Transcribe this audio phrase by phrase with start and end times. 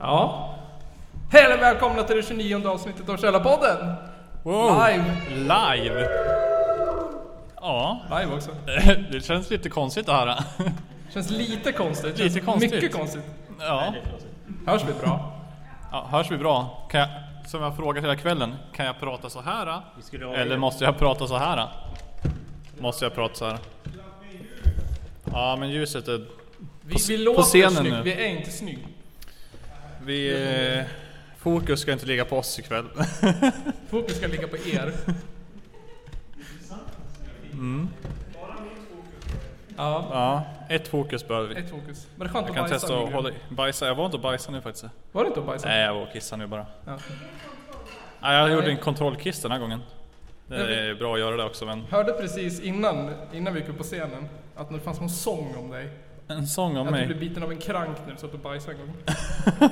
[0.00, 0.54] Ja.
[1.32, 3.94] Hej och välkomna till det 29 avsnittet av Källarpodden!
[4.42, 4.82] Wow.
[4.88, 5.16] Live!
[5.30, 6.08] Live!
[7.56, 8.50] Ja, Live också.
[9.12, 10.38] det känns lite konstigt det här.
[11.14, 12.18] Känns lite konstigt.
[12.18, 12.70] Lite Känns konstigt.
[12.70, 13.22] Mycket konstigt.
[13.58, 13.94] Ja.
[14.66, 15.32] Hörs vi bra?
[15.92, 16.86] ja, hörs vi bra?
[16.90, 17.08] Kan jag,
[17.46, 19.82] som jag frågat hela kvällen, kan jag prata så här?
[20.34, 21.68] Eller måste jag prata så här?
[22.78, 23.58] Måste jag prata så här?
[25.32, 26.18] Ja, men ljuset är...
[26.82, 28.02] Vi, På- vi på låter scenen snyggt, nu.
[28.02, 28.86] vi är inte snygg.
[30.04, 30.44] Vi...
[30.78, 30.84] Eh,
[31.38, 32.84] fokus ska inte ligga på oss ikväll.
[33.90, 34.92] Fokus ska ligga på er.
[37.52, 37.88] Mm.
[39.76, 40.44] Ja, Ja,
[40.74, 41.60] ett fokus behöver vi.
[41.60, 42.06] ett fokus.
[42.16, 43.34] Men det är skönt Jag att kan bajsa testa att hålla i.
[43.48, 44.84] Bajsa, jag var inte och bajsa nu faktiskt.
[45.12, 45.68] Var det inte att bajsa?
[45.68, 46.66] Nej, jag var och kissade nu bara.
[46.84, 46.98] Ja.
[48.20, 49.80] Nej, jag gjorde en kontrollkiss den här gången.
[50.46, 53.78] Det är bra att göra det också men Hörde precis innan, innan vi gick upp
[53.78, 55.88] på scenen att det fanns någon sång om dig.
[56.30, 57.06] En sång om Att du mig.
[57.06, 58.96] blev biten av en krank när du satt och bajsade en gång.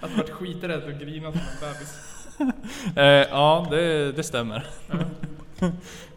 [0.00, 2.08] att du vart skiträdd och grinade som en bebis.
[2.96, 4.66] Eh, ja, det, det stämmer.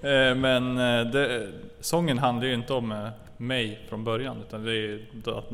[0.01, 4.73] eh, men eh, det, sången handlar ju inte om eh, mig från början utan det
[4.73, 5.49] är att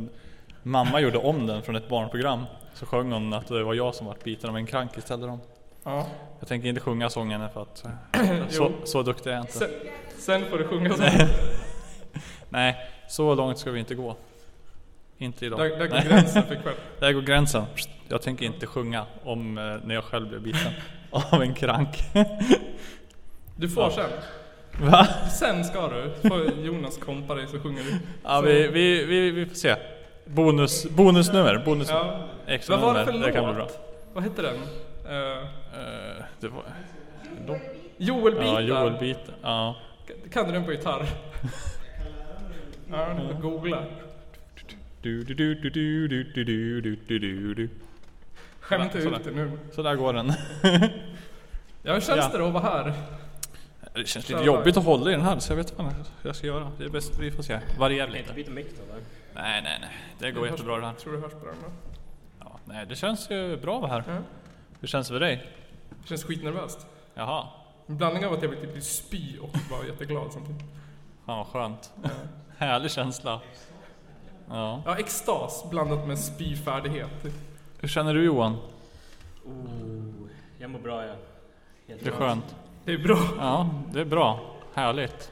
[0.64, 2.44] mamma gjorde om den från ett barnprogram.
[2.74, 5.30] Så sjöng hon att det var jag som vart biten av en krank istället.
[5.30, 5.40] Då.
[5.84, 6.08] Ja.
[6.40, 9.54] Jag tänker inte sjunga sången för att eh, så, så duktig är jag inte.
[9.54, 9.70] Sen,
[10.18, 11.06] sen får du sjunga sång.
[12.52, 12.76] Nej,
[13.08, 14.16] så långt ska vi inte gå.
[15.18, 15.60] Inte idag.
[15.60, 16.06] Där, där går Nej.
[16.08, 16.74] gränsen för ikväll.
[17.00, 17.64] Där går gränsen.
[18.08, 20.72] Jag tänker inte sjunga om eh, när jag själv blev biten
[21.12, 21.98] av en krank.
[23.56, 23.92] Du får Ja.
[23.92, 24.10] sen.
[24.92, 25.08] Va?
[25.40, 26.30] Sen ska du.
[26.30, 27.98] Får Jonas kompa dig så sjunger du.
[28.24, 29.76] Ja, vi, vi, vi, vi får se.
[30.26, 31.62] Bonus, bonusnummer.
[31.66, 32.28] Bonus, Ja.
[32.48, 33.20] extra Vad var det nummer.
[33.22, 33.64] för Det kan bli bra.
[33.64, 33.80] låt?
[34.14, 34.56] Vad hette den?
[34.56, 35.44] Uh,
[36.40, 36.64] det var,
[37.98, 38.46] Joel Bitar.
[38.46, 39.20] ja, Joel Bit.
[39.42, 39.76] Ja.
[40.34, 41.06] Kan du den på gitarr?
[42.92, 43.84] Ja, googla.
[45.02, 47.70] Du, du, du, du, du, du, du, du, du, du, du, du.
[48.60, 49.52] Skämta ut det nu.
[49.72, 50.34] Så där går den.
[51.84, 52.30] Ja, hur känns Ja.
[52.32, 52.94] det då att vara här?
[53.94, 55.94] Det känns lite jobbigt att hålla i den här så jag vet inte vad
[56.24, 56.72] jag ska göra.
[56.78, 57.60] Det är bäst, vi får se.
[57.80, 58.34] Variera Kan inte lite.
[58.36, 58.84] byta mick då?
[59.36, 59.90] Nej, nej, nej.
[60.20, 60.94] Det går jättebra det här.
[60.94, 61.72] Tror du hörs den då?
[62.40, 64.04] Ja, nej, det känns ju bra att vara här.
[64.08, 64.18] Ja.
[64.80, 65.48] Hur känns det för dig?
[66.06, 66.88] Känns skitnervöst.
[67.14, 67.48] Jaha.
[67.88, 70.62] En blandning av att jag vill typ spy och vara jätteglad samtidigt.
[71.26, 71.92] Fan vad skönt.
[72.62, 72.68] Ja.
[72.68, 73.42] Härlig känsla.
[74.50, 74.82] Ja.
[74.86, 77.26] Ja, extas blandat med spyfärdighet.
[77.80, 78.58] Hur känner du Johan?
[79.46, 80.28] Oh,
[80.60, 81.16] jag mår bra jag.
[81.88, 82.56] Helt Det är skönt.
[82.86, 83.18] Det är bra.
[83.40, 84.40] Ja, det är bra.
[84.74, 85.32] Härligt.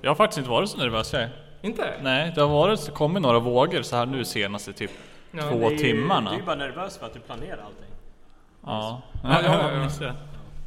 [0.00, 1.28] Jag har faktiskt inte varit så nervös jag.
[1.62, 1.94] Inte?
[2.02, 4.90] Nej, det har varit, kommit några vågor så här nu senaste typ
[5.32, 5.42] Ja.
[5.50, 6.30] två Det är ju- timmarna.
[6.30, 7.90] Du är ju bara nervös för att du planerar allting.
[8.66, 9.02] Ja.
[9.24, 9.88] Ja, ja, ja.
[10.06, 10.14] det.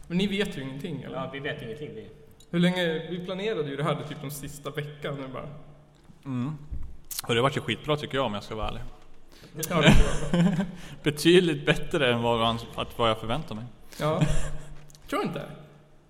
[0.08, 1.16] Men ni vet ju ingenting eller?
[1.18, 1.90] Ja, vi vet ingenting.
[1.96, 2.10] Vi.
[2.56, 5.48] Hur länge, vi planerade ju det här typ de sista veckan nu bara.
[6.26, 6.58] Mm.
[7.28, 8.82] Och det vart ju skitbra tycker jag om jag ska vara ärlig.
[9.70, 10.56] Ja, jag.
[11.04, 12.60] Betydligt bättre än vad, man,
[12.96, 13.66] vad jag förväntar mig.
[14.00, 14.22] ja.
[15.10, 15.42] Tror inte.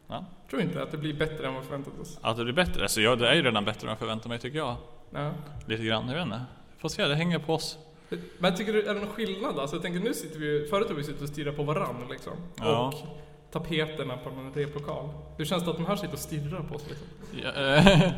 [0.07, 0.25] Ja.
[0.49, 2.19] Tror inte att det blir bättre än vad vi förväntat oss.
[2.21, 2.81] Att det blir bättre?
[2.81, 4.75] Alltså ja, det är ju redan bättre än jag förväntar mig tycker jag.
[5.11, 5.31] Ja.
[5.65, 6.41] Lite grann, jag vet inte.
[6.77, 7.77] Får se, det hänger på oss.
[8.37, 9.59] Men tycker du, är det någon skillnad?
[9.59, 12.33] Alltså jag tänker nu sitter vi, förut har vi suttit och stirrat på varann liksom.
[12.55, 12.87] Ja.
[12.87, 12.93] Och
[13.59, 15.09] tapeterna på en replokal.
[15.37, 17.07] Hur känns det att de här sitter och stirrar på oss liksom?
[17.43, 17.87] Ja, eh,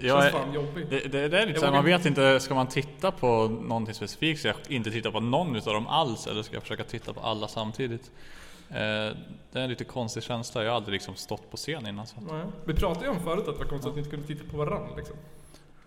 [0.00, 0.90] jag Känns fan jobbigt.
[0.90, 3.48] det, det, det är lite Jag så här, man vet inte, ska man titta på
[3.48, 6.84] någonting specifikt så jag inte titta på någon utav dem alls eller ska jag försöka
[6.84, 8.10] titta på alla samtidigt?
[8.70, 9.16] Eh, det
[9.52, 12.06] är en lite konstig känsla, jag har aldrig liksom stått på scen innan.
[12.06, 12.16] Så.
[12.20, 12.44] Nej.
[12.64, 14.56] Vi pratade ju om förut att det var konstigt att ni inte kunde titta på
[14.56, 15.16] varann liksom.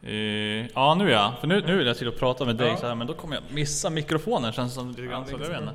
[0.03, 2.77] Eh, ja nu ja, för nu, nu vill jag till att prata med dig Ja.
[2.77, 5.35] så här, men då kommer jag missa mikrofonen känns det som lite grann det så,
[5.35, 5.73] jag vet inte.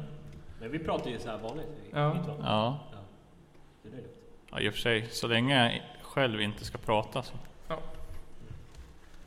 [0.61, 1.67] Men vi pratar ju så här vanligt.
[1.93, 1.99] Ja.
[1.99, 2.35] Ja.
[2.43, 2.79] Ja.
[3.83, 4.07] Det är lugnt.
[4.55, 7.35] Ja, i och för sig, så länge jag själv inte ska prata så.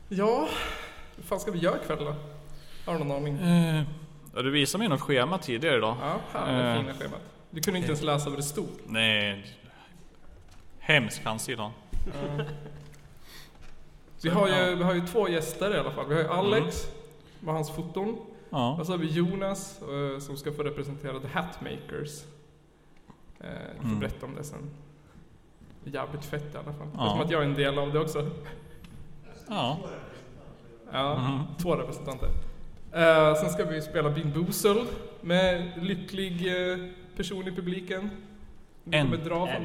[0.08, 0.48] Ja,
[1.16, 2.14] hur fan ska vi göra ikväll då?
[2.86, 3.36] Har du någon aning?
[3.38, 3.82] Eh,
[4.34, 5.96] ja, du visade mig något schema tidigare idag.
[6.00, 6.80] Ja, här är det Eh.
[6.82, 7.20] fina schemat.
[7.50, 8.68] Du kunde inte ens läsa vad det stod.
[8.86, 9.46] Nej,
[10.78, 11.70] hemsk handsidan.
[14.22, 16.06] Vi har, ju, vi har ju två gäster i alla fall.
[16.08, 16.86] Vi har ju Alex
[17.40, 18.18] med hans foton.
[18.50, 18.76] Ja.
[18.80, 22.22] Och så har vi Jonas eh, som ska få representera The Hatmakers.
[23.40, 24.00] Eh, jag får Mm.
[24.00, 24.70] berätta om det sen.
[25.92, 26.88] Jävligt fett i alla fall.
[26.96, 27.04] Ja.
[27.06, 28.30] Eftersom att jag är en del av det också.
[29.48, 29.78] Ja.
[30.92, 31.40] Ja, Mhm.
[31.62, 32.28] två representanter.
[32.92, 34.86] Eh, sen ska vi spela Been Boozled
[35.20, 36.78] med lycklig eh,
[37.16, 38.10] person i publiken.
[38.90, 39.10] En.
[39.10, 39.64] kommer dra Är från?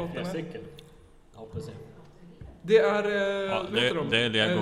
[1.33, 1.69] Jag hoppas
[2.61, 2.77] det.
[2.77, 3.03] Är...
[3.05, 4.09] Eh, Ja, det, de?
[4.09, 4.61] det är lego.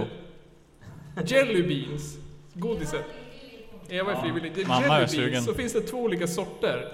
[1.18, 2.18] Eh, jelly beans.
[2.54, 3.06] Godiset.
[3.90, 4.52] Eva är Ja, frivillig.
[4.56, 5.46] Det är mamma jelly beans.
[5.46, 6.92] Så finns det två olika sorter.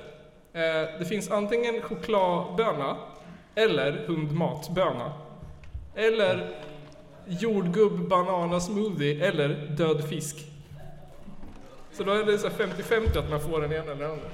[0.54, 0.62] Eh,
[1.00, 2.98] det finns antingen chokladböna
[3.58, 5.12] eller hundmatböna.
[5.96, 6.50] Eller
[7.26, 10.46] jordgubb banana smoothie eller död fisk.
[11.94, 14.26] Så då är det så här 50-50 att man får den ena eller den andra.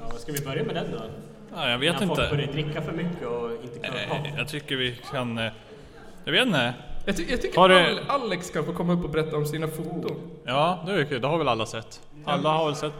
[0.00, 0.98] Ja, ska vi börja med den då?
[1.56, 2.52] Ja, jag vet När folk börjar inte.
[2.52, 5.38] dricka för mycket och inte klarar Nej, av Jag tycker vi kan...
[5.38, 5.52] eh,
[6.24, 6.74] Jag vet inte.
[7.06, 9.68] Jag, ty jag tycker Har Al- Alex kan få komma upp och berätta om sina
[9.68, 10.16] foton.
[10.44, 11.20] Ja, det är kul.
[11.20, 12.00] Det har väl alla sett?
[12.24, 12.92] Alla har väl sett?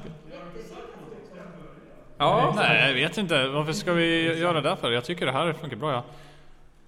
[2.19, 3.47] Ja, Nej, jag vet inte.
[3.49, 4.91] Varför ska vi göra det för?
[4.93, 6.03] Jag tycker det här funkar bra, ja.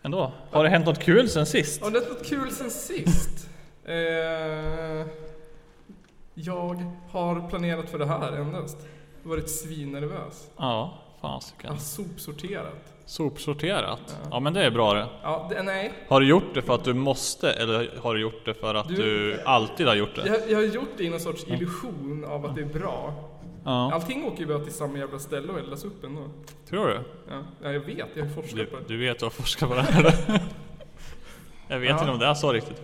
[0.03, 0.33] Ändå.
[0.51, 1.83] Har det hänt något kul sen sist?
[1.83, 3.49] Har det hänt något kul sen sist?
[3.89, 5.07] Eh,
[6.35, 8.77] jag har planerat för det här endast.
[9.23, 10.51] Varit svinnervös.
[10.57, 11.71] Ja, Jag fasiken.
[11.71, 12.93] har sopsorterat.
[13.05, 14.19] Sopsorterat?
[14.31, 15.07] Ja, men det är bra det.
[15.23, 15.93] Ja, det, nej.
[16.09, 18.89] Har du gjort det för att du måste eller har du gjort det för att
[18.89, 20.27] Du- du, alltid har gjort det?
[20.27, 23.15] Jag, jag har gjort det i någon sorts illusion av att det är bra.
[23.67, 26.23] Ja, Allting åker ju bara till samma jävla ställe och eldas upp ändå.
[26.69, 27.01] tror du?
[27.31, 28.09] Ja, ja jag vet.
[28.17, 28.85] Jag har forskat på det.
[28.89, 30.05] du vet att forskat på det här?
[31.69, 31.99] Jag vet Ja.
[32.01, 32.83] inte om det är så riktigt.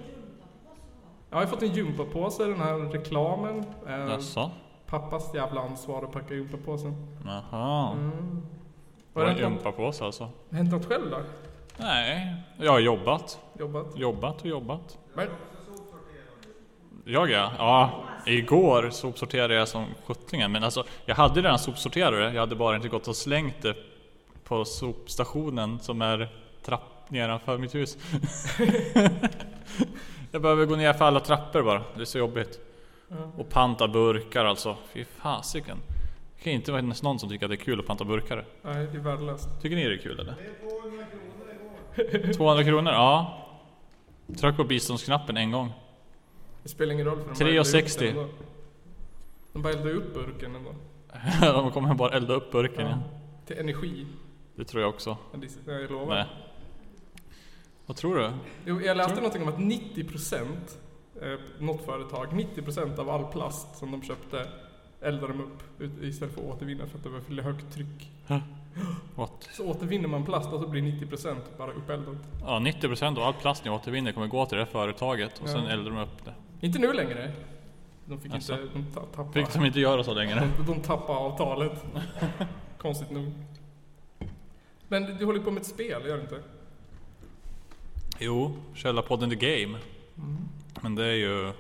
[1.31, 3.65] Jag har fått en gympapåse, den här reklamen.
[3.89, 4.51] Eh, Jaså?
[4.87, 7.07] pappas jävla ansvar att packa gympapåsen.
[7.25, 7.93] Jaha.
[7.93, 8.43] Mm.
[9.13, 10.29] Var Har det det hänt något, gympa på sig alltså?
[10.51, 11.19] hänt något själv då?
[11.77, 13.39] Nej, jag har jobbat.
[13.59, 13.87] Jobbat?
[13.99, 14.99] Jobbat och jobbat.
[15.15, 15.29] Men,
[17.05, 17.51] Jag ja.
[17.59, 17.91] Ja,
[18.27, 20.53] igår sopsorterade jag som sjuttlingen.
[20.53, 22.33] Men alltså, jag hade redan sopsorterare.
[22.33, 23.75] Jag hade bara inte gått och slängt det
[24.45, 26.29] på sopstationen som är
[26.65, 27.99] trapp nedanför mitt hus.
[30.31, 31.83] jag behöver gå ner för alla trappor bara.
[31.95, 32.61] Det är så jobbigt.
[33.37, 34.77] Och panta burkar alltså.
[34.93, 35.79] Fy fasiken.
[36.37, 38.45] Det kan inte vara någon som tycker att det är kul att panta burkar.
[38.63, 39.49] nej, det är värdelöst.
[39.63, 40.35] Tycker ni det är kul eller?
[42.33, 42.93] 200 kronor?
[42.93, 43.39] Ja.
[44.41, 45.73] Tryck på biståndsknappen en gång.
[46.63, 47.99] Det spelar ingen roll för de bara eldar upp 3,60.
[47.99, 48.29] den ändå.
[49.53, 50.75] De bara eldar upp burken ändå.
[51.41, 52.99] De kommer bara elda upp burken ja.
[53.47, 54.07] Till energi.
[54.57, 55.17] Det tror jag också.
[55.33, 56.15] Ja, Jag lovar.
[56.15, 56.27] Nej.
[57.87, 58.31] Vad tror du?
[58.67, 60.47] Jo, jag läste någonting om att 90%
[61.23, 64.49] eh, något företag, 90% av all plast som de köpte
[65.01, 68.11] eldar de upp istället för att återvinna för att det var för högt tryck.
[69.15, 69.49] What?
[69.53, 72.17] Så återvinner man plast och så blir 90% bara uppeldat.
[72.41, 75.71] Ja, 90% av all plast ni återvinner kommer gå till det företaget och sen Ja.
[75.71, 76.35] eldar de upp det.
[76.63, 77.33] Inte nu längre.
[78.05, 78.53] De fick Jaså?
[78.53, 80.49] inte, de ta- tappade, Fick de inte göra så längre?
[80.59, 81.85] de, de tappade avtalet.
[82.79, 83.33] Konstigt nog.
[84.89, 86.43] Men du håller på med ett spel, gör du inte?
[88.19, 89.79] Jo, Källarpodden The Game.
[90.81, 91.53] Men det är ju...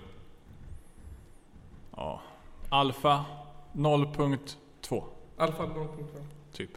[1.96, 2.22] Ja.
[2.68, 3.24] Alfa
[3.72, 5.04] 0.2
[5.36, 6.24] Alfa 0.5.
[6.52, 6.70] typ.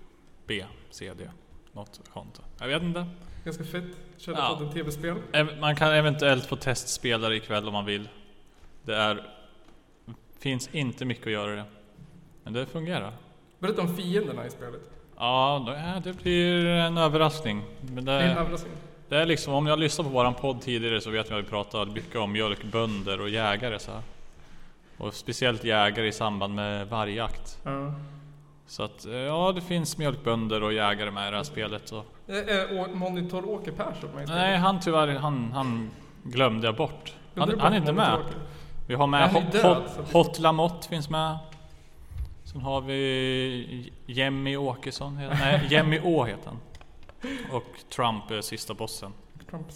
[0.48, 1.30] B, C, D.
[1.74, 2.42] Något sånt.
[2.60, 3.06] Jag vet inte.
[3.44, 3.86] Ganska fett.
[4.18, 4.70] Körde Ja.
[4.74, 5.16] tv-spel.
[5.60, 8.10] Man kan eventuellt få testspela det ikväll om man vill.
[8.84, 9.24] Det är...
[10.40, 11.64] Finns inte mycket att göra det.
[12.44, 13.12] Men det fungerar.
[13.60, 14.82] Berätta om fienderna i spelet.
[15.18, 17.64] Ja, det- det blir en överraskning.
[17.82, 18.74] Men Det är en det, överraskning.
[19.10, 21.50] det är liksom, om jag lyssnar på våran podd tidigare så vet jag att vi
[21.50, 24.02] pratat mycket om mjölkbönder och jägare så här.
[24.98, 27.60] Och speciellt jägare i samband med vargjakt.
[27.64, 27.94] Ja.
[28.68, 31.92] Så att, eh, ja det finns mjölkbönder och jägare med i det här spelet.
[31.92, 32.00] Eh,
[32.82, 34.28] Å- Monitor Åke Persson med.
[34.30, 35.92] Nej, han tyvärr, han, han
[36.24, 37.14] glömde jag bort.
[37.36, 38.20] Han, han är inte med.
[38.88, 41.38] Vi har med Hot, Hot, Lamotte finns med.
[42.44, 46.60] Sen har vi Jemmy Åkesson, nej Jemmy Å heter han.
[47.52, 49.14] Och Trump är sista bossen.
[49.50, 49.68] Trump.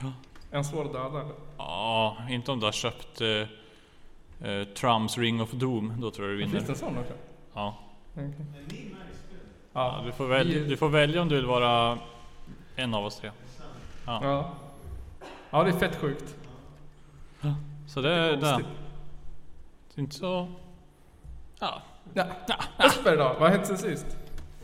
[0.00, 0.12] Ja.
[0.52, 1.34] Han svår att döda eller?
[1.58, 3.28] Ja, inte om du har köpt eh,
[4.50, 6.70] eh, Trumps Ring of Doom, då tror jag du Finns det vinner.
[6.72, 7.12] en sån också?
[7.54, 7.76] Ja.
[8.16, 8.94] Okej.
[9.72, 10.02] Ja, Ja.
[10.06, 11.98] du, får välja, du får välja om du vill vara
[12.76, 13.30] en av oss tre.
[14.06, 14.20] Ja.
[14.24, 14.54] Ja.
[15.50, 16.36] Ja, det är fett sjukt.
[17.88, 18.40] Så det är det.
[18.40, 18.66] Konstigt.
[19.94, 20.48] Det är inte så...
[21.58, 21.82] Ja.
[22.14, 22.26] Ja.
[22.82, 23.24] Jesper då?
[23.24, 24.16] Vad har hänt sen sist?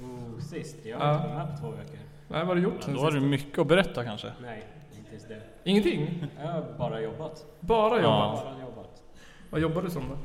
[0.02, 0.76] Oh, sist?
[0.84, 1.14] Jag har Ja.
[1.14, 1.98] inte varit med på två veckor.
[2.28, 4.32] Nej, vad har du gjort sen Då har du mycket att berätta kanske.
[4.42, 4.64] Nej,
[4.98, 5.42] inte ens det.
[5.64, 6.26] Ingenting?
[6.42, 7.46] Jag har bara jobbat.
[7.60, 8.02] Bara Ja.
[8.02, 8.44] jobbat?
[8.44, 9.02] Bara jobbat.
[9.50, 10.16] Vad jobbar du som då?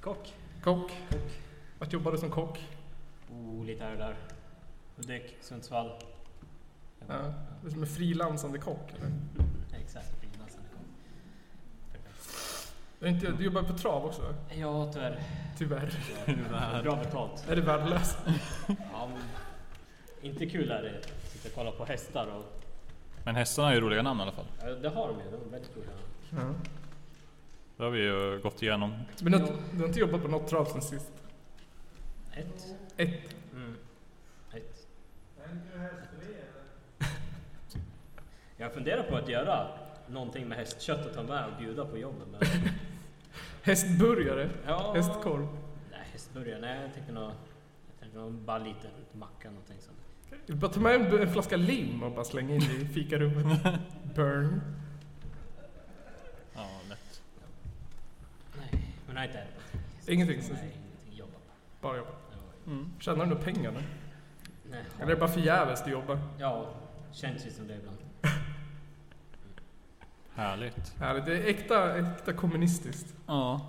[0.00, 0.32] Kock.
[0.64, 0.90] Kock?
[1.84, 2.68] Vart jobbar du som kock?
[3.30, 4.16] Oh, lite här och där.
[4.96, 5.90] Hudik, Sundsvall.
[7.08, 7.14] Ja.
[7.62, 9.12] Du är som en frilansande kock eller?
[9.80, 10.86] Exakt, frilansande kock.
[12.98, 14.34] Du, är inte, du jobbar på trav också?
[14.50, 15.20] Ja, tyvärr.
[15.58, 16.82] Tyvärr.
[16.82, 17.48] Bra betalt.
[17.48, 18.18] Är det värdelöst?
[18.92, 19.08] Ja,
[20.22, 21.02] inte kul är det.
[21.28, 22.62] Sitta och kolla på hästar och...
[23.24, 24.46] Men hästarna har ju roliga namn i alla fall.
[24.60, 25.24] Ja, det har de ju.
[25.30, 25.92] De är väldigt roliga.
[26.30, 26.54] Ja.
[27.76, 28.94] Det har vi ju gått igenom.
[29.22, 29.38] Men du,
[29.72, 31.12] du har inte jobbat på något trav sen sist?
[32.36, 32.74] Ett.
[32.96, 33.34] Ett?
[33.52, 33.76] Mm.
[34.52, 34.86] Ett.
[38.56, 39.68] Jag funderar på att göra
[40.08, 42.28] någonting med hästkött och ta med och bjuda på jobbet.
[42.30, 42.40] Men...
[43.62, 44.50] Hästburgare?
[44.66, 44.92] Ja.
[44.94, 45.46] Hästkorv?
[45.90, 46.60] Nej, hästburgare.
[46.60, 47.32] Nej, jag tänkte nog...
[48.14, 49.98] Jag bara lite macka någonting sånt.
[50.46, 53.62] Du bara ta med en, en flaska lim och bara slänga in i fikarummet.
[54.14, 54.60] Burn.
[56.54, 57.22] Ja, lätt.
[58.58, 58.82] Nej.
[59.06, 59.46] Men nej, inte än.
[60.06, 60.42] Ingenting?
[60.42, 61.18] Så, Nej, ingenting.
[61.18, 61.38] Jobba.
[61.80, 62.10] bara jobba.
[62.66, 62.90] Mm.
[63.00, 63.80] Tjänar du några pengar nu?
[64.70, 66.18] Nej, Eller är det bara förgäves du jobbar?
[66.38, 66.66] Ja,
[67.12, 67.96] känns ju som det ibland.
[70.34, 70.92] Härligt.
[71.00, 71.24] Härligt.
[71.26, 73.14] Det är äkta, äkta kommunistiskt.
[73.26, 73.60] Ja.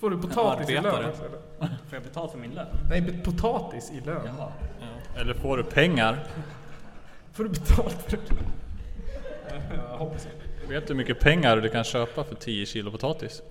[0.00, 1.38] Får du potatis i lön också, eller?
[1.68, 2.66] Får jag betalt för min lön?
[2.90, 4.22] Nej, potatis i lön.
[4.26, 4.52] Jaha.
[4.80, 5.20] ja.
[5.20, 6.18] Eller får du pengar?
[7.32, 9.76] Får du betalt för det?
[9.90, 10.66] Jag hoppas det.
[10.68, 13.42] Vet du hur mycket pengar du kan köpa för 10 kilo potatis?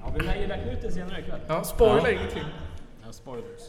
[0.00, 1.40] Ja, vi lär ju räkna ut det senare ikväll.
[1.46, 2.10] Ja, spoila Ja.
[2.10, 2.42] ingenting.
[3.06, 3.60] Ja, spoilers.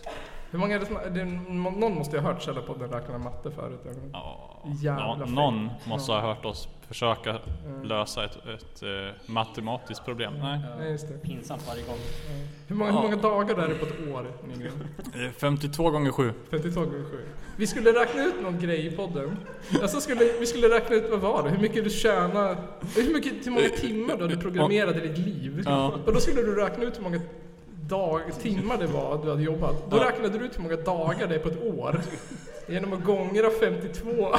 [0.53, 3.79] Hur många är det som, det någon måste ju ha hört Källarpodden räkna matte förut.
[3.85, 4.09] eller?
[4.13, 4.49] Ja.
[4.81, 5.33] Jävla fel.
[5.33, 6.19] någon måste Ja.
[6.19, 7.83] ha hört oss försöka Mm.
[7.83, 8.89] lösa ett, ett eh,
[9.33, 10.33] matematiskt problem.
[10.41, 10.59] Nej.
[10.79, 11.13] Nej, just det.
[11.13, 11.95] Pinsamt varje gång.
[12.67, 14.87] Hur många, hur många dagar är det på ett år, Nygren?
[15.27, 16.33] Eh, 52 gånger 7.
[16.51, 17.17] 52 gånger 7.
[17.57, 19.37] Vi skulle räkna ut någon grej i podden.
[19.81, 21.49] Alltså skulle, vi skulle räkna ut, vad var det?
[21.49, 22.57] Hur mycket du tjänar,
[22.95, 25.63] hur, mycket, hur många timmar du hade programmerat i ditt liv.
[25.65, 25.93] Ja.
[26.05, 27.19] Och då skulle du räkna ut hur många
[27.87, 29.75] dag, timmar det var du hade jobbat.
[29.89, 32.01] Då räknade du ut hur många dagar det är på ett år.
[32.67, 34.35] Genom att gångra 52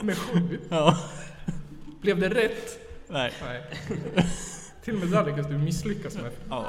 [0.00, 0.60] med 7.
[0.68, 0.98] Ja.
[2.00, 2.78] Blev det rätt?
[3.08, 3.32] Nej.
[3.44, 3.62] Nej.
[4.84, 6.30] Till och med där lyckas du misslyckas med.
[6.50, 6.64] Ja.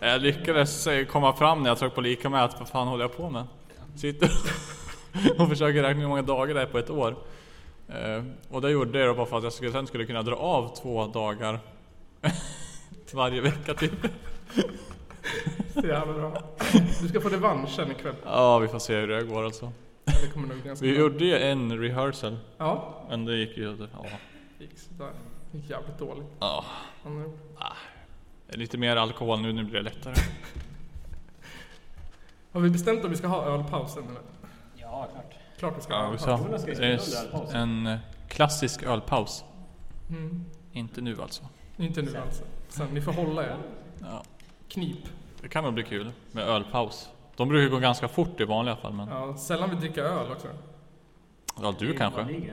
[0.00, 3.04] Jag lyckades eh, komma fram när jag tryckte på lika med att vad fan håller
[3.04, 3.44] jag på med?
[3.96, 4.30] Sitter
[5.38, 7.16] och försöker räkna hur många dagar det är på ett år.
[7.88, 10.36] Eh, och det gjorde jag då bara för att jag skulle, sen skulle kunna dra
[10.36, 11.60] av två dagar
[13.12, 14.06] varje vecka typ.
[15.74, 16.42] Så jävla bra.
[17.02, 18.14] Du ska få revanschen ikväll.
[18.24, 19.72] Ja, vi får se hur det går alltså.
[20.04, 21.00] Det kommer nog ganska Vi bra.
[21.00, 23.76] gjorde ju en rehearsal, Ja, men det gick ju...
[23.92, 24.04] Ja.
[24.58, 25.10] det gick sådär.
[25.52, 26.26] Det gick jävligt dåligt.
[26.40, 26.64] ja.
[27.04, 27.32] Men,
[28.48, 30.14] Lite mer alkohol nu, nu blir det lättare.
[32.52, 34.20] Har vi bestämt om vi ska ha ölpausen eller?
[34.74, 35.34] Ja, klart.
[35.58, 36.40] Klart vi ska Ja, ha vi ölpaus.
[36.40, 36.46] sa.
[36.46, 36.88] Jonas ska ju under
[37.24, 37.60] ölpausen.
[37.60, 37.98] en eh,
[38.28, 39.44] klassisk ölpaus.
[40.10, 40.44] Mm.
[40.72, 41.42] Inte nu alltså.
[41.76, 42.22] Inte nu Sen.
[42.22, 42.44] alltså.
[42.68, 43.56] Sen, ni får hålla er.
[44.00, 44.22] Ja.
[44.72, 44.98] Knip.
[45.42, 47.08] Det kan nog bli kul med ölpaus.
[47.36, 49.08] De brukar gå ganska fort i vanliga fall men...
[49.08, 50.48] Ja, sällan vi dricker öl också.
[51.62, 52.22] Ja, du kanske?
[52.24, 52.52] Nej,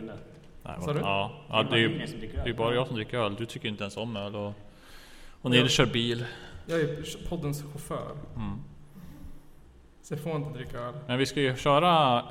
[0.63, 0.99] Sa vad- du?
[0.99, 2.05] Ja, ja det är ju
[2.43, 3.35] det är bara jag som dricker öl.
[3.35, 4.53] Du tycker inte ens om öl och...
[5.41, 6.25] Och Nils kör bil.
[6.65, 8.11] Jag är poddens chaufför.
[8.35, 8.59] Mm.
[10.01, 10.93] Så jag får inte dricka öl.
[11.07, 12.23] Men vi ska ju köra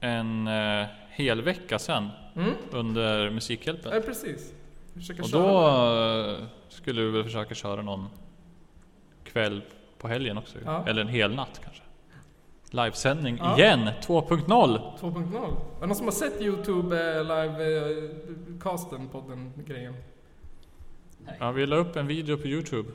[0.00, 2.50] en eh, hel vecka sen Mm?
[2.70, 3.92] under Musikhjälpen.
[3.94, 4.54] Ja, precis.
[5.22, 6.36] Och då eh,
[6.68, 8.08] skulle vi väl försöka köra någon
[9.38, 9.62] kväll
[9.98, 10.58] på helgen också.
[10.64, 10.84] Ja.
[10.88, 11.82] Eller en hel natt kanske.
[12.70, 13.58] Livesändning Ja.
[13.58, 14.46] igen, 2.0.
[15.00, 15.36] 2.0.
[15.36, 19.94] Är det någon som har sett Youtube eh, live-casten på den grejen?
[21.26, 21.36] Nej.
[21.40, 22.88] Ja, vi la upp en video på Youtube.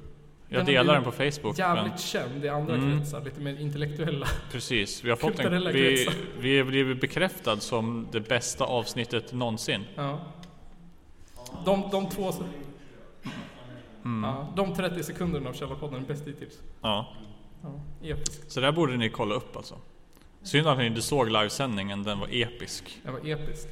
[0.50, 1.58] Jag Den delar den på Facebook.
[1.60, 2.98] Jävligt Men, känd i andra Mm.
[3.00, 4.28] kretsar, lite mer intellektuella.
[4.52, 6.08] precis, vi har fått en, vi,
[6.40, 9.84] vi är blivit bekräftad som det bästa avsnittet någonsin.
[9.96, 10.20] Ja.
[11.66, 12.34] De, de två...
[14.05, 14.24] Mm.
[14.24, 16.62] Ja, de 30 sekunderna av Källarpodden är bäst hittills.
[16.81, 17.13] Ja.
[17.62, 18.51] Ja, episkt.
[18.51, 19.75] Så där borde ni kolla upp alltså.
[20.41, 23.01] Synd att ni inte såg livesändningen, den var episk.
[23.03, 23.67] Det var episkt.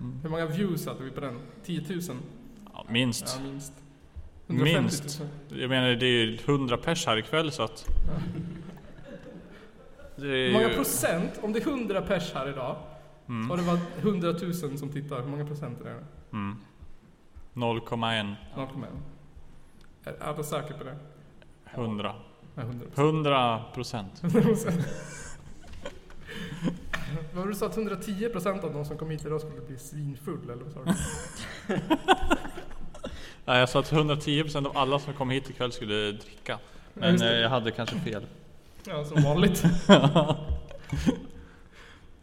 [0.00, 0.18] Mm.
[0.22, 1.38] Hur många views hade vi på den?
[1.64, 2.00] 10 000?
[2.72, 3.38] Ja, minst.
[3.38, 3.72] Ja, minst.
[4.46, 5.20] Minst.
[5.48, 5.60] 000.
[5.60, 7.86] Jag menar det är ju 100 pers här ikväll så att...
[10.16, 11.40] Det är Hur många procent?
[11.42, 12.76] Om det är 100 pers här idag,
[13.28, 13.48] Mm.
[13.58, 15.22] det varit 100 000 som tittar.
[15.22, 16.04] Hur många procent är det?
[16.32, 16.56] Mm.
[17.54, 18.34] 0,1.
[18.54, 18.86] 0,1.
[20.04, 20.96] Är du säker på det?
[21.74, 22.14] 100.
[22.54, 24.22] Nej, 100 100 procent.
[27.32, 27.66] Var du sa?
[27.66, 30.84] Att 110 procent av de som kom hit idag skulle bli svinfull, eller vad sa
[30.84, 30.94] du?
[33.44, 36.58] Nej, jag sa att 110 procent av alla som kom hit ikväll skulle dricka.
[36.94, 38.26] Men just eh, jag hade kanske fel.
[38.86, 39.64] Ja, som vanligt.
[39.88, 40.36] ja.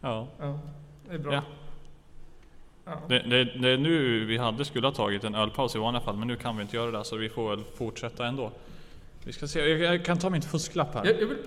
[0.01, 0.27] Ja,
[1.07, 1.33] det är bra.
[1.33, 1.41] Ja.
[2.89, 3.01] Ja.
[3.07, 6.15] Det, det, det är nu vi hade skulle ha tagit en ölpaus i vanliga fall,
[6.15, 8.51] men nu kan vi inte göra det så vi får väl fortsätta ändå.
[9.23, 11.05] Vi ska se, jag, jag kan ta min fusklapp här.
[11.05, 11.37] Jag, jag vill...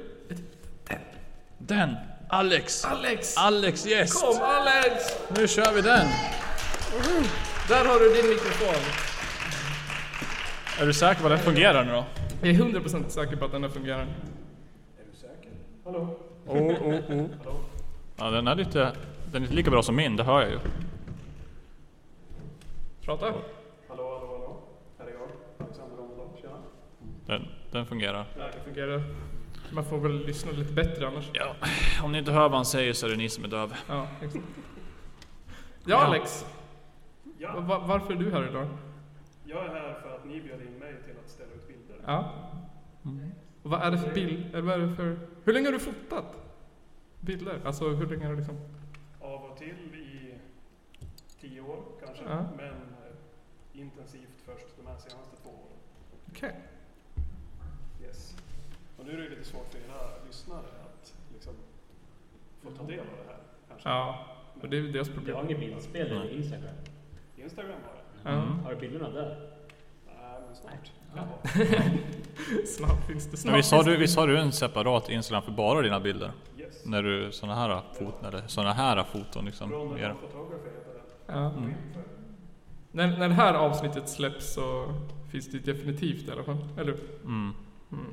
[1.58, 1.94] Den!
[2.28, 2.84] Alex!
[2.84, 3.36] Alex!
[3.36, 4.24] Alex gäst!
[4.24, 5.04] Kom Alex!
[5.36, 6.06] Nu kör vi den!
[7.68, 8.82] Där har du din mikrofon.
[10.80, 12.04] Är du säker på att den fungerar nu då?
[12.40, 14.06] Jag är 100% säker på att den fungerar.
[15.84, 16.10] Oh,
[16.46, 17.26] oh, oh.
[18.16, 18.92] Ja, den är lite,
[19.32, 20.58] den är inte lika bra som min, det hör jag ju.
[23.04, 23.26] Prata.
[23.26, 23.42] Hallå,
[23.88, 24.62] hallå, hallå.
[24.98, 25.28] Här är jag,
[25.58, 26.28] Alexander Rondahl.
[26.40, 26.58] Tjena.
[27.26, 28.26] Den, den fungerar.
[28.36, 29.02] Det fungerar.
[29.72, 31.30] Man får väl lyssna lite bättre annars.
[31.32, 31.54] Ja,
[32.04, 33.74] om ni inte hör vad han säger så är det ni som är döv.
[33.88, 34.44] Ja, exakt.
[35.86, 36.46] Ja, Alex.
[37.38, 38.66] Ja, Va- varför är du här idag?
[39.44, 41.96] jag är här för att ni bjöd in mig till att ställa ut bilder.
[42.06, 42.32] Ja.
[43.62, 44.46] Och vad är det för bild?
[44.54, 45.18] Eller vad är det för...
[45.44, 46.24] Hur länge har du fotat?
[47.20, 47.60] Bilder?
[47.64, 48.56] Alltså hur länge har du liksom...
[49.20, 50.34] Av och till i
[51.40, 52.44] tio år kanske, Ja.
[52.56, 52.72] men eh,
[53.80, 55.78] intensivt först de här senaste två åren.
[56.30, 56.54] Okej.
[58.02, 58.36] Yes.
[58.98, 61.54] Och nu är det lite svårt för era lyssnare att liksom
[62.62, 63.40] få ta del av det här.
[63.68, 63.88] Kanske.
[63.88, 64.26] Ja,
[64.62, 65.36] och det är deras problem.
[65.36, 65.36] Mm.
[65.36, 66.74] har inget bildspel i Instagram?
[67.36, 68.34] Instagram har jag.
[68.34, 68.40] Ja.
[68.64, 69.50] Har du bilderna där?
[70.06, 70.92] Nej, men snart.
[71.16, 71.22] Ja.
[72.66, 73.36] Snart finns det.
[73.36, 73.96] Snart Men visst har, du, det.
[73.96, 76.32] visst har du en separat Instagram för bara dina bilder?
[76.58, 76.86] Yes.
[76.86, 79.70] När du såna här foton, eller såna här foton liksom?
[79.70, 80.92] Den Photography heter
[81.26, 81.42] den.
[81.42, 81.50] Ja.
[81.50, 81.74] Mm.
[82.92, 84.94] När, när det här avsnittet släpps så
[85.30, 86.56] finns det definitivt i alla fall.
[86.78, 87.00] Eller hur?
[87.24, 87.52] Mm.
[87.92, 88.04] Mm.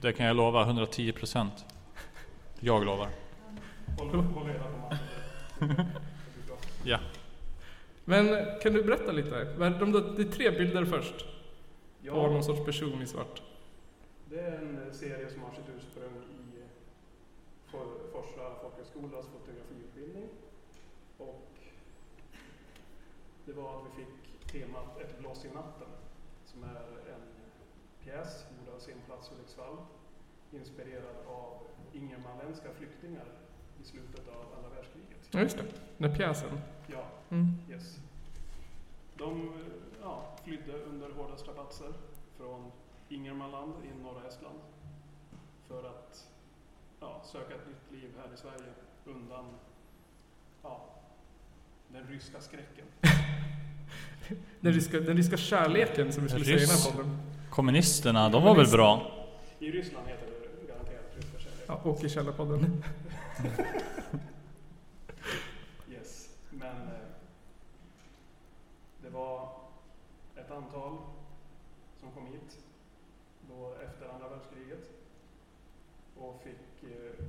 [0.00, 1.64] Det kan jag lova, 110 procent.
[2.60, 3.08] Jag lovar.
[3.98, 4.96] Håll, reda på.
[6.84, 6.98] Ja.
[8.04, 9.54] Men kan du berätta lite?
[9.58, 11.14] Vad är De, det är tre bilder först.
[12.08, 13.42] På någon Ja, sorts person i svart.
[14.30, 16.12] det är en serie som har sitt ursprung
[16.56, 16.62] i
[17.70, 20.28] For- Forsa folkhögskolas fotografiutbildning.
[21.18, 21.48] Och
[23.44, 25.88] det var att vi fick temat Ett blås i natten,
[26.44, 26.76] som är
[27.14, 27.22] en
[28.04, 29.76] pjäs gjord av Scenplats Hudiksvall,
[30.50, 31.58] inspirerad av
[31.92, 33.24] ingermanländska flyktingar
[33.82, 35.28] i slutet av andra världskriget.
[35.30, 35.64] Ja, just det.
[35.98, 36.60] Den pjäsen.
[36.86, 37.46] Ja, Mm.
[37.70, 37.98] yes.
[39.16, 39.52] De
[40.02, 41.92] ja, flydde under hårda strapatser
[42.36, 42.72] från
[43.08, 44.58] Ingermanland i norra Estland
[45.66, 46.28] för att
[47.00, 48.72] ja, söka ett nytt liv här i Sverige
[49.04, 49.44] undan
[50.62, 50.80] ja,
[51.92, 52.84] den ryska skräcken.
[54.60, 56.86] Den ryska, den ryska kärleken som vi skulle säga i den Ryss.
[56.86, 57.18] här podden.
[57.50, 59.12] Kommunisterna, de var väl bra?
[59.58, 60.26] I Ryssland heter
[60.60, 61.64] det garanterat ryska kärlek.
[61.66, 62.84] Ja, och i källarpodden.
[65.90, 66.28] Yes.
[66.50, 67.08] Men eh,
[69.02, 69.48] det var
[70.36, 70.98] ett antal
[72.00, 72.58] som kom hit
[73.48, 74.90] då efter andra världskriget
[76.18, 77.24] och fick eh,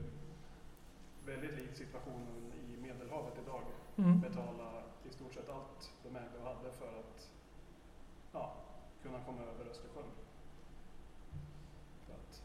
[1.25, 3.62] väldigt likt situationen i Medelhavet idag
[3.98, 4.22] Mm.
[4.22, 4.70] betala
[5.10, 7.30] i stort sett allt de ägde och hade för att
[8.34, 8.56] ja,
[9.04, 10.04] kunna komma över Östersjön.
[12.08, 12.42] För att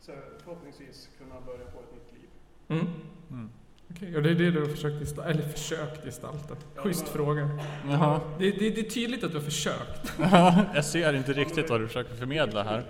[0.00, 0.12] så
[0.44, 2.28] förhoppningsvis kunna börja på ett nytt liv.
[2.68, 2.86] Mm.
[3.30, 3.50] Mm.
[3.90, 6.56] Okej, och det är det du har försökt gestalta, eller försökt gestalta.
[6.76, 7.50] Ja, Schysst det var- fråga.
[7.88, 8.20] Jaha.
[8.38, 10.12] Det, det, det är tydligt att du har försökt.
[10.74, 12.86] jag ser inte riktigt vad du försöker förmedla här.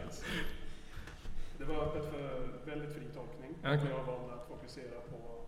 [1.59, 3.55] Det var öppet för väldigt fri tolkning.
[3.63, 3.71] Ja.
[3.71, 5.41] Och jag valde att fokusera på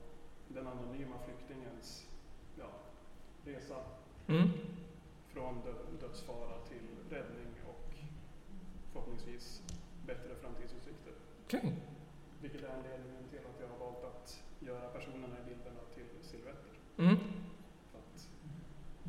[0.49, 2.07] den anonyma flyktingens
[2.59, 2.65] ja,
[3.45, 3.75] resa
[4.31, 4.49] Mm.
[5.35, 7.91] från dö- dödsfara till räddning och
[8.93, 9.63] förhoppningsvis
[10.07, 11.13] bättre framtidsutsikter.
[11.45, 11.73] Okej.
[12.43, 16.73] Vilket är anledningen till att jag har valt att göra personerna i bilderna till silhuetter.
[16.99, 17.17] Mm.
[17.93, 18.29] För att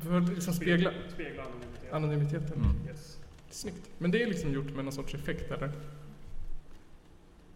[0.04, 1.94] För att liksom spegla spegla anonymiteten.
[1.94, 2.56] anonymiteten.
[2.64, 2.86] Mm.
[2.88, 3.18] Yes.
[3.50, 3.90] Snyggt.
[3.98, 5.72] Men det är liksom gjort med någon sorts effekt eller?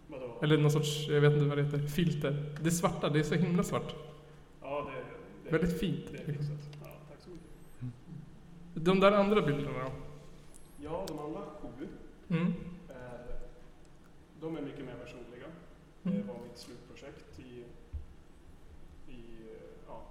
[0.09, 0.39] Vadå?
[0.43, 2.57] Eller någon sorts, jag vet inte vad det heter, filter.
[2.63, 3.95] Det svarta, det är så himla svart.
[4.63, 5.05] Ja, det,
[5.51, 6.05] det, Väldigt fint.
[6.13, 6.49] Det är fixat.
[6.85, 7.95] Ja, tack så mycket.
[8.79, 9.91] De där andra bilderna?
[10.83, 11.89] Ja, de andra sju
[12.29, 12.53] Mm.
[12.89, 13.39] är,
[14.41, 15.47] de är mycket mer personliga.
[16.03, 16.19] Mm.
[16.19, 17.65] Det var mitt slutprojekt i,
[19.13, 19.23] i
[19.87, 20.03] ja,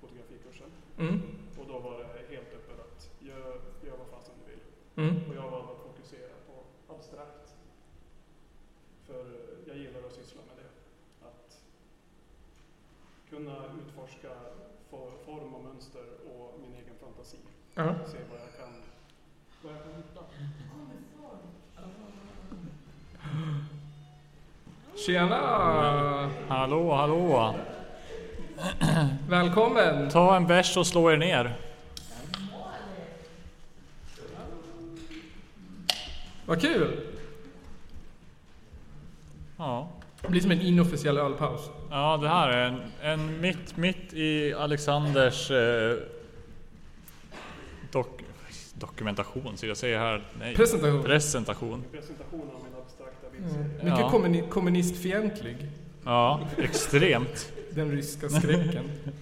[0.00, 0.70] fotografikursen.
[0.98, 1.20] Mm.
[1.58, 4.60] Och då var det helt öppet att gör, gör vad fasen du vill.
[4.96, 5.30] Mm.
[5.30, 7.54] Och jag valde att fokusera på abstrakt.
[9.06, 10.70] För jag gillar att syssla med det.
[11.26, 11.62] Att
[13.30, 14.30] kunna utforska
[14.90, 16.04] for, form och mönster
[16.34, 16.94] och min egen
[17.74, 17.82] Ja.
[17.84, 18.68] Se vad jag kan,
[19.62, 20.20] vad jag kan hitta.
[25.06, 26.30] Tjena!
[26.48, 27.54] Hallå, hallå!
[29.28, 30.10] Välkommen!
[30.10, 31.56] Ta en bärs och slå er ner.
[36.46, 37.00] Vad kul!
[39.56, 39.88] Ja.
[40.20, 41.70] Det blir som en inofficiell ölpaus.
[41.90, 45.96] Ja, det här är en, en mitt, mitt i Alexanders eh,
[47.92, 48.24] dok,
[48.74, 51.02] dokumentation, så jag säger här, nej, Presentation.
[51.02, 51.74] presentation.
[51.74, 53.68] En presentation av min abstrakta Mm.
[53.68, 54.10] Mycket Ja.
[54.10, 55.56] kommuni- kommunistfientlig.
[56.04, 57.52] Ja, extremt.
[57.70, 58.90] Den ryska skräcken.
[59.04, 59.12] Ja.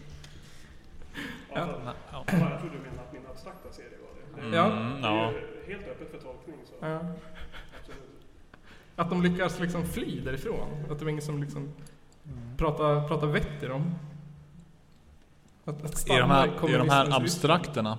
[1.55, 1.67] Ja.
[1.85, 1.93] Ja.
[2.13, 4.51] Ja, jag tror du menar att min abstrakta serie var det.
[4.51, 4.67] Det, Ja.
[4.67, 5.25] Mm, det ja.
[5.29, 6.57] är ju helt öppet för tolkning.
[6.65, 7.01] Så Ja.
[8.97, 10.69] Att de lyckas liksom fly därifrån.
[10.91, 11.69] Att det var ingen som liksom
[12.57, 13.95] pratar, pratar vett i dem.
[15.65, 17.99] Att, att I de här, i de här abstrakterna,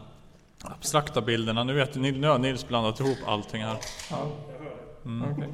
[0.63, 3.78] abstrakta bilderna, nu vet ni, nu har Nils blandat ihop allting här.
[4.12, 4.28] Ja.
[5.06, 5.32] Mm.
[5.32, 5.50] okej.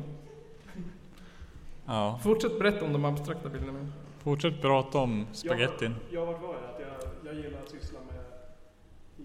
[1.86, 2.20] Ja.
[2.24, 3.88] Fortsätt berätta om de abstrakta bilderna.
[4.20, 5.96] Fortsätt prata om spagettin.
[6.12, 6.56] Jag, jag var?
[6.56, 8.24] Att jag, jag gillar att syssla med,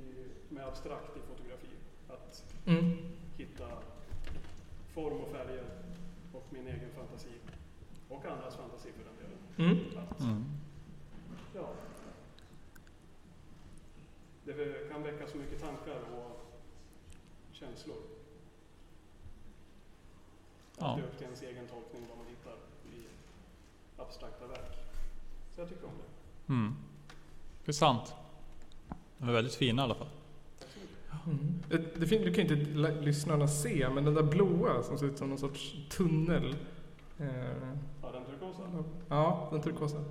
[0.03, 0.05] i,
[0.49, 1.69] med abstrakt i fotografi.
[2.09, 2.97] Att Mm.
[3.37, 3.65] hitta
[4.95, 5.65] form och färger
[6.33, 7.29] och min egen fantasi.
[8.09, 9.73] Och andras fantasi för den delen.
[9.73, 9.99] Mm.
[10.11, 10.45] Att, Mm.
[11.55, 11.69] ja,
[14.45, 16.41] det kan väcka så mycket tankar och
[17.53, 17.97] känslor.
[20.72, 20.99] Det är Ja.
[21.05, 22.53] upp till ens egen tolkning vad man hittar
[22.97, 23.07] i
[23.97, 24.77] abstrakta verk.
[25.55, 26.53] Så jag tycker om det.
[26.53, 26.75] Mm.
[27.65, 28.15] Det är sant.
[29.19, 30.09] De är väldigt fina i alla fall.
[31.27, 31.55] Mm.
[31.69, 35.07] Det, det fin- du kan inte l- lyssnarna se, men den där blåa som ser
[35.07, 36.57] ut som någon sorts tunnel.
[37.19, 37.27] Eh,
[38.03, 38.63] Ja, den turkosa.
[39.09, 40.05] ja, den turkosa.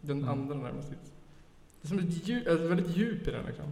[0.00, 0.28] Den Mm.
[0.30, 1.12] andra närmast dit.
[1.80, 3.64] Det är som ett djup, ett väldigt djup i den liksom.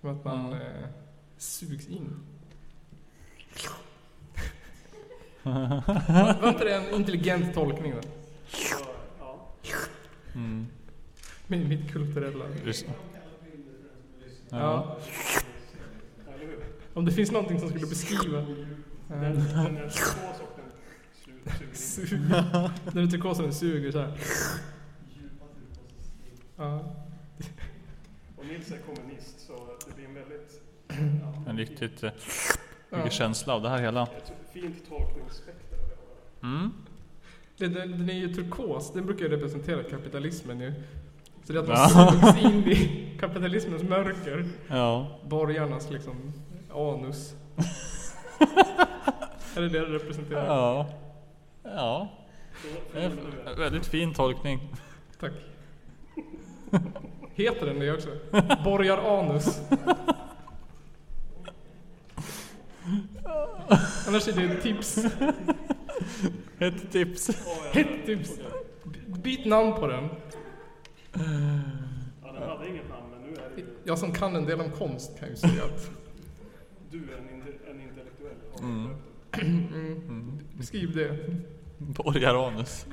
[0.00, 0.60] Som att man Mm.
[0.60, 0.88] eh,
[1.36, 2.20] sugs in.
[5.44, 8.00] Var, inte det en intelligent tolkning då?
[10.34, 10.66] Mm.
[11.46, 12.44] Med mitt kulturella...
[14.50, 14.96] Ja.
[16.94, 18.46] Om det finns någonting som skulle beskriva...
[19.08, 19.42] Den,
[21.46, 24.18] Eh, den är turkos och den suger turkosa så här.
[26.56, 26.94] Ja.
[28.36, 29.52] Och Nils är kommunist så
[29.86, 30.60] det blir en väldigt
[31.48, 32.10] En riktigt eh,
[32.90, 34.08] mycket känsla av det här hela.
[34.54, 36.56] Fint tolkningsspektra vi har.
[36.56, 36.72] Mm.
[37.58, 40.72] Den, den, den är ju turkos, den brukar ju representera kapitalismen ju.
[41.44, 42.38] Så det är att man Ja.
[42.38, 44.44] in i kapitalismens mörker.
[44.68, 45.18] Ja.
[45.24, 46.32] Borgarnas liksom
[46.74, 47.34] anus.
[49.56, 50.46] är det det det representerar?
[50.46, 50.88] Ja.
[51.62, 52.08] Ja.
[53.58, 54.60] Väldigt fin tolkning.
[55.20, 55.32] Tack.
[57.34, 58.08] Heter den det också?
[58.64, 59.60] Borgar-anus.
[64.08, 64.98] Annars är det ett tips.
[66.58, 67.30] Ett tips.
[67.72, 68.30] Ett tips.
[69.06, 70.08] Byt namn på den.
[72.22, 74.60] Ja, den hade inget namn men nu är det ju Jag som kan en del
[74.60, 75.90] om konst kan ju säga att...
[76.90, 78.36] du är en, en intellektuell.
[78.60, 78.90] Mm.
[79.32, 80.38] Mm.
[80.58, 81.18] Beskriv det.
[81.78, 82.86] Borgaranus.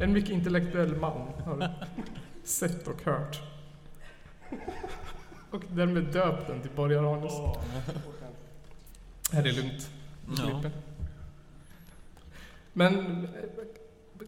[0.00, 1.68] En mycket intellektuell man har du
[2.44, 3.42] sett och hört.
[5.50, 7.32] Och därmed döpt den till Borgar-anus.
[7.32, 8.21] Här
[9.32, 9.90] är det lugnt.
[10.38, 10.70] Ja.
[12.72, 13.64] Men eh,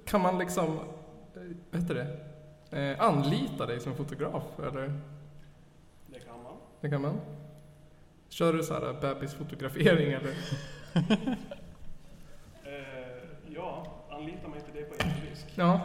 [0.04, 0.64] kan man liksom,
[1.34, 2.16] eh, vad heter det,
[2.78, 4.42] eh, anlita dig som fotograf?
[4.58, 5.00] Eller
[6.06, 6.52] det kan man.
[6.80, 7.20] det kan man?
[8.28, 10.34] Kör du så här bebisfotografering eller?
[12.66, 15.46] Eh, ja, anlita mig till det på egen risk.
[15.54, 15.80] Ja,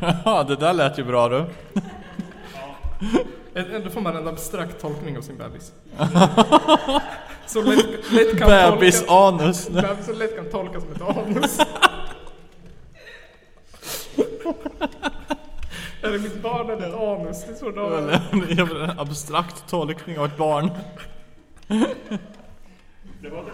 [0.24, 1.46] Ja, det där lät ju bra du.
[2.54, 2.76] Ja,
[3.54, 5.72] Eh, då får man en abstrakt tolkning av sin bebis.
[7.46, 9.68] Så lätt, lätt kan tolkas, Bebisanus.
[9.68, 11.58] bebis så lätt kan tolkas som ett anus.
[16.02, 17.44] Är det mitt barn eller ett anus?
[17.46, 17.80] Det är så det
[18.62, 20.70] är en abstrakt tolkning av ett barn.
[23.20, 23.52] det var det.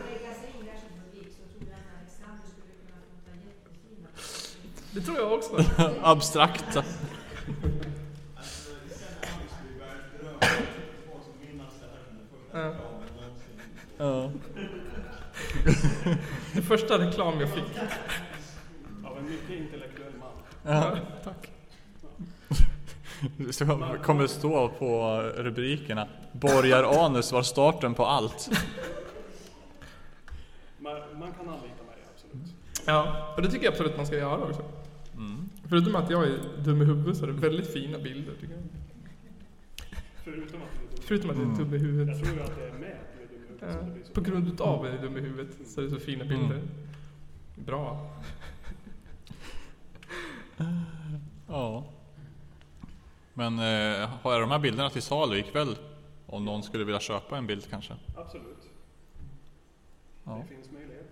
[4.91, 5.65] Det tror jag också.
[6.03, 6.85] Abstrakta.
[12.53, 12.75] Ja.
[13.99, 14.31] Ja.
[16.55, 17.79] Det första reklam jag fick.
[19.05, 20.31] Av en mycket intellektuell man.
[20.75, 21.51] Ja, tack.
[23.51, 23.67] Så
[24.03, 26.09] kommer det stå på rubrikerna.
[26.33, 28.51] Borgaranus var starten på allt.
[30.79, 32.55] Man, man kan anlita mig, absolut.
[32.87, 34.63] Ja, och det tycker jag absolut man ska göra också.
[35.17, 35.49] Mm.
[35.69, 38.63] Förutom att jag är dum i huvudet så är det väldigt fina bilder tycker jag.
[40.33, 41.03] Förutom att du är dum.
[41.03, 42.25] Förutom att jag är dum i Jag huvudet.
[42.25, 44.07] tror att det är med att du är dum i huvudet som det blir Ja,
[44.07, 44.13] så.
[44.13, 46.55] på grund utav att jag är dum i huvudet så är det så fina bilder.
[46.55, 46.69] Mm.
[47.55, 48.11] Bra.
[51.49, 51.85] Ja.
[53.35, 55.77] Men eh, har jag de här bilderna till salu ikväll?
[56.27, 57.95] Om någon skulle vilja köpa en bild kanske?
[58.17, 58.69] Absolut.
[60.25, 60.45] Ja.
[60.49, 61.07] Det finns möjlighet.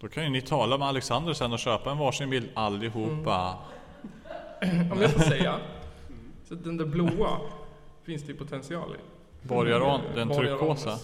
[0.00, 3.58] Då kan ju ni tala med Alexander sen och köpa en varsin bild allihopa.
[4.92, 5.58] Om jag får säga.
[6.48, 7.40] Så den där blåa
[8.04, 8.98] finns det ju potential i.
[9.48, 10.98] Borgaran, den turkosa.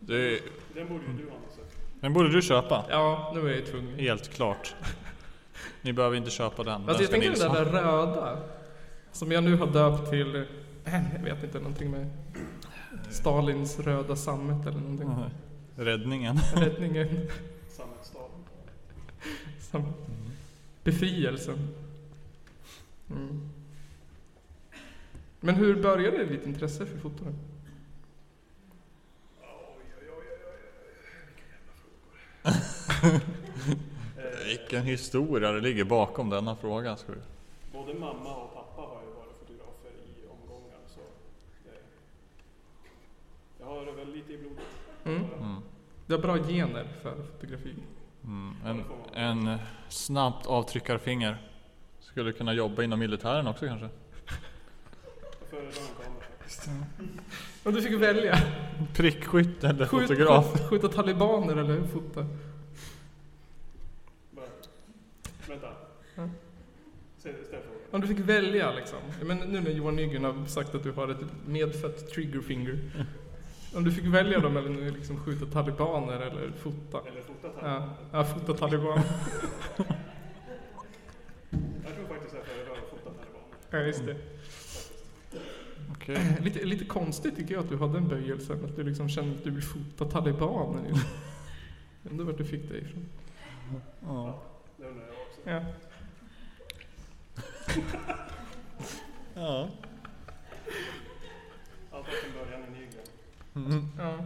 [0.00, 0.40] Det,
[0.74, 1.72] Den borde ju du Anders.
[2.00, 2.84] den borde du köpa.
[2.90, 3.98] Ja, nu är jag tvungen.
[3.98, 4.74] Helt klart.
[5.82, 6.88] Ni behöver inte köpa den.
[6.88, 7.56] Alltså den jag Nils den ha.
[7.58, 8.38] där röda.
[9.12, 10.42] Som jag nu har döpt till, eh,
[11.16, 12.10] jag vet inte, någonting med
[13.10, 15.08] Stalins röda sammet eller någonting.
[15.08, 15.30] Mhm.
[15.76, 16.36] Räddningen.
[16.56, 17.08] Räddningen.
[17.68, 18.30] Sammetsstaden.
[19.60, 19.92] Sam-
[20.84, 21.68] Befrielsen.
[23.10, 23.48] Mm.
[25.40, 27.24] Men hur började ditt intresse för foto?
[27.24, 27.30] då?
[34.16, 36.96] Eh, Vilken historia det ligger bakom denna fråga.
[36.96, 37.18] Ska vi.
[37.72, 41.00] både mamma och pappa har ju varit fotografer i omgångar så
[41.64, 41.78] det,
[43.60, 44.64] jag har det väl lite i blodet.
[45.04, 45.24] Mm.
[45.42, 45.60] Mm.
[46.06, 47.74] Du har bra gener för fotografi.
[48.24, 48.54] Mm.
[48.64, 51.47] En, en snabbt avtryckarfinger.
[52.18, 53.88] Skulle kunna jobba inom militären också kanske.
[57.64, 58.38] Om du fick välja.
[58.94, 60.52] Prickskytt eller Skjut- fotograf?
[60.52, 62.26] skjut- Skjuta talibaner eller fota?
[65.48, 65.68] Vänta.
[66.14, 66.28] Ja.
[67.90, 68.98] Om du fick välja liksom.
[69.22, 72.78] Men nu när Johan Nygren har sagt att du har ett medfött trigger finger.
[73.74, 77.00] Om du fick välja dem eller nu liksom skjuta talibaner eller fota?
[77.10, 77.94] Eller fota Ja, talibaner.
[78.12, 79.04] ja fota talibaner.
[81.84, 83.57] Jag tror faktiskt att jag föredrar att fota talibaner.
[83.70, 84.16] Ja, just det.
[85.90, 86.36] Okej.
[86.42, 88.64] Lite, lite konstigt tycker jag att du hade den böjelsen.
[88.64, 90.90] Att du liksom kände att du vill fota talibaner.
[92.02, 93.08] Jag undrar vart du fick det ifrån.
[94.00, 94.42] Ja.
[94.76, 95.50] Det undrar jag också.
[95.50, 95.62] Ja.
[99.34, 99.68] Ja.
[101.90, 103.06] Allt sin början Nygren.
[103.54, 103.88] Mm.
[103.98, 104.24] ja.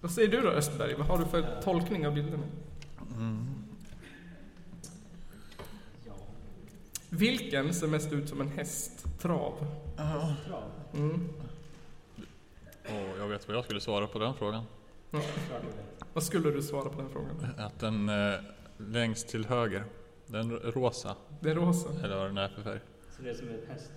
[0.00, 0.94] Vad säger du då Östberg?
[0.94, 2.42] Vad har du för tolkning av bilderna?
[3.16, 3.54] Mm.
[6.06, 6.12] Ja.
[7.14, 9.66] Vilken ser mest ut som en hästtrav?
[10.46, 10.70] Trav.
[10.94, 11.28] Mm.
[12.88, 14.64] Åh, jag vet vad jag skulle svara på den frågan.
[15.10, 15.18] Ja.
[15.18, 16.04] Vet.
[16.12, 17.54] Vad skulle du svara på den frågan?
[17.58, 18.34] Att den eh,
[18.76, 19.84] längst till höger,
[20.26, 21.88] den rosa, Det är rosa.
[22.04, 22.80] eller vad den är för färg.
[23.16, 23.90] Så det är som en häst?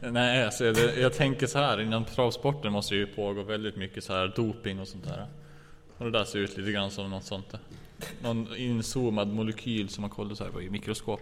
[0.12, 4.12] Nej, alltså det, jag tänker så här, inom travsporten måste ju pågå väldigt mycket så
[4.12, 5.26] här doping och sånt där.
[5.98, 7.60] Och det där ser ut lite grann som något sånt där.
[8.22, 11.20] Någon inzoomad molekyl som man kollar så här på i mikroskop.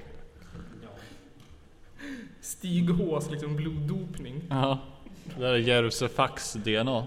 [2.40, 4.42] Stig Hs liksom bloddopning.
[4.50, 4.78] Ja,
[5.24, 7.06] det där är Järvsefax DNA.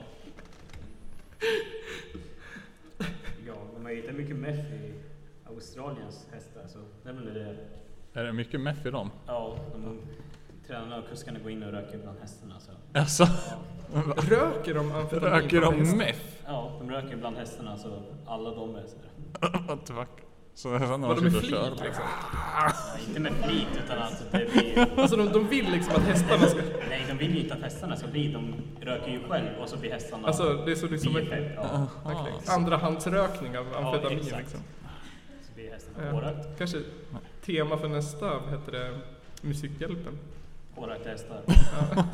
[3.48, 4.94] Ja, men man hittar mycket meth i
[5.48, 7.56] Australiens hästar så det är väl det.
[8.20, 9.12] Är det mycket meth i dem?
[9.28, 10.00] Ja, de
[10.68, 12.72] tränarna och kuskarna går in och röker bland hästarna så.
[13.00, 13.24] Alltså,
[13.94, 15.30] Ja, Röker de amfetamin?
[15.42, 16.20] röker de meth?
[16.46, 19.60] ja de röker bland hästarna så alla de är så här.
[19.68, 20.10] What the fuck?
[20.56, 21.70] Så det är när de sitter och kör.
[21.86, 22.04] liksom?
[22.56, 22.72] Ja,
[23.08, 25.00] inte med flit utan att det blir...
[25.00, 26.60] Alltså de, de vill liksom att hästarna ska...
[26.90, 28.32] Nej, de vill ju inte att hästarna ska bli.
[28.34, 31.52] De röker ju själv och så blir hästarna Alltså det är så liksom bieffekt.
[31.56, 32.34] Ja, okay.
[32.56, 34.40] andrahandsrökning av amfetamin exakt.
[34.42, 34.60] liksom.
[35.48, 36.12] så blir hästarna Ja.
[36.12, 36.50] pårökta.
[36.58, 36.78] Kanske
[37.46, 39.00] tema för nästa, vad heter det,
[39.42, 40.20] Musikhjälpen.
[40.76, 41.42] Pårökta hästar.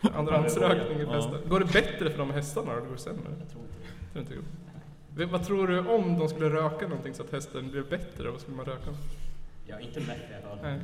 [0.00, 0.10] Ja.
[0.14, 1.12] Andrahandsrökning i Ja.
[1.12, 1.38] hästar.
[1.48, 3.22] Går det bättre för de hästarna eller går det sämre?
[3.40, 4.12] Jag tror inte det.
[4.12, 4.40] Tror inte det.
[5.26, 8.30] Vad tror du om de skulle röka någonting så att hästen blir bättre?
[8.30, 8.90] Vad skulle man röka?
[9.66, 10.78] Ja, inte meth i alla fall.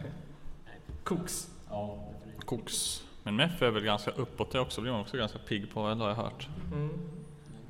[1.05, 1.51] Koks.
[1.71, 2.45] Ja, definitivt.
[2.47, 3.05] Koks.
[3.23, 6.03] Men meth är väl ganska uppåt det också, blir man också ganska pigg på, eller
[6.03, 6.49] har jag hört?
[6.73, 6.89] Mm.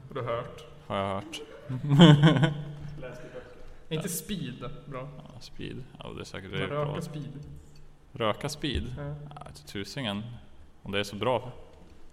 [0.08, 0.64] Har du hört?
[0.86, 1.40] Har jag hört.
[3.00, 3.42] Läst i böcker.
[3.88, 5.08] Är inte speed bra?
[5.16, 5.84] Ja, speed.
[5.98, 6.84] Ja, det är säkert det Man bra.
[6.84, 7.32] röka speed.
[8.12, 8.94] Röka speed?
[8.98, 9.14] Ja.
[9.34, 10.22] Ja, till tusingen.
[10.82, 11.52] Om det är så bra.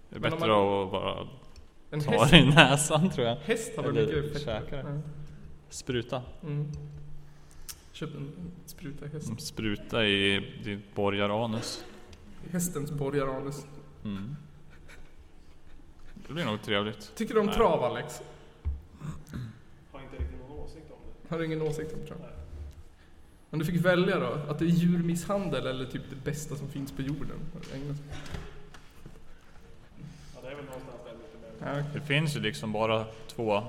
[0.08, 1.26] Det är Men bättre att bara
[1.92, 3.36] En häst, det i näsan tror jag.
[3.36, 5.00] häst har väl mycket käka det.
[5.68, 6.22] Spruta.
[6.40, 6.46] Ja.
[6.48, 6.68] Mm.
[7.92, 8.32] Köp en
[8.66, 9.26] spruta i häst.
[9.26, 11.84] Mm, Spruta i ditt borgaranus.
[12.50, 13.66] Hästens borgaranus.
[14.04, 14.36] Mm.
[16.26, 17.12] Det blir nog trevligt.
[17.16, 17.54] Tycker du om Nej.
[17.54, 18.22] trav Alex?
[19.92, 21.28] Har inte riktigt någon åsikt om det.
[21.28, 22.18] Har du ingen åsikt om trav?
[22.20, 22.30] Nej.
[23.50, 24.26] Om du fick välja då?
[24.26, 27.36] Att det är djurmisshandel eller typ det bästa som finns på jorden?
[27.74, 28.04] Ägna sig-
[30.34, 30.98] Ja, det är väl någonstans
[31.62, 31.84] okej.
[31.94, 33.04] Det finns ju liksom bara
[33.36, 33.62] två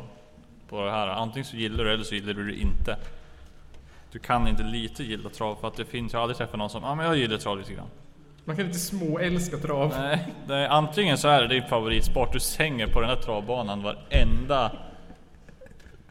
[0.69, 1.08] på det här.
[1.08, 2.97] Antingen så gillar du eller så gillar du det inte.
[4.12, 6.69] Du kan inte lite gilla trav för att det finns, jag har aldrig träffat någon
[6.69, 7.88] som, ja ah, men jag gillar trav lite grann.
[8.45, 9.89] Man kan inte småälska trav.
[9.89, 13.84] Nej, det är, antingen så är det din favoritsport, du hänger på den här travbanan
[13.84, 14.71] varenda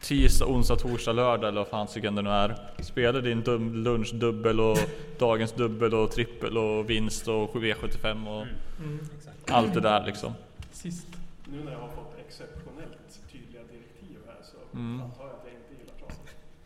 [0.00, 2.56] tisdag, onsdag, torsdag, lördag eller vad fan det nu är.
[2.78, 4.78] Spelar din dum, lunchdubbel och
[5.18, 8.46] dagens dubbel och trippel och vinst och V75 och
[8.84, 8.98] Mm.
[9.18, 9.50] Exakt.
[9.50, 10.32] allt det där liksom.
[10.72, 11.06] Sist.
[11.52, 15.02] Nu när jag har fått exceptionellt tydliga direktiv här så Mm.
[15.02, 16.10] antar jag att jag inte gillar trav.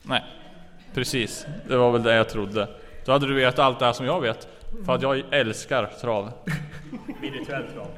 [0.03, 0.25] Nej,
[0.95, 1.47] precis.
[1.69, 2.69] Det var väl det jag trodde.
[3.05, 4.49] Då hade du vetat allt det här som jag vet.
[4.85, 6.33] För att jag älskar trav.
[7.21, 7.89] Virtuellt trav.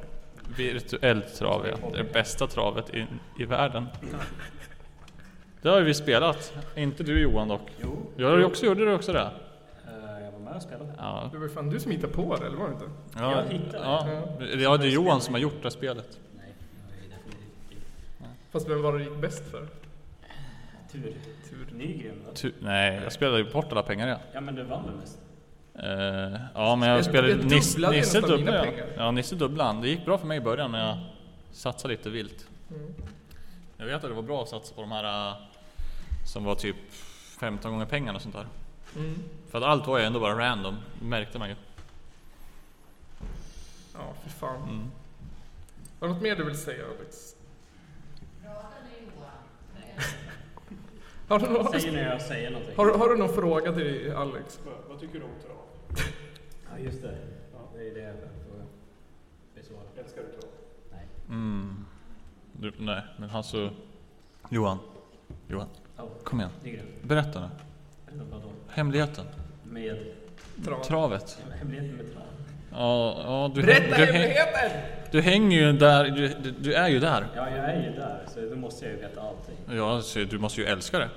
[0.57, 1.77] Virtuellt trav, ja.
[1.93, 3.07] Det är det bästa travet i,
[3.39, 3.87] i världen.
[5.63, 6.53] Det har ju vi spelat.
[6.77, 7.71] Inte du Johan dock.
[7.83, 9.21] Jo, Jag har ju också, gjorde du också det?
[9.21, 10.93] eh, jag var med och spelade.
[10.99, 11.29] Ja.
[11.33, 12.87] Det var fan du som hittade på det, eller var det inte?
[13.17, 14.07] Ja, Jag hittade ja.
[14.59, 16.19] ja, det är Johan som har gjort det spelet.
[16.37, 16.55] Nej,
[16.91, 18.27] jag är definitivt inte.
[18.51, 19.69] Fast vem var det gick bäst för?
[20.93, 21.17] Tur.
[21.51, 21.69] Tur.
[21.73, 22.33] Nygren då?
[22.35, 24.19] Tu- nej, jag spelade ju bort alla pengar ja.
[24.33, 25.19] Ja men du vann väl mest?
[25.75, 29.11] Eh, ja men jag Jag- spelade jag Nis, dubblade Nisse nästan mina dubbla ja.
[29.11, 30.99] Nisse dubbla Det gick bra för mig i början när jag
[31.53, 32.47] satsade lite vilt.
[32.71, 32.95] Mm.
[33.77, 35.37] Jag vet att det var bra att satsa på de här eh,
[36.27, 36.77] som var typ
[37.41, 38.47] 15 gånger pengarna och sånt där.
[38.97, 39.15] Mm.
[39.51, 41.55] För att allt var ju ändå bara random, märkte man ju.
[43.95, 44.63] Ja, fy fan.
[44.63, 44.91] Mm.
[46.01, 47.28] Har du något mer du vill säga Alex?
[51.29, 52.77] Har du, någon, Säg när jag säger någonting.
[52.77, 54.61] har, har du någon fråga till Alex?
[54.65, 55.57] Vad, vad tycker du om trav?
[56.73, 57.19] Ja just det.
[57.53, 57.59] Ja.
[57.77, 58.63] Det är det jag får
[59.55, 59.83] besvara.
[59.97, 60.51] Älskar du trav?
[60.93, 61.07] Nej.
[61.29, 61.85] Mm.
[62.53, 63.71] Du, nej, men alltså...
[64.49, 64.79] Johan.
[65.49, 65.67] Johan.
[65.97, 66.09] Ja.
[66.25, 66.51] Kom igen.
[67.03, 67.49] Berätta nu.
[68.31, 68.49] Vadå?
[68.69, 69.25] Hemligheten.
[69.65, 70.07] Med...
[70.65, 70.83] Trav.
[70.83, 71.39] Travet.
[71.55, 72.23] Hemligheten med trav.
[72.73, 74.71] Ja, ja du, Berätta du, häng, hemligheten!
[75.11, 76.05] du hänger ju där.
[76.05, 77.27] Du, du, du är ju där.
[77.37, 79.77] Ja, jag är ju där, så då måste jag ju veta allting.
[79.77, 81.09] Ja, så du måste ju älska det.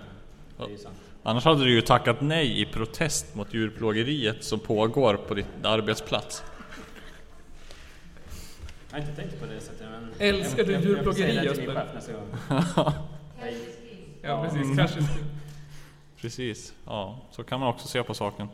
[0.58, 0.96] Det är ju sant.
[1.24, 6.44] Annars hade du ju tackat nej i protest mot djurplågeriet som pågår på din arbetsplats.
[8.92, 10.10] Jag har inte tänkt på det sättet, men...
[10.20, 11.86] Älskar du djurplågeri, Jesper?
[14.22, 14.62] Ja, precis.
[14.62, 14.78] Mm.
[14.78, 15.00] Kanske.
[16.22, 16.74] Precis.
[16.86, 18.48] Ja, så kan man också se på saken.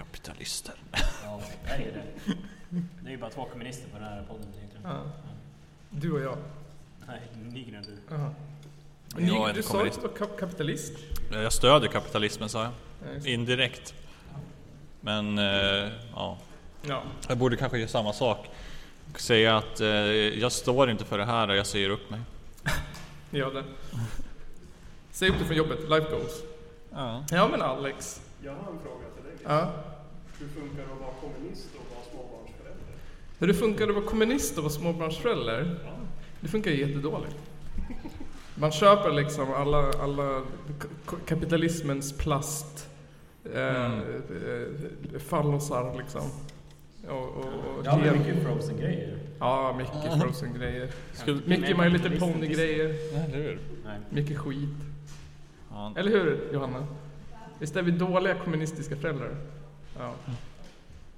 [0.00, 0.74] Kapitalister.
[1.24, 2.34] Ja, jag är det.
[3.00, 4.84] Det är ju bara två kommunister på den här podden egentligen.
[4.86, 5.02] Ja.
[5.90, 6.38] Du och jag.
[7.06, 8.14] Nej, Nygren du.
[8.14, 8.34] Aha.
[9.12, 9.98] Jag är Ni, inte du sa kommunist.
[9.98, 10.92] att du var kap- kapitalist.
[11.32, 12.72] Jag stödjer kapitalismen sa jag.
[13.14, 13.30] Ja, det.
[13.30, 13.94] Indirekt.
[15.00, 15.44] Men, eh,
[16.14, 16.38] ja.
[16.82, 17.02] Ja.
[17.28, 18.46] Jag borde kanske göra samma sak.
[19.12, 22.20] Och säga att eh, jag står inte för det här och jag säger upp mig.
[23.30, 23.64] Gör det.
[25.10, 25.80] Säg upp det från jobbet.
[25.80, 26.42] Life goals.
[26.92, 27.24] Ja.
[27.30, 28.20] Ja men Alex.
[28.44, 29.34] Jag har en fråga till dig.
[29.44, 29.72] Ja.
[30.40, 32.94] Hur funkar det att vara kommunist och vara småbarnsförälder?
[33.38, 35.76] Hur det funkar att vara kommunist och vara småbarnsförälder?
[35.84, 35.90] Ja.
[36.40, 37.36] Det funkar ju jättedåligt.
[38.54, 40.42] Man köper liksom alla, alla
[41.26, 42.88] kapitalismens plast
[43.54, 44.00] eh, Mm.
[45.12, 46.22] eh, fallosar liksom.
[47.08, 49.18] Och, och, och Ja, men mycket frozen grejer.
[49.38, 50.90] Ja, mycket frozen grejer.
[51.12, 52.84] Skulle- Mycket My Little Pony grejer.
[53.24, 53.58] Eller hur?
[53.84, 53.98] Nej.
[54.10, 54.68] Mycket skit.
[55.96, 56.86] Eller hur Johanna?
[57.58, 59.36] Visst är vi dåliga kommunistiska föräldrar?
[60.00, 60.14] Ja.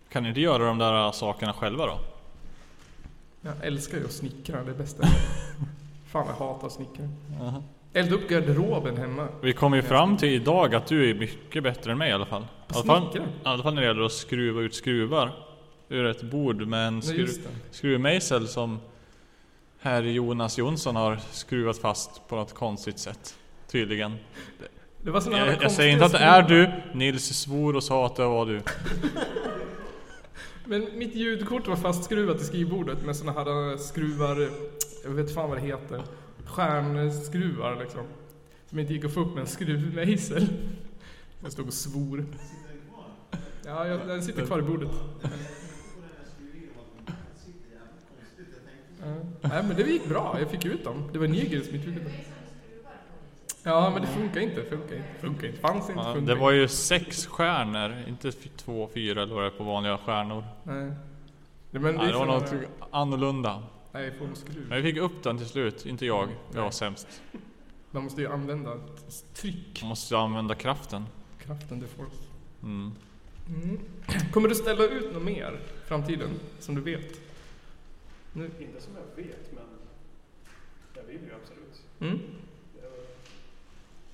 [0.09, 1.99] Kan ni inte göra de där sakerna själva då?
[3.41, 5.07] Jag älskar ju att snickra, det är bästa.
[6.07, 7.09] Fan jag hatar att snickra.
[7.93, 9.29] Elda upp garderoben hemma.
[9.41, 12.27] Vi kom ju fram till idag att du är mycket bättre än mig i alla
[12.27, 12.43] fall.
[12.43, 15.33] I alla fall, i alla fall när det gäller att skruva ut skruvar
[15.89, 17.29] ur ett bord med en skru,
[17.71, 18.81] skruvmejsel som
[19.81, 23.37] herr Jonas Jonsson har skruvat fast på något konstigt sätt.
[23.67, 24.17] Tydligen.
[25.05, 26.71] Det var såna Jag, jag säger inte att det är du.
[26.93, 28.61] Nils svor och sa att det var du.
[30.65, 34.49] Men mitt ljudkort var fastskruvat i skrivbordet med såna här skruvar,
[35.05, 36.03] jag vet fan vad det heter.
[36.47, 38.01] Stjärnskruvar liksom.
[38.71, 40.49] Som inte gick att få upp med en skruvmejsel.
[41.43, 42.25] Jag stod och svor.
[43.65, 44.91] Ja, jag, den sitter kvar i bordet.
[49.41, 51.09] Nej men det gick bra, jag fick ut dem.
[51.13, 52.13] Det var Nygren som inte ut dem.
[53.63, 56.51] Ja men det funkar inte, funkar inte, funkar inte, fanns inte, Ja, funkar det var
[56.51, 60.45] ju sex stjärnor, inte två, fyra eller vad det är på vanliga stjärnor.
[60.63, 60.93] Nej.
[61.71, 62.53] Nej, men Ja, det var något
[62.91, 63.63] annorlunda.
[63.93, 64.13] Nej.
[64.69, 66.29] Men vi fick upp den till slut, inte jag.
[66.55, 67.23] Jag var sämst.
[67.91, 69.83] Man måste ju använda ett tryck.
[69.83, 71.07] Man måste använda kraften.
[71.39, 72.07] Kraften det får.
[72.63, 72.93] Mm.
[73.49, 73.81] Mm.
[74.33, 77.21] Kommer du ställa ut något mer i framtiden, som du vet?
[78.33, 78.51] Nu.
[78.61, 79.65] Inte som jag vet, men
[80.95, 81.83] jag vill ju absolut.
[82.01, 82.19] Mm.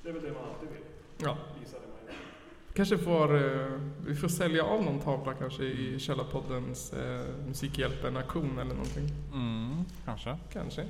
[0.09, 0.83] Det är, det väl det man alltid vill,
[1.19, 1.37] Ja.
[1.61, 2.15] visa det man gör.
[2.75, 8.75] Kanske får, eh, vi får sälja av någon tavla kanske i Källarpoddens eh, Musikhjälpen-aktion eller
[8.75, 9.09] någonting.
[9.33, 10.37] Mm, kanske.
[10.53, 10.85] Kanske.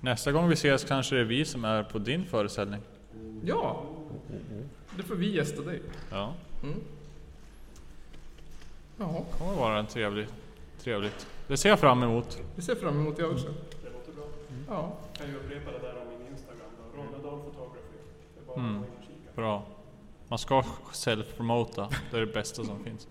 [0.00, 2.80] Nästa gång vi ses kanske det är vi som är på din föreställning.
[3.44, 3.82] Ja!
[4.96, 5.82] Då får vi gästa dig.
[6.10, 6.74] Ja, Mm.
[8.98, 10.26] Ja, det kommer vara en trevlig,
[10.80, 11.26] trevligt.
[11.46, 12.38] Det ser jag fram emot.
[12.56, 13.46] det ser jag fram emot jag också.
[13.82, 14.24] Det låter bra.
[14.68, 14.96] Ja.
[15.12, 17.02] Jag kan ju upprepa det där om min Instagram då.
[17.02, 17.96] Rolledal Photography.
[18.34, 18.74] Det är bara Mm.
[18.76, 19.25] att gå in och kika.
[19.36, 19.62] Bra.
[20.28, 21.88] Man ska self-promota.
[22.10, 23.08] Det är det bästa som finns.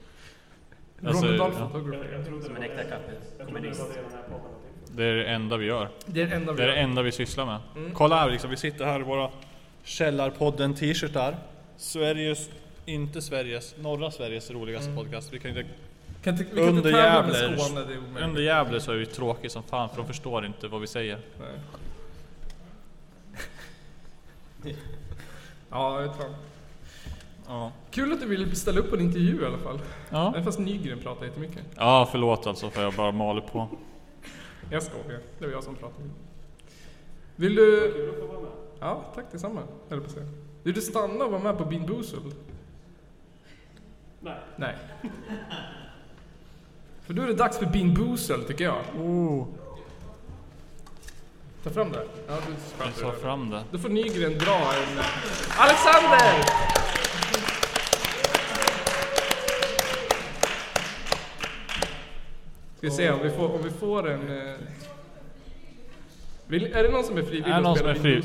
[1.06, 1.70] Alltså, Ronnedal ja.
[1.70, 2.12] Photography.
[2.14, 2.96] Jag, Som det en äkta
[3.46, 3.82] kommunist.
[4.92, 5.90] det är det enda vi gör.
[6.06, 7.60] Det är det enda vi Det är det enda vi sysslar med.
[7.76, 7.92] Mm.
[7.94, 9.30] Kolla här liksom, vi sitter här i våra
[9.84, 11.38] Källarpodden t-shirtar.
[11.78, 12.50] Sveriges,
[12.86, 15.04] inte Sveriges, norra Sveriges roligaste Mm.
[15.04, 15.34] podcast.
[15.34, 15.66] Vi kan inte,
[16.24, 17.82] Kan inte, vi kan under Gävle, Skåne,
[18.26, 21.20] under Gävle så är vi tråkiga som fan för de förstår inte vad vi säger.
[25.70, 26.30] Ja, jag tror.
[27.48, 27.72] Ja.
[27.92, 29.80] Kul att du ville ställa upp på en intervju i alla fall.
[30.10, 31.64] Ja, Även fast Nygren pratar jättemycket.
[31.76, 33.68] ja förlåt alltså för jag bara maler på.
[34.72, 35.20] Jag skojar.
[35.40, 36.10] Det var jag som pratade.
[37.36, 37.92] Vill du...
[37.96, 38.52] Kul att få vara med.
[38.80, 39.62] Ja, tack detsamma.
[39.90, 40.26] Höll på att säga.
[40.64, 42.34] Vill du stanna och vara med på Bean Boozled?
[44.20, 44.38] Nej.
[44.56, 44.76] Nej.
[47.06, 48.82] För då är det dags för Bean Boozled tycker jag.
[49.00, 49.48] Oh,
[51.66, 52.04] Ta fram det.
[52.28, 53.64] Ja, du jag tar fram det.
[53.72, 55.00] Då får Nygren dra en...
[55.58, 56.44] Alexander!
[62.78, 64.38] Ska vi se om vi får, om vi får en...
[64.38, 64.54] eh,
[66.48, 68.24] Vill, är det någon som är frivillig Är det någon att som är fri-?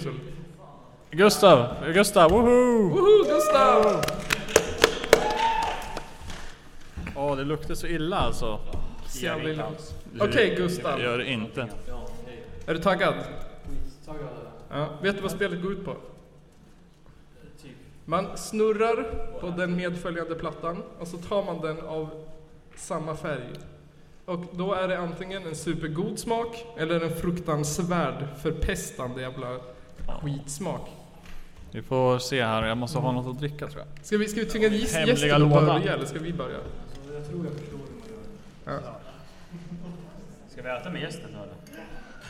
[1.10, 1.74] Gustav!
[1.94, 2.88] Gustav, woho!
[2.88, 4.04] Woho, Gustav!
[7.16, 8.60] Åh, det luktar så illa alltså.
[9.06, 9.94] Se om det är lugnt.
[10.20, 11.00] Okej, Gustav.
[11.00, 11.68] Gör det inte.
[12.66, 13.14] Är du taggad?
[14.70, 15.96] Ja, vet du vad spelet går ut på?
[18.04, 19.04] Man snurrar
[19.40, 22.10] på den medföljande plattan och så tar man den av
[22.76, 23.50] samma färg.
[24.24, 29.58] Och då är det antingen en supergod smak eller en fruktansvärd förpestande jävla
[30.22, 30.88] skitsmak.
[31.72, 34.06] Vi får se här, jag måste ha något att dricka tror jag.
[34.06, 35.66] Ska vi, ska vi tvinga Hemliga gästen att lådan.
[35.66, 36.58] börja eller ska vi börja?
[40.48, 41.54] Ska vi äta med gästen då eller?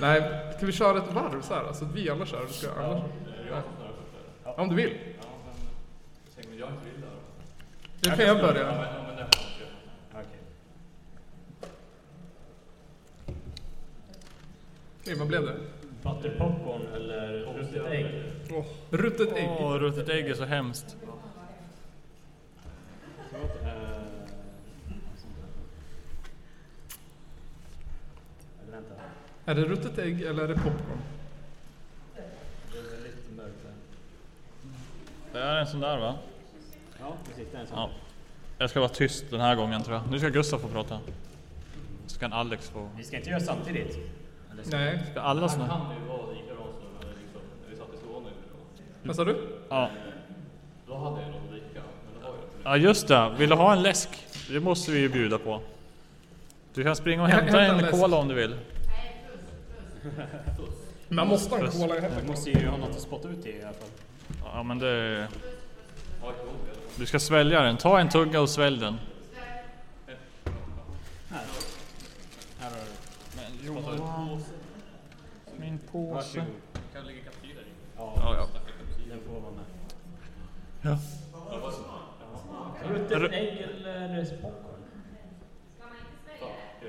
[0.01, 1.73] Nej, ska vi köra ett varv så här?
[1.73, 2.47] Så att vi alla kör?
[2.47, 3.03] Du ska alla?
[4.45, 4.53] Ja.
[4.57, 4.97] Om du vill.
[8.01, 8.87] Då kan jag börja.
[15.05, 15.15] Okej.
[15.19, 15.57] Vad blev det?
[16.03, 18.23] Butterpopcorn eller ruttet ägg?
[18.91, 19.49] Ruttet ägg.
[19.61, 20.97] Åh, ruttet ägg är så hemskt.
[23.31, 23.63] Förlåt.
[23.63, 23.69] eh,
[28.63, 28.95] Eller vänta.
[29.51, 31.01] Är det ruttet ägg eller är det popcorn?
[32.73, 33.73] Det är lite mörkt där.
[35.33, 36.15] Det är en sån där va?
[37.01, 37.49] Ja, precis.
[37.53, 37.79] Det är en sån.
[37.79, 37.91] Ja.
[38.59, 40.11] Jag ska vara tyst den här gången tror jag.
[40.11, 40.99] Nu ska Gustav få prata.
[42.07, 42.89] Så kan Alex få...
[42.97, 43.99] Vi ska inte göra samtidigt.
[44.53, 44.71] Eller så.
[44.77, 45.03] Nej.
[45.11, 45.69] Ska alla såna...
[45.69, 48.29] kan ju vara likadant som när liksom, när vi satt i Skåne.
[49.03, 49.49] Vad sa du?
[49.69, 49.91] Ja.
[50.87, 52.61] Då hade jag något att dricka, men det har jag inte.
[52.65, 53.35] ja, just det.
[53.39, 54.27] Vill du ha en läsk?
[54.49, 55.61] Det måste vi ju bjuda på.
[56.75, 58.01] Du kan springa och hämta hämtar en en läsk.
[58.01, 58.55] cola om du vill.
[61.09, 62.27] Man måste ha en cola i hemmet.
[62.27, 63.89] måste ju ha något att spotta ut i i alla fall.
[64.45, 65.29] Ja, men det...
[66.97, 67.77] Du ska svälja den.
[67.77, 68.99] Ta en tugga och svälj den.
[71.29, 71.41] Här
[72.61, 73.37] har du.
[73.37, 74.43] Men Johan...
[75.57, 76.45] Min påse.
[76.93, 77.65] Kan lägga kapsyler i.
[77.97, 78.49] Ja, ja.
[79.09, 79.65] Den får vara med.
[80.83, 80.99] ja.
[82.89, 84.81] Ruttet ägg eller popcorn?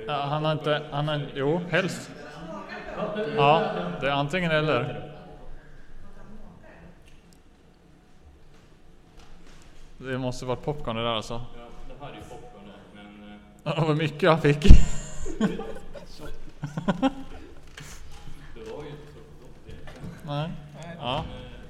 [0.08, 0.82] ja han har inte...
[0.92, 2.12] Han har, jo, helst.
[3.36, 3.72] Ja,
[4.02, 5.08] det är antingen eller.
[9.98, 11.34] Det måste vara popcorn det där alltså.
[11.34, 12.64] Ja, det här är ju popcorn
[12.96, 13.30] men...
[13.34, 14.64] eh, Ja, vad mycket jag fick.
[18.56, 19.76] Det var ju inte så gott.
[20.26, 20.50] Nej.
[21.00, 21.24] Ja,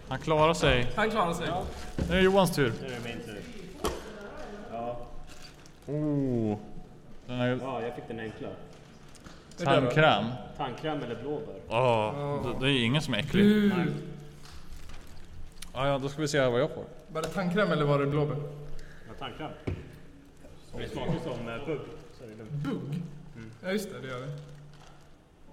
[0.08, 0.88] han klarar sig.
[0.96, 1.48] Han klarar sig.
[2.10, 2.74] Nu är det Johans tur.
[2.82, 3.42] Nu är det min tur.
[4.72, 4.98] Ja,
[5.88, 6.58] Oh.
[7.28, 8.48] Den är ja jag fick den enkla.
[9.66, 10.26] Tandkräm.
[10.58, 11.56] Tandkräm eller blåbär?
[11.70, 13.44] Åh, det, det är ingen som är äcklig.
[13.44, 13.74] Gud.
[15.74, 16.84] Ja, ja, då ska vi se vad jag får.
[17.08, 18.36] Var det tandkräm eller var det blåbär?
[19.08, 19.52] Ja, tandkräm.
[20.78, 21.80] Det smakar som eh, bugg.
[22.38, 22.52] Lugnt.
[22.52, 23.02] Bugg?
[23.64, 24.32] Ja just det, det gör det.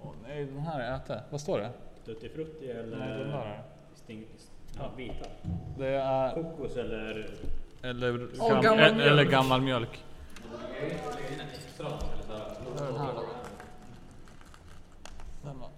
[0.03, 1.23] Åh nej, den här är äte.
[1.29, 1.69] Vad står det?
[2.05, 3.61] Tutti frutti Nej, den eller där.
[3.95, 4.25] sting,
[4.77, 5.25] ja, vita?
[5.77, 6.33] Det är...
[6.33, 7.29] Kokos eller...
[7.81, 9.31] Eller, gam, gammal e- eller mjölk.
[9.31, 10.03] gammal mjölk.
[15.43, 15.69] Den då.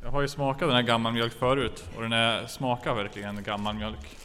[0.11, 3.75] Jag har ju smakat den här gammal mjölk förut och den är, smakar verkligen gammal
[3.75, 4.17] mjölk.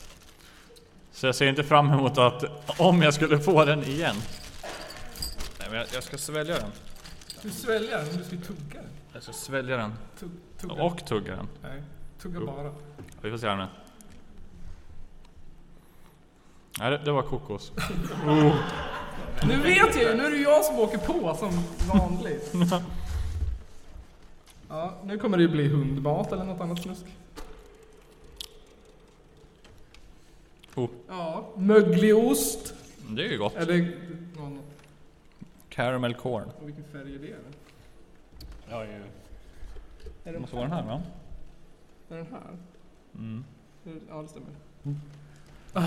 [1.13, 2.45] Så jag ser inte fram emot att
[2.81, 4.17] om jag skulle få den igen.
[5.59, 6.71] Nej, men jag, jag ska svälja den.
[7.43, 8.91] Du sväljer den, du ska tugga den.
[9.13, 9.95] Jag ska svälja den.
[10.19, 10.31] Tugg,
[10.61, 10.83] tugga.
[10.83, 11.49] Och tugga den.
[11.63, 11.83] Nej,
[12.23, 12.73] tugga bara.
[13.23, 13.67] Vi får se här nu.
[16.79, 17.73] Nej, det, det var kokos.
[19.49, 21.51] Nu vet jag ju, nu är det jag som åker på som
[21.89, 22.53] vanligt.
[24.69, 27.05] Ja, nu kommer det ju bli hundmat eller något annat snusk.
[30.75, 32.75] Oh, Ja, möglig ost.
[33.09, 33.55] det är ju gott.
[33.57, 33.97] Eller
[34.37, 34.59] någon,
[35.69, 36.51] Caramel corn.
[36.61, 37.27] och vilken färg är det?
[37.33, 37.37] Är
[38.71, 39.03] Ja, ju.
[40.25, 41.03] Det måste vara den här va?
[42.09, 42.57] det den här?
[43.15, 43.45] Mm.
[44.09, 44.49] Ja, det stämmer.
[45.75, 45.81] Är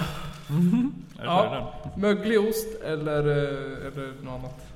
[1.17, 1.73] det Ja.
[1.84, 1.91] ja.
[1.97, 4.68] Möglig ost eller, eh, eller något annat.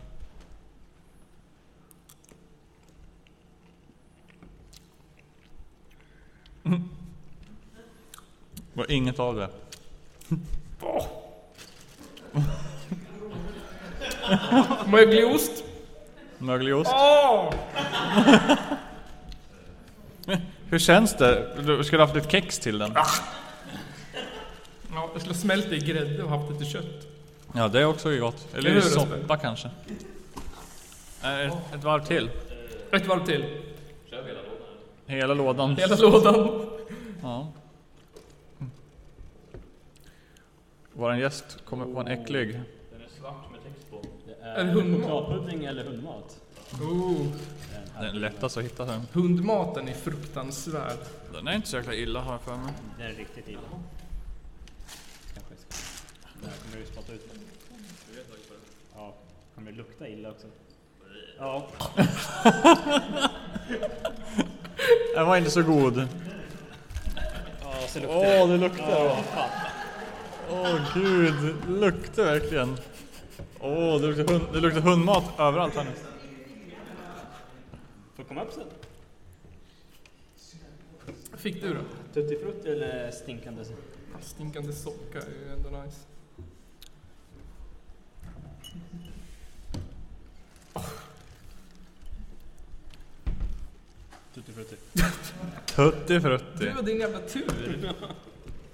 [8.74, 9.50] Var inget av det.
[14.92, 15.64] Möglig ost.
[16.38, 16.92] Möglig ost.
[16.94, 17.54] Åh!
[20.70, 21.56] Hur känns det?
[21.66, 22.92] Du skulle haft lite kex till den.
[22.96, 23.06] Ja,
[25.14, 27.08] jag skulle ha smält det i grädde och haft lite kött.
[27.56, 28.56] Ja, det är också gott.
[28.56, 29.36] Eller hur, soppa Jesper?
[29.36, 29.70] kanske.
[31.24, 32.30] Äh, Ett, ett varv till.
[32.92, 33.46] Ett varv till.
[34.10, 34.56] Kör hela lådan?
[35.08, 35.76] Hela lådan.
[35.76, 36.63] Hela lådan.
[37.24, 37.48] Ja.
[40.94, 42.62] Vår gäst kommer på en äcklig.
[42.92, 44.02] Den är svart med text på.
[44.26, 45.10] Det Är hundmat?
[45.10, 46.42] chokladpudding eller hundmat.
[46.82, 47.28] Oh.
[47.96, 49.02] Den är lättast att hitta sen.
[49.12, 50.98] Hundmaten är fruktansvärd.
[51.34, 52.74] Den är inte så jäkla illa har jag för mig.
[52.98, 53.60] Den är riktigt illa.
[55.34, 55.76] Kanske ska...
[56.42, 57.40] Där kommer du spotta ut den.
[58.96, 59.14] Ja,
[59.56, 60.48] kommer det lukta illa också?
[61.38, 61.68] Ja.
[65.16, 66.08] Den var inte så god.
[67.96, 69.24] Ja, så Åh, det luktar.
[70.52, 72.78] Åh gud, det luktar verkligen.
[73.60, 75.92] Åh, det luktar, hund, det luktar hundmat överallt här nu.
[78.16, 78.64] Får komma upp sen.
[81.38, 81.80] Fick du då?
[82.14, 83.64] Tutti frutti eller stinkande?
[84.22, 86.00] Stinkande socka är ju ändå nice.
[94.34, 94.76] Tutti frutti.
[95.66, 96.66] Tutti frutti.
[96.66, 97.94] Du och din jävla tur.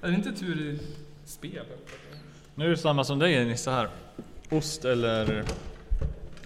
[0.01, 0.79] Är det inte tur i
[1.25, 1.65] spel?
[2.55, 3.89] Nu är det samma som dig Nisse här.
[4.49, 5.43] Ost eller...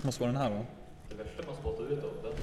[0.01, 0.65] Måste vara den här va?
[1.09, 2.33] Det värsta man spottar ut av den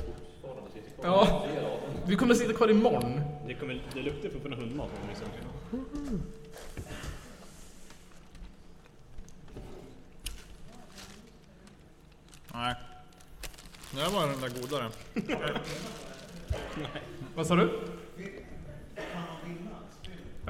[0.42, 1.26] fortfarande sitter kvar.
[1.62, 1.86] Ja.
[2.06, 3.20] Vi kommer sitta kvar imorgon.
[3.46, 4.90] Det, kommer, det luktar fortfarande hundmat.
[5.08, 5.26] Liksom.
[12.52, 12.74] Nej.
[13.94, 14.90] Det här var den där godare.
[17.34, 17.80] Vad sa du?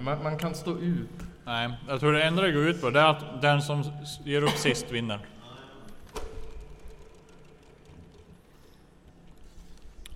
[0.01, 1.09] Man, man kan stå ut.
[1.45, 3.85] Nej, jag tror det enda det går ut på det är att den som
[4.25, 5.19] ger upp sist vinner.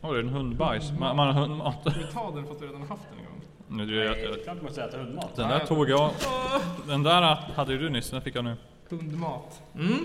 [0.02, 0.92] Oj, det är en hundbajs.
[0.98, 1.80] Man, man har hundmat.
[1.80, 3.40] Ska vi ta den för att du redan har haft den en gång?
[3.68, 5.36] Nu, du, jag, jag, Klart man måste äta hundmat.
[5.36, 6.10] den där tog jag.
[6.86, 7.22] Den där
[7.54, 8.56] hade ju du nyss, den fick jag nu.
[8.88, 9.62] Hundmat.
[9.74, 10.04] Mm.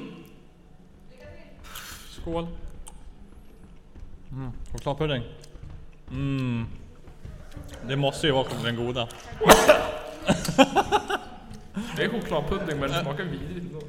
[2.09, 2.47] Skål.
[4.31, 5.23] Mm, chokladpudding.
[6.11, 6.65] Mm.
[7.87, 9.07] Det måste ju vara den goda.
[11.95, 13.79] Det är chokladpudding men det smakar vidrigt ändå.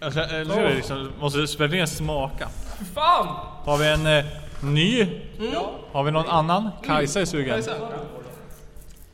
[0.00, 2.48] Jag känner, det liksom, måste verkligen smaka.
[2.94, 3.26] Fan!
[3.64, 4.24] Har vi en eh,
[4.60, 5.06] ny?
[5.92, 6.70] Har vi någon annan?
[6.84, 7.54] Kajsa är sugen.
[7.54, 7.74] Kajsa?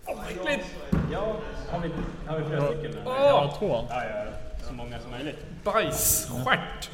[0.06, 0.66] Åh, vad äckligt!
[1.12, 1.36] Ja,
[1.70, 1.90] har vi,
[2.26, 2.90] har vi flera stycken?
[2.90, 3.04] eller?
[3.04, 3.86] Ja, två.
[3.90, 4.24] Ja, ja,
[4.68, 5.38] så många som möjligt.
[5.64, 6.90] Bajs, stjärt.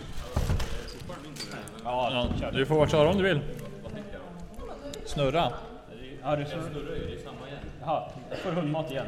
[1.84, 3.40] Ja, Ja, du får köra om du vill.
[5.08, 5.52] Snurra.
[6.22, 7.60] ja du snurrar ju, det är samma igen.
[7.80, 9.06] Jaha, jag får hundmat igen.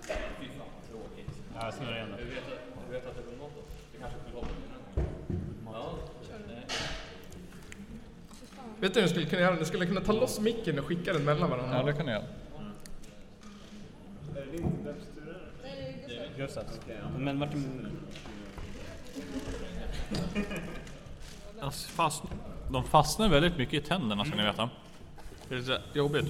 [0.00, 1.30] Fy fan vad tråkigt.
[1.54, 2.16] Ja, jag snurrar igen då.
[2.16, 2.44] Du vet
[2.86, 3.62] du vet att det är hundmat då?
[3.92, 4.46] Det kanske skulle vara
[5.72, 5.94] Ja.
[6.48, 6.66] Nej.
[8.80, 9.56] Vet du hur du skulle kunna göra?
[9.56, 11.76] Du skulle kunna ta loss micken och skicka den mellan varandra.
[11.76, 12.26] Ja, det kan jag göra.
[16.36, 16.54] Just
[16.86, 16.94] det.
[17.18, 17.50] Men vart...
[21.60, 22.22] Alltså, fast,
[22.70, 24.70] de fastnar väldigt mycket i tänderna ska ni veta.
[25.48, 26.26] Det är lite jobbigt.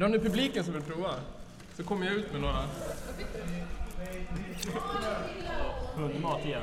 [0.00, 1.10] Har ni publiken som vill prova.
[1.76, 2.62] Så kommer jag ut med några.
[5.94, 6.62] Hundmat igen.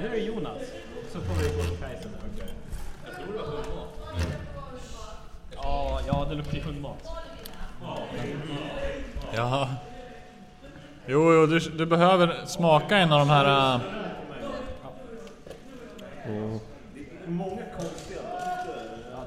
[0.00, 0.58] Nu är det Jonas.
[1.12, 2.08] Så får vi gå till Kajsa.
[3.04, 3.88] Jag tror det var hundmat.
[5.54, 7.06] Ja, ja det luktar ju hundmat.
[9.34, 9.68] Ja.
[11.06, 13.76] Jo, jo du, du behöver smaka en av de här...
[16.26, 16.56] Uh...
[17.26, 18.13] Många konstiga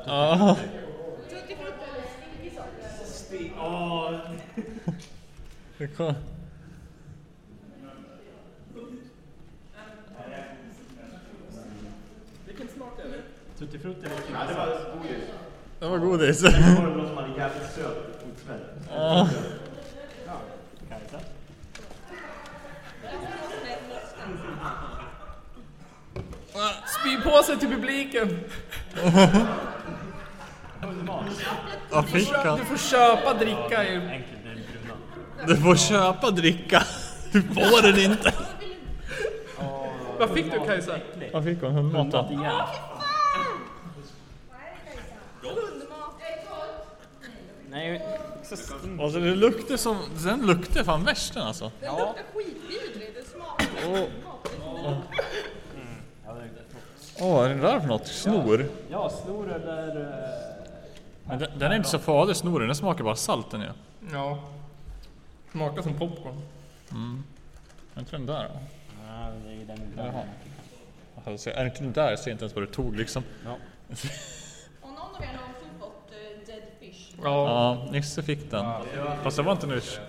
[0.08, 0.58] Ja.
[5.97, 6.16] Ja.
[13.58, 15.24] Tutti frutti eller Ja, det var godis.
[15.80, 16.39] Det var godis.
[16.39, 18.60] Det var någon som hade jävligt söt fotsmäll.
[18.89, 19.30] Ja.
[20.89, 21.20] Kajsa.
[26.99, 28.39] Spy på sig till publiken.
[31.98, 32.60] Vad fick han?
[32.60, 35.48] Du får köpa dricka bruna.
[35.48, 36.84] Du får köpa dricka.
[37.32, 38.34] Du får den inte.
[40.20, 41.00] Vad fick du Kajsa?
[41.34, 41.72] Vad fick hon?
[41.72, 42.34] Hundmat Hundmat då?
[42.34, 42.52] igen.
[47.70, 48.02] Nej,
[48.43, 49.02] så stink.
[49.02, 49.98] Alltså det luktar som...
[50.24, 51.72] Den luktar fan värst den alltså.
[51.80, 54.00] Den luktar skitvidrigt, det smakar Åh,
[56.26, 58.08] Ja, det är- åh, vad är det där för något?
[58.08, 58.66] Snor?
[58.91, 59.88] Ja, snor eller...
[60.02, 60.47] eh,
[61.28, 63.72] Men den, den är inte så farlig snoren, den smakar bara salt den ja.
[64.12, 64.40] Ja.
[65.52, 66.42] Smakar som popcorn.
[67.96, 68.60] Är inte den där då?
[69.08, 70.12] Ja, det är den Jaha.
[70.12, 71.32] där.
[71.32, 72.10] Alltså, är inte den där?
[72.10, 73.24] Jag ser inte ens vad det tog liksom.
[74.82, 77.16] Och någon av er har också fått uh, dead fish.
[77.24, 77.24] Ja.
[77.84, 78.66] Ja, Nisse fick den.
[79.24, 80.00] Fast det var inte nyss.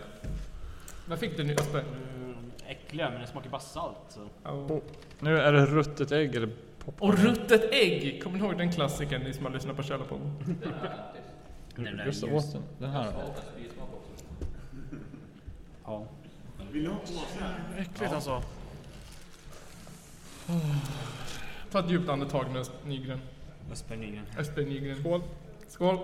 [1.06, 1.84] Vad fick du nu Asper?
[2.16, 3.96] Mm, äckliga, men det smakar bara salt.
[4.08, 4.28] Så.
[4.44, 4.80] Ja.
[5.20, 6.50] Nu är det ruttet ägg eller
[6.92, 7.10] popcorn.
[7.10, 8.22] Och ruttet ägg!
[8.22, 10.32] Kommer ni ihåg den klassikern ni som har lyssnat på Källarpodden?
[11.74, 12.62] Den där Just det, åt den.
[12.78, 13.12] Den här.
[15.84, 16.06] Ja.
[16.72, 17.20] Vill du ha påse?
[17.78, 18.42] Äckligt alltså.
[21.70, 23.20] Ta ett djupt andetag nu Nygren.
[23.72, 24.24] Östberg Nygren.
[24.38, 24.96] Asper Nygren.
[24.96, 25.22] Skål!
[25.68, 25.98] Skål!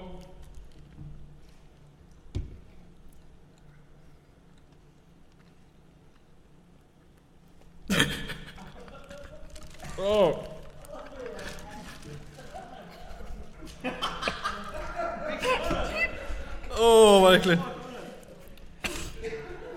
[16.70, 17.62] Åh, oh, vad äckligt.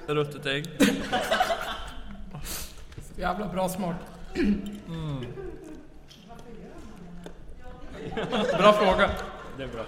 [0.07, 0.65] Ruttet ägg.
[3.15, 3.95] Så jävla bra smak.
[4.35, 5.25] Mm.
[8.57, 9.09] Bra fråga.
[9.57, 9.83] Det är bra.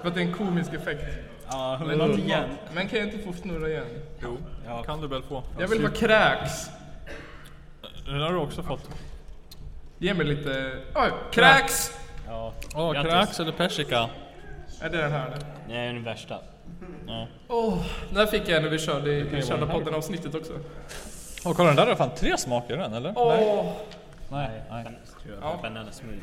[0.00, 1.02] För att det är en komisk effekt.
[1.50, 2.48] Ja, men igen.
[2.74, 3.86] Men kan jag inte få snurra igen?
[4.22, 4.82] Jo, ja.
[4.82, 5.42] kan du väl få.
[5.58, 6.70] Jag vill ha kräks.
[8.06, 8.90] Den har du också fått.
[9.98, 10.82] Ge mig lite...
[10.94, 11.92] Oj, kräks!
[12.30, 12.52] Ja.
[12.74, 13.40] Åh, Grattis.
[13.40, 14.08] eller persika?
[14.80, 15.26] Är det den här?
[15.26, 15.38] eller?
[15.68, 16.38] Det är den värsta.
[17.48, 17.78] Åh,
[18.08, 20.52] den här fick jag när vi körde i vi körde podden avsnittet också.
[21.44, 23.12] Åh, kolla den där har fan tre smaker den eller?
[23.16, 23.72] Åh!
[24.28, 24.62] Nej.
[24.70, 24.84] Nej.
[24.84, 25.44] Ben- tror jag.
[25.50, 25.58] Ja.
[25.62, 26.20] Banana smoothie.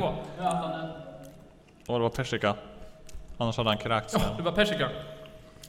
[0.00, 0.14] Gå?
[1.86, 2.54] Åh, det var persika.
[3.38, 4.14] Annars hade han kräkts.
[4.18, 4.88] Ja, det var persika.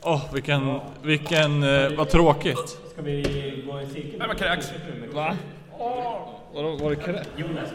[0.03, 2.69] Åh, vilken, vilken, eh, vad tråkigt.
[2.93, 4.19] Ska vi gå i cirkel?
[4.19, 4.73] Det var kräks.
[5.13, 5.37] Va?
[6.53, 7.29] Vadå, var det kräks?
[7.37, 7.69] Jonas.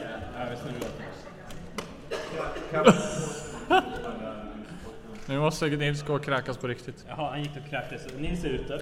[5.27, 7.05] Nu måste Nils gå och kräkas på riktigt.
[7.09, 8.07] Jaha, han gick och kräktes.
[8.19, 8.81] Nils är ute.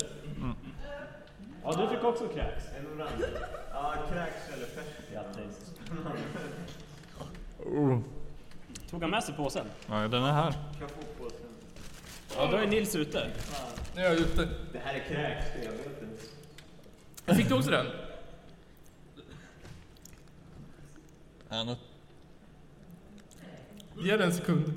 [1.65, 2.65] Ja, du fick också kräks.
[2.79, 3.27] En orange.
[3.73, 4.85] Ja, kräks eller färs.
[5.13, 5.75] Grattis.
[7.67, 7.99] Oh.
[8.91, 9.67] Tog han med sig påsen?
[9.89, 10.55] Ja, den är här.
[12.37, 13.27] Ja, då är Nils ute.
[13.95, 14.49] Nu är jag ute.
[14.73, 17.35] Det här är kräks, jag vet inte.
[17.35, 17.87] Fick du också den?
[21.55, 21.77] Ja, nu.
[23.97, 24.73] Ge den en sekund.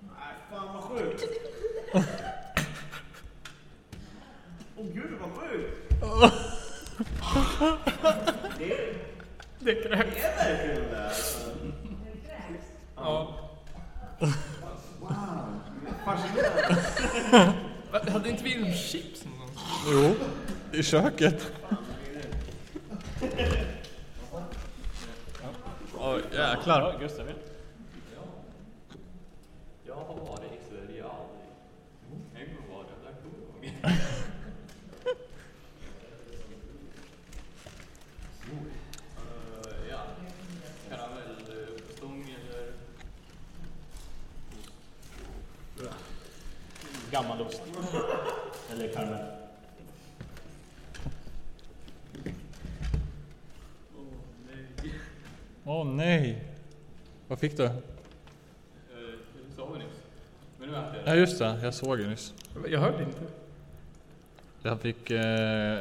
[0.00, 1.24] Nej, fan vad sjukt.
[4.76, 5.92] Åh gud vad sjukt.
[9.60, 9.90] Det är kräks.
[9.90, 11.12] Det är verkligen det.
[12.96, 13.38] Ja.
[15.00, 15.60] Wow.
[16.04, 16.82] Fascinerande.
[18.10, 19.66] Hade inte vi chips någonstans?
[19.92, 20.14] Jo,
[20.78, 21.52] i köket.
[26.66, 26.92] Åh, jäklar.
[26.92, 27.26] Ja, Gustav.
[27.28, 28.22] ja.
[29.86, 31.48] Jag har varit i Sverige aldrig.
[32.34, 33.92] En gång var jag där, kommer jag ihåg.
[38.56, 40.00] Eh, Ja,
[40.90, 42.72] karamellstång eller...
[47.10, 47.62] Gammal ost.
[48.72, 49.32] Eller karamell.
[55.64, 56.42] Åh nej.
[57.28, 57.64] Vad fick du?
[57.64, 57.70] Eh,
[58.92, 59.88] Du sa väl nyss?
[60.58, 61.18] Men nu äter jag Ja det.
[61.20, 62.34] just det, jag såg det nyss.
[62.68, 63.18] Jag hörde inte.
[64.62, 65.78] Jag fick eh,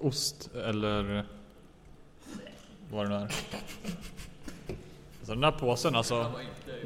[0.00, 1.24] ost eller
[2.90, 3.28] vad det nu är.
[5.22, 6.32] Så den där påsen alltså.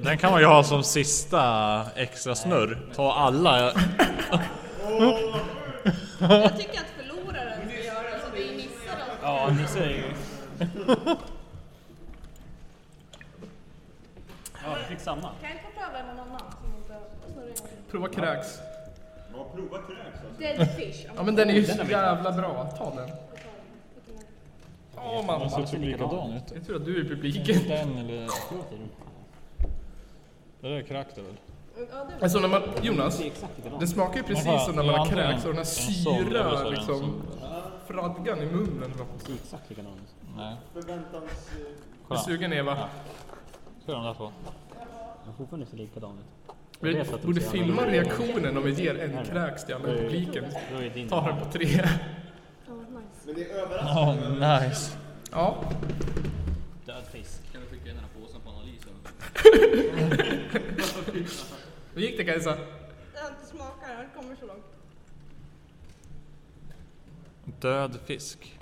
[0.02, 2.78] Den kan man ju ha som sista extra snurr.
[2.94, 3.60] Ta alla.
[6.20, 8.68] Jag tycker att förloraren ska göra det, så det är Nisse
[8.98, 9.14] då.
[9.22, 10.04] Ja, Nisse är ju...
[14.64, 15.20] Ja, vi fick samma.
[15.20, 16.98] Kan jag inte få pröva någon annan som inte
[17.32, 17.90] snurrar en gång till?
[17.90, 18.58] Prova kräks.
[19.32, 20.40] Ja, prova kräks alltså.
[20.40, 21.06] Dead fish.
[21.16, 22.70] Ja men den är ju Den så jävla bra.
[22.78, 23.10] Ta den.
[24.96, 25.50] Åh Den mamma.
[25.50, 26.42] ser typ likadan ut.
[26.54, 27.68] Jag tror att du är i publiken.
[27.68, 28.28] Den eller...
[30.60, 31.24] Det där är kräkt väl?
[32.20, 33.22] Alltså när man, Jonas,
[33.78, 37.22] den smakar ju precis som när man är har kräks och den här syra liksom,
[37.86, 38.92] fradgan i munnen.
[39.26, 40.14] Det är exakt likadant.
[40.36, 40.56] Nej.
[40.72, 41.50] Förväntans...
[41.52, 42.20] Är Kolla.
[42.20, 42.88] sugen Eva?
[43.86, 44.32] Hur är de där två?
[45.38, 46.43] Fortfarande ser likadan ut.
[46.80, 50.44] Vi borde filma reaktionen om vi ger en kräks till alla i publiken.
[50.72, 51.08] Då är din...
[51.08, 51.88] Ta den på tre.
[53.26, 54.46] Men det är överraskande.
[54.46, 54.96] Åh nice.
[55.30, 55.64] Ja,
[56.86, 57.52] Död fisk.
[57.52, 58.92] Kan du skicka in den här påsen på analysen?
[61.94, 62.58] hur gick det Kajsa?
[63.14, 64.64] Jag har inte smakat den, jag kommer så långt.
[67.60, 68.58] Död fisk.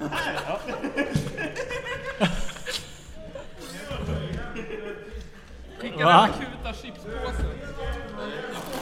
[5.98, 7.46] Den akuta chipspåsen.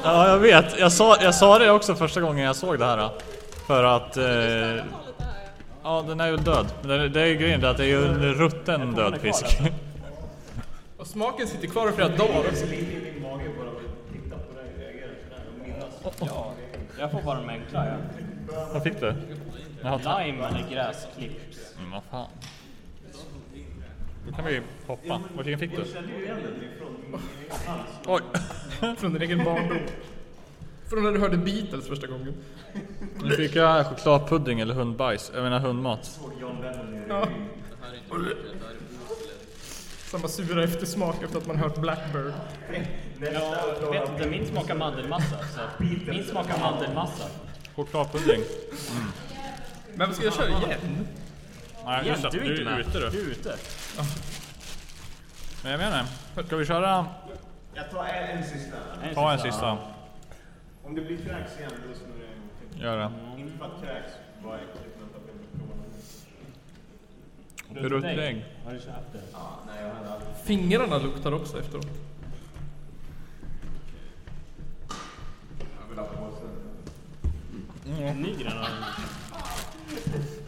[0.04, 3.10] Ja jag vet, jag sa, jag sa det också första gången jag såg det här.
[3.66, 4.16] För att...
[4.16, 4.24] Eh,
[5.82, 6.04] ja.
[6.08, 6.66] den är ju död.
[6.82, 9.60] Det, det är ju grejen att det är ju en rutten död fisk.
[10.98, 12.66] Och smaken sitter kvar i flera dagar också.
[16.20, 16.52] Ja,
[16.98, 17.96] jag får bara de enkla ja.
[18.72, 19.14] Vad fick du?
[19.82, 21.40] Lime eller gräsklipp.
[21.78, 22.28] Men vad fan.
[24.26, 25.20] Då kan vi hoppa.
[25.36, 25.84] Vilken fick du?
[28.06, 28.20] Oj!
[28.98, 29.78] Från din egen barndom.
[30.90, 32.34] Från när du hörde Beatles första gången.
[33.22, 35.32] Nu fick jag chokladpudding eller hundbajs.
[35.34, 36.20] Jag menar hundmat.
[37.08, 37.28] Ja.
[40.04, 42.32] Samma sura eftersmak efter att man hört Blackbird.
[43.20, 45.36] Jag vet inte, min smakar mandelmassa.
[45.38, 47.24] Så min smakar mandelmassa.
[47.74, 48.42] Chokladpudding.
[49.94, 51.06] Men ska jag köra igen?
[51.84, 52.30] Nej, just det.
[52.30, 53.06] du är ute du.
[53.06, 53.56] är ute.
[55.62, 56.06] Men jag menar,
[56.46, 57.06] ska vi köra?
[57.74, 58.76] Jag tar en, en sista.
[59.14, 59.78] Ta en sista.
[60.84, 62.82] Om det blir kräks igen, då snurrar jag en gång till.
[62.82, 63.10] Gör det.
[63.40, 64.12] Inte för att kräks
[64.42, 65.86] var äckligt, men för att jag vill prova något
[67.74, 67.92] nytt.
[67.92, 68.46] Ruttet ägg.
[68.64, 69.20] Har du köpt det?
[69.32, 70.36] Ja, nej, jag hade aldrig...
[70.44, 71.86] Fingrarna luktar också efteråt.
[75.80, 76.48] Jag vill ha påsen.
[78.22, 78.68] Nygren har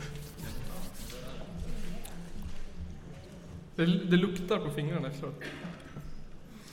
[3.77, 5.35] Det, det luktar på fingrarna efteråt.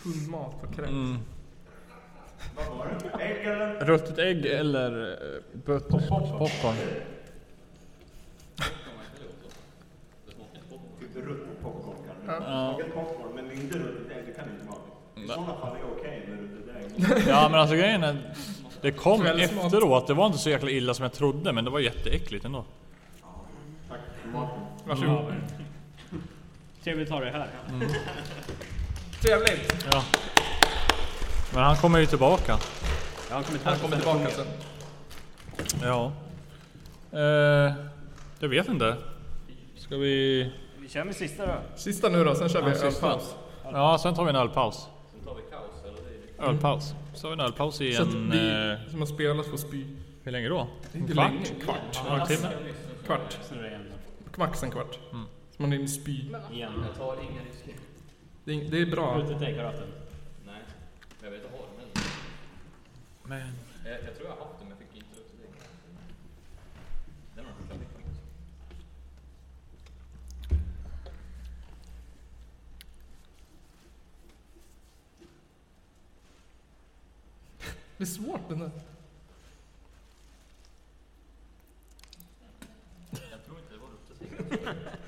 [0.04, 0.90] Hundmat och kräks.
[0.90, 1.18] Mm.
[2.56, 2.88] Vad var
[3.18, 3.24] det?
[3.24, 3.86] Ägg eller?
[3.86, 6.76] Ruttet ägg eller eh, butters popcorn?
[11.00, 12.52] Typ ruttet popcorn kanske.
[12.52, 12.74] Ja.
[12.76, 15.26] Smakat popcorn, men inte ruttet ägg, det kan inte vara.
[15.26, 17.24] I sådana fall är det okej med ruttet ägg.
[17.28, 18.36] Ja men alltså grejen är,
[18.82, 20.08] det kom efteråt.
[20.08, 22.66] Det var inte så jäkla illa som jag trodde men det var jätteäckligt ändå.
[23.90, 24.60] Tack för maten.
[24.86, 25.34] Varsågod.
[26.84, 27.48] Trevligt att ha dig här.
[29.22, 29.86] Trevligt.
[29.92, 30.04] Ja.
[31.54, 32.58] Men han kommer ju tillbaka.
[33.30, 34.46] Jag har kommit Han kommer tillbaka sen.
[35.84, 36.12] Ja.
[37.12, 37.74] Eh,
[38.40, 38.98] jag vet inte.
[39.78, 40.52] Ska vi...
[40.80, 41.54] Vi kör med sista då.
[41.76, 43.36] Sista nu då, sen kör vi Ja, ölpaus.
[43.64, 44.88] Ja, sen tar vi en ölpaus.
[45.12, 46.94] Sen tar vi kaos eller det är Ölpaus.
[47.14, 48.30] Så har vi en ölpaus i Så en...
[48.32, 48.38] vi
[48.72, 49.86] Eh, som har spelat får spy.
[50.24, 50.68] hur länge då?
[50.94, 51.32] En Inte kvart?
[51.32, 51.46] länge.
[51.64, 51.80] Kvart.
[52.08, 52.28] Ja?
[53.06, 53.38] Kvart.
[53.50, 53.82] Snurra igen
[54.36, 54.94] Max en kvart.
[55.12, 55.18] Så
[55.62, 56.12] man hinner spy.
[56.52, 56.74] Igen.
[56.88, 57.76] Jag tar inga risker.
[58.44, 59.18] Det är, det är bra.
[59.18, 59.28] Du
[59.64, 59.92] haft den.
[60.46, 60.62] Nej,
[61.20, 61.82] men jag vet inte har den
[63.32, 63.40] men
[63.86, 65.48] jag, jag tror jag har haft den men jag fick inte upp till det.
[67.36, 68.22] Den har jag första fick faktiskt.
[77.98, 78.72] Det är svårt den där.
[83.32, 84.32] Jag tror inte det var ruttet ägg.
[84.62, 85.01] Eller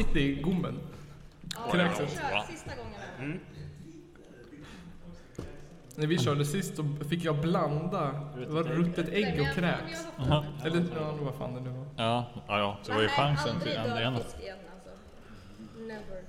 [0.00, 0.78] Den smakade Sitt i gommen.
[1.54, 1.76] Ja, också.
[1.76, 2.06] kör
[2.52, 2.94] sista gången.
[3.18, 3.40] här.
[5.94, 10.06] När vi körde sist så fick jag blanda det var ruttet ägg och kräks.
[10.64, 11.86] Eller ja, vad fan det nu var.
[11.96, 12.78] Ja, ja, ja.
[12.82, 14.16] Så det var ju chansen till aldrig en ena.
[14.16, 14.36] alltså.
[15.78, 16.22] Never.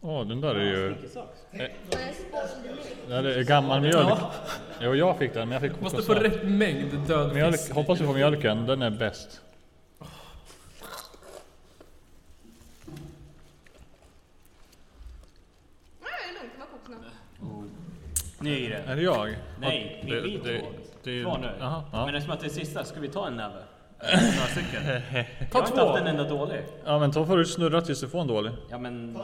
[0.00, 0.86] Åh, den där är ju...
[0.86, 0.94] Är
[2.14, 3.24] spoiled.
[3.24, 4.18] Det är gammal mjölk.
[4.80, 7.72] Jo, jag fick den, men jag fick Måste få rätt mängd död Mjölk, fisk.
[7.74, 9.40] hoppas vi får mjölken, den är bäst.
[10.00, 10.08] Nej,
[16.00, 16.52] det är lugnt.
[16.54, 17.12] Det var kokosnöt.
[18.40, 18.88] Nygren.
[18.88, 19.36] Är det jag?
[19.60, 20.66] Nej, vi vi det, två.
[21.04, 21.50] det, Kvar nu.
[21.60, 22.06] Jaha, ja.
[22.06, 23.54] Men eftersom att det är sista, ska vi ta en näve?
[24.00, 24.82] Några stycken.
[24.86, 25.96] Jag Ta har inte haft två.
[25.96, 26.60] en enda dålig.
[26.84, 28.52] ja, men då får du snurra tills du får en dålig.
[28.70, 29.18] Ja men...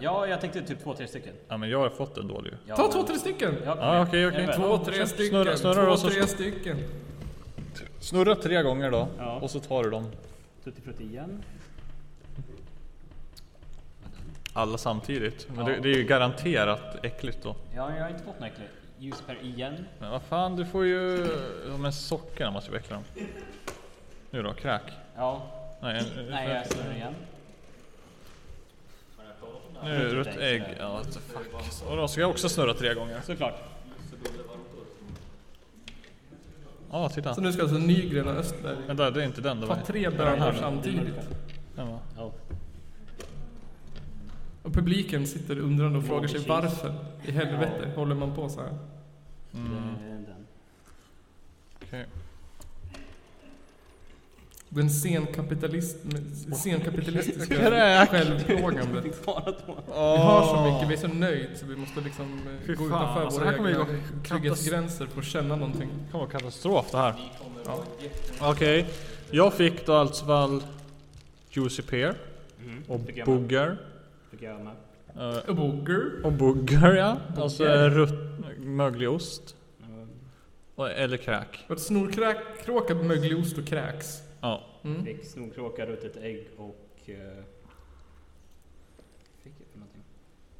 [0.00, 1.32] Ja, jag tänkte typ två, tre stycken.
[1.48, 2.52] Ja, men jag har fått en dålig.
[2.66, 3.54] Ja, Ta två, tre stycken.
[3.64, 5.58] Ja, Ja, okej, Två, tre Snurra- stycken.
[5.58, 6.76] snurra då, Två, så- tre stycken.
[8.00, 9.38] Snurra tre gånger då, Ja.
[9.42, 10.10] och så tar du dem
[10.64, 11.42] Tutti frutti igen.
[14.58, 15.46] Alla samtidigt.
[15.54, 15.72] Men Ja.
[15.72, 17.56] det, det är ju garanterat äckligt då.
[17.76, 18.70] Ja, jag har inte fått något äckligt.
[18.98, 19.86] Ljusper igen.
[19.98, 21.28] Men vad fan, du får ju...
[21.70, 23.04] Ja, men sockerna måste ju väckla dem.
[24.30, 24.82] Nu då, kräk.
[25.16, 25.42] Ja.
[25.82, 27.14] Nej, en, Nej, jag snurrar igen.
[29.84, 30.62] nu är det rött ägg.
[30.78, 31.86] Ja, what the fuck.
[31.90, 33.20] Och då ska jag också snurra tre gånger.
[33.24, 33.54] Såklart.
[36.90, 37.34] Ja, titta.
[37.34, 39.60] Så nu ska alltså Nygren och Östberg Vänta, det är inte den.
[39.60, 41.14] Det var ta tre bönor samtidigt.
[41.76, 41.98] den va?
[44.62, 44.68] Ja.
[44.68, 46.94] Och publiken sitter undrande och frågar sig varför
[47.24, 48.78] i helvete håller man på så här?
[49.50, 50.46] Det är den.
[54.90, 55.96] Senkapitalist,
[56.62, 57.54] senkapitalistiska
[58.06, 59.04] självplågandet.
[59.04, 59.10] Vi
[59.94, 63.02] har så mycket, vi är så nöjda så vi måste liksom eh, Fy gå fan,
[63.02, 63.86] utanför alltså, våra här egna
[64.28, 65.88] trygghetsgränser för att känna någonting.
[66.06, 67.14] Det kommer vara katastrof det här.
[68.40, 68.86] Okej,
[69.30, 70.62] jag fick då alltså väl
[71.50, 72.14] Juicy Pear
[72.88, 73.26] och jag med.
[73.26, 73.78] Booger.
[74.38, 74.76] Björnar.
[75.16, 76.24] Uh, eh, booger.
[76.24, 76.36] Och ja.
[76.36, 77.20] Booger.
[77.36, 78.14] Alltså rutt,
[78.58, 79.56] möglig ost.
[79.82, 80.90] Mm.
[80.96, 81.66] Eller kräk.
[81.76, 84.22] Snorkråka, möglig ost och kräks.
[84.40, 84.64] Ja.
[84.84, 85.04] Mm.
[85.04, 87.00] Fick snorkråka, ruttet ägg och...
[87.08, 87.14] Uh,
[89.42, 90.02] fick jag för någonting?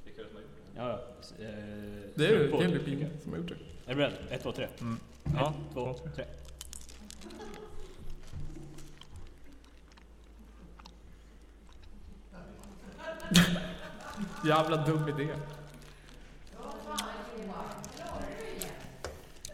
[0.04, 0.80] Vilka är det som har gjort det?
[0.80, 1.00] Ja,
[1.46, 3.90] uh, det är ju Henry Ping som har gjort det.
[3.90, 4.12] Är du beredd?
[4.30, 4.64] 1, 2, 3.
[4.64, 4.70] 1,
[5.72, 6.24] 2, 3.
[14.48, 15.28] Jävla dum idé.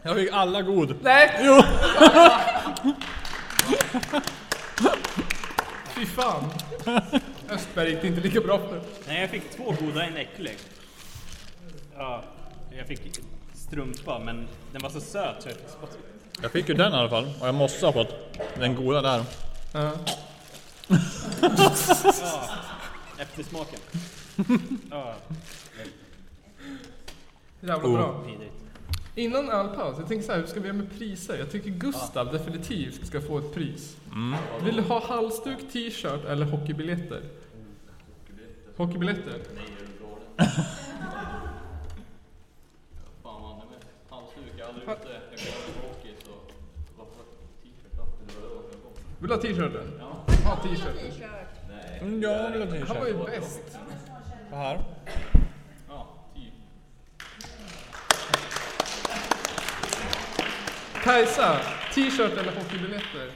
[0.01, 0.95] Jag fick alla god.
[1.01, 1.41] Nej!
[1.43, 1.61] Jo!
[5.95, 6.43] Fy fan.
[7.49, 8.81] Östberg gick det inte lika bra för.
[9.07, 10.57] Nej, jag fick två goda, en äcklig.
[11.97, 12.23] Ja,
[12.77, 13.19] jag fick
[13.53, 15.97] strumpa men den var så söt så jag fick spotta.
[16.41, 18.13] Jag fick ju den i alla fall och jag måste ha fått
[18.59, 19.23] den goda där.
[19.71, 19.91] Ja.
[20.87, 22.49] Ja,
[23.17, 23.79] eftersmaken.
[24.91, 25.15] Ja,
[27.59, 27.93] Jävla Oh.
[27.93, 28.21] bra.
[28.21, 28.51] vidrigt.
[29.15, 31.37] Innan ölpaus, jag tänker så här, hur ska vi göra med priser?
[31.37, 33.97] Jag tycker Gustav definitivt ska få ett pris.
[34.11, 34.39] Mm.
[34.63, 37.21] Vill du ha halsduk, t-shirt eller hockeybiljetter?
[38.77, 39.41] Hockeybiljetter?
[39.55, 40.55] Nej, är galen?
[43.23, 43.79] Fan man, nej men
[44.17, 44.93] halsduk, jag har aldrig det.
[44.93, 46.31] Jag går på hockey så
[46.97, 47.23] varför
[47.63, 47.93] t-shirt?
[47.97, 48.07] Jag.
[49.19, 49.91] Vill du ha t-shirten?
[49.99, 50.25] Ja.
[50.49, 51.11] Ha t-shirten.
[52.01, 52.87] Mm, jag vill ha t-shirt.
[52.87, 53.61] Han var ju bäst.
[54.55, 54.83] Så här.
[55.89, 56.53] Ja, typ.
[61.03, 61.57] Kajsa,
[61.93, 63.31] t-shirt eller hockeybiljetter?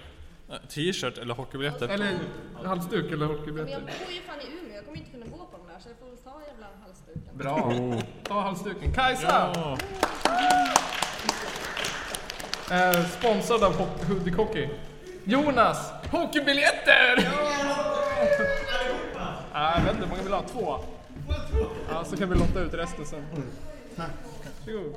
[0.70, 1.88] T-shirt eller hockeybiljetter?
[1.90, 2.18] Eller
[2.66, 3.82] halsduk eller Men jag hockeybiljetter?
[3.82, 5.98] bor ju fan i Umeå, jag kommer inte kunna gå på de där så jag
[6.00, 7.38] får väl ta jävla halsduken.
[7.38, 7.74] Bra.
[8.24, 8.94] Ta halsduken.
[8.94, 9.52] Kajsa!
[9.56, 9.78] Ja.
[12.76, 14.70] Eh, sponsrad av Ho- Hudik Hockey.
[15.24, 15.92] Jonas!
[16.12, 17.30] Hockeybiljetter!
[19.54, 20.44] Ah, jag vet inte, hur många vill ha?
[20.44, 20.80] Två?
[21.90, 23.24] Ja, så kan vi lotta ut resten sen.
[24.66, 24.94] Varsågod.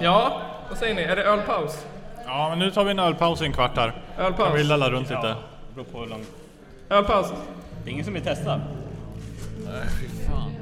[0.00, 1.02] Ja, vad säger ni?
[1.02, 1.86] Är det ölpaus?
[2.26, 3.88] ja, men nu tar vi en ölpaus i en kvart här.
[3.90, 4.64] Kan vi Ölpaus?
[4.64, 5.20] lalla runt lite?
[5.26, 5.36] Ja,
[5.74, 6.28] beror på hur långt.
[6.90, 7.32] Ölpaus?
[7.84, 8.56] Det är ingen som vill testa.
[9.66, 10.52] Nej, fy fan.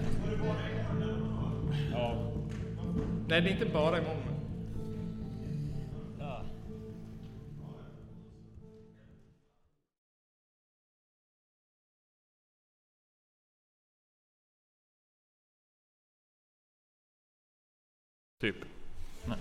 [1.92, 2.14] Ja.
[3.28, 4.16] Nej, det är inte bara imorgon.
[18.44, 18.56] Typ.
[19.26, 19.36] Har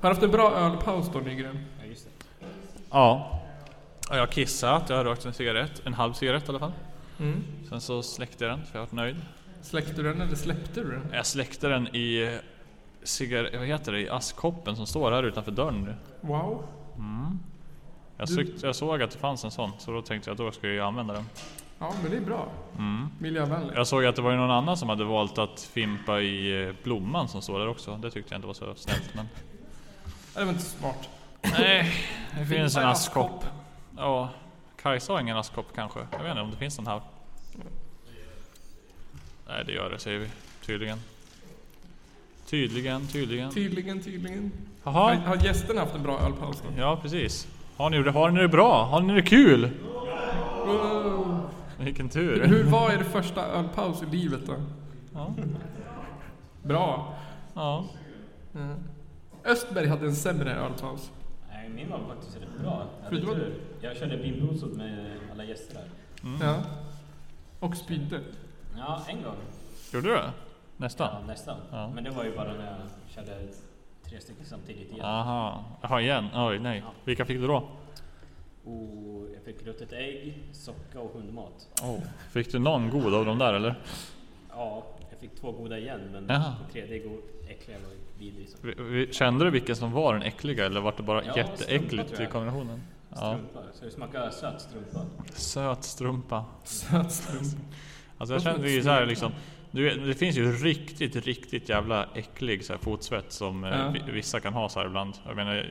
[0.00, 1.58] du haft en bra ölpaus då Nygren?
[1.80, 2.10] ja, just det.
[2.90, 3.40] Ja.
[4.08, 5.82] Ja, Jag har kissat, jag har rökt en cigarett.
[5.86, 6.72] En halv cigarett i alla fall.
[7.20, 7.42] Mm.
[7.68, 9.16] Sen så släckte jag den, för jag var nöjd.
[9.62, 11.06] Släckte du den eller släppte du den?
[11.12, 12.38] Jag släckte den i
[13.02, 15.94] cigar- vad heter det, i askkoppen som står här utanför dörren nu.
[16.20, 16.64] Wow.
[18.16, 20.52] Jag, Du- jag såg att det fanns en sån, så då tänkte jag att då
[20.52, 21.24] ska jag använda den.
[21.78, 22.48] Ja, men det är bra.
[23.18, 23.76] Miljövänligt.
[23.76, 27.28] Jag såg att det var någon annan som hade valt att fimpa i eh, blomman
[27.28, 27.96] som står där också.
[27.96, 29.28] Det tyckte jag inte var så snällt men...
[30.34, 31.08] Ja, Det var inte smart.
[31.58, 31.92] Nej,
[32.38, 33.44] det finns en askkopp.
[33.96, 34.28] Ja,
[34.82, 36.00] Kajsa har ingen askkopp kanske.
[36.12, 37.00] Jag vet inte om det finns någon här.
[39.48, 40.28] Nej, det gör det säger vi.
[40.66, 40.98] Tydligen.
[42.46, 43.50] Tydligen, tydligen.
[43.52, 44.52] Tydligen, tydligen.
[44.82, 46.62] Har, har gästerna haft en bra ölpaus?
[46.78, 47.48] Ja, precis.
[47.76, 48.84] Har ni, har ni det bra?
[48.84, 49.70] Har ni det kul?
[50.66, 51.13] Wow.
[51.84, 52.46] Vilken tur.
[52.46, 54.54] Hur var er första ölpaus i livet då?
[55.14, 55.34] Ja.
[56.62, 57.14] Bra.
[57.54, 57.84] Ja.
[58.54, 58.76] Mm.
[59.44, 61.10] Östberg hade en sämre ölpaus.
[61.48, 62.86] Nej, min var faktiskt rätt bra.
[63.02, 63.60] Jag, hade tur.
[63.80, 66.46] jag körde bimblosot med alla gäster där.
[66.46, 66.62] Ja.
[67.60, 68.20] Och spydde.
[68.76, 69.36] Ja, en gång.
[69.92, 70.20] Gjorde du det?
[70.20, 70.30] Ja,
[70.76, 71.26] Nästan?
[71.26, 71.56] nästan.
[71.70, 71.90] Ja.
[71.94, 72.76] Men det var ju bara när jag
[73.14, 73.38] körde
[74.08, 75.04] tre stycken samtidigt igen.
[75.04, 75.64] Aha.
[75.82, 76.28] Jaha, igen?
[76.34, 76.78] Oj, nej.
[76.86, 76.92] Ja.
[77.04, 77.68] Vilka fick du då?
[78.64, 81.68] Och fick ruttet ägg, socka och hundmat.
[81.82, 81.98] Oh.
[82.32, 83.74] Fick du någon god av dem där eller?
[84.50, 86.54] Ja, jag fick två goda igen men Jaha.
[86.62, 88.48] den tredje god, äckliga var vidrig.
[88.48, 88.74] som Vi-
[89.06, 92.14] vi- Kände du vilken som var den äckliga eller var det bara Ja, strumpa, jätteäckligt
[92.14, 92.82] tror i kombinationen?
[93.10, 93.16] Ja.
[93.16, 93.60] Strumpa.
[93.72, 95.00] Så det smakar söt strumpa.
[95.34, 96.44] Söt strumpa.
[96.64, 97.46] Söt strumpa.
[98.18, 99.32] Alltså jag kände ju så här liksom
[99.70, 103.94] du det finns ju riktigt, riktigt jävla äcklig så här fotsvett som eh, Ja.
[104.06, 105.14] vi- vissa kan ha så här ibland.
[105.26, 105.70] Jag menar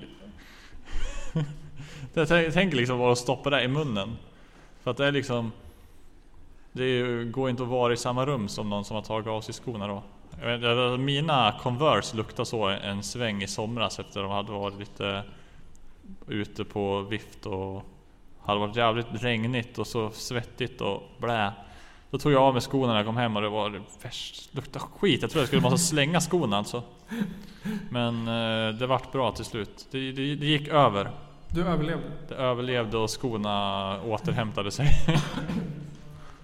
[2.14, 4.18] jag tänker liksom bara att stoppa det i munnen.
[4.84, 5.52] För att det är liksom...
[6.72, 9.42] Det ju, går inte att vara i samma rum som någon som har tagit av
[9.42, 10.04] sig skorna då.
[10.42, 15.08] Vet, mina Converse luktade så en sväng i somras efter att de hade varit lite
[15.08, 15.24] eh,
[16.28, 17.84] ute på vift och
[18.42, 21.52] hade varit jävligt regnigt och så svettigt och blä.
[22.12, 24.56] Då tog jag av mig skorna när jag kom hem och det var det värst,
[24.56, 25.22] luktade skit.
[25.22, 26.84] Jag trodde jag skulle måste slänga skorna alltså.
[27.90, 29.88] Men eh, det vart bra till slut.
[29.92, 31.12] Det, det, det gick över.
[31.54, 32.12] Du överlevde.
[32.28, 34.90] Det överlevde och skorna återhämtade sig.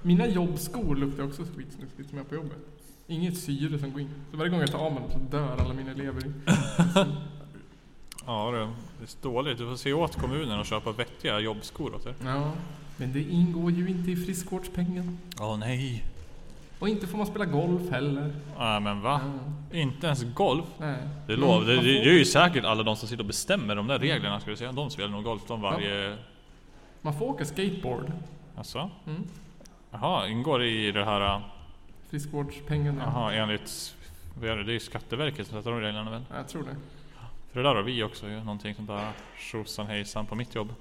[0.01, 2.57] Mina jobbskor luktar också skitsnuskigt som jag på jobbet.
[3.07, 4.09] Inget syre som går in.
[4.31, 6.23] Så varje gång jag tar av mig dem så dör alla mina elever.
[8.25, 8.59] ja det
[9.03, 9.57] är dåligt.
[9.57, 12.15] Du får se åt kommunen och köpa vettiga jobbskor åt er.
[12.25, 12.51] Ja,
[12.97, 15.17] men det ingår ju inte i friskvårdspengen.
[15.39, 16.05] Åh nej.
[16.79, 18.33] Och inte får man spela golf heller.
[18.57, 19.21] Ja men va?
[19.71, 20.65] Ja, Inte ens golf?
[20.77, 20.97] nej.
[21.27, 23.87] Det, Men lov, det, det, är ju säkert alla de som sitter och bestämmer de
[23.87, 24.71] där reglerna ska vi säga.
[24.71, 26.17] De spelar nog golf de varje...
[27.01, 28.11] Man får åka skateboard.
[28.55, 28.89] Alltså?
[29.07, 29.23] Mm.
[29.91, 31.35] Jaha, ingår i det här...
[31.35, 31.41] äh,
[32.09, 33.03] Friskvårdspengen, ja.
[33.03, 33.95] Jaha, enligt...
[34.43, 34.71] är det?
[34.71, 36.21] Är ju Skatteverket som sätter de reglerna väl?
[36.29, 36.75] Ja, Jag tror det.
[37.51, 38.39] För det där har vi också ju.
[38.39, 40.73] Någonting som bara tjosan hejsan på mitt jobb.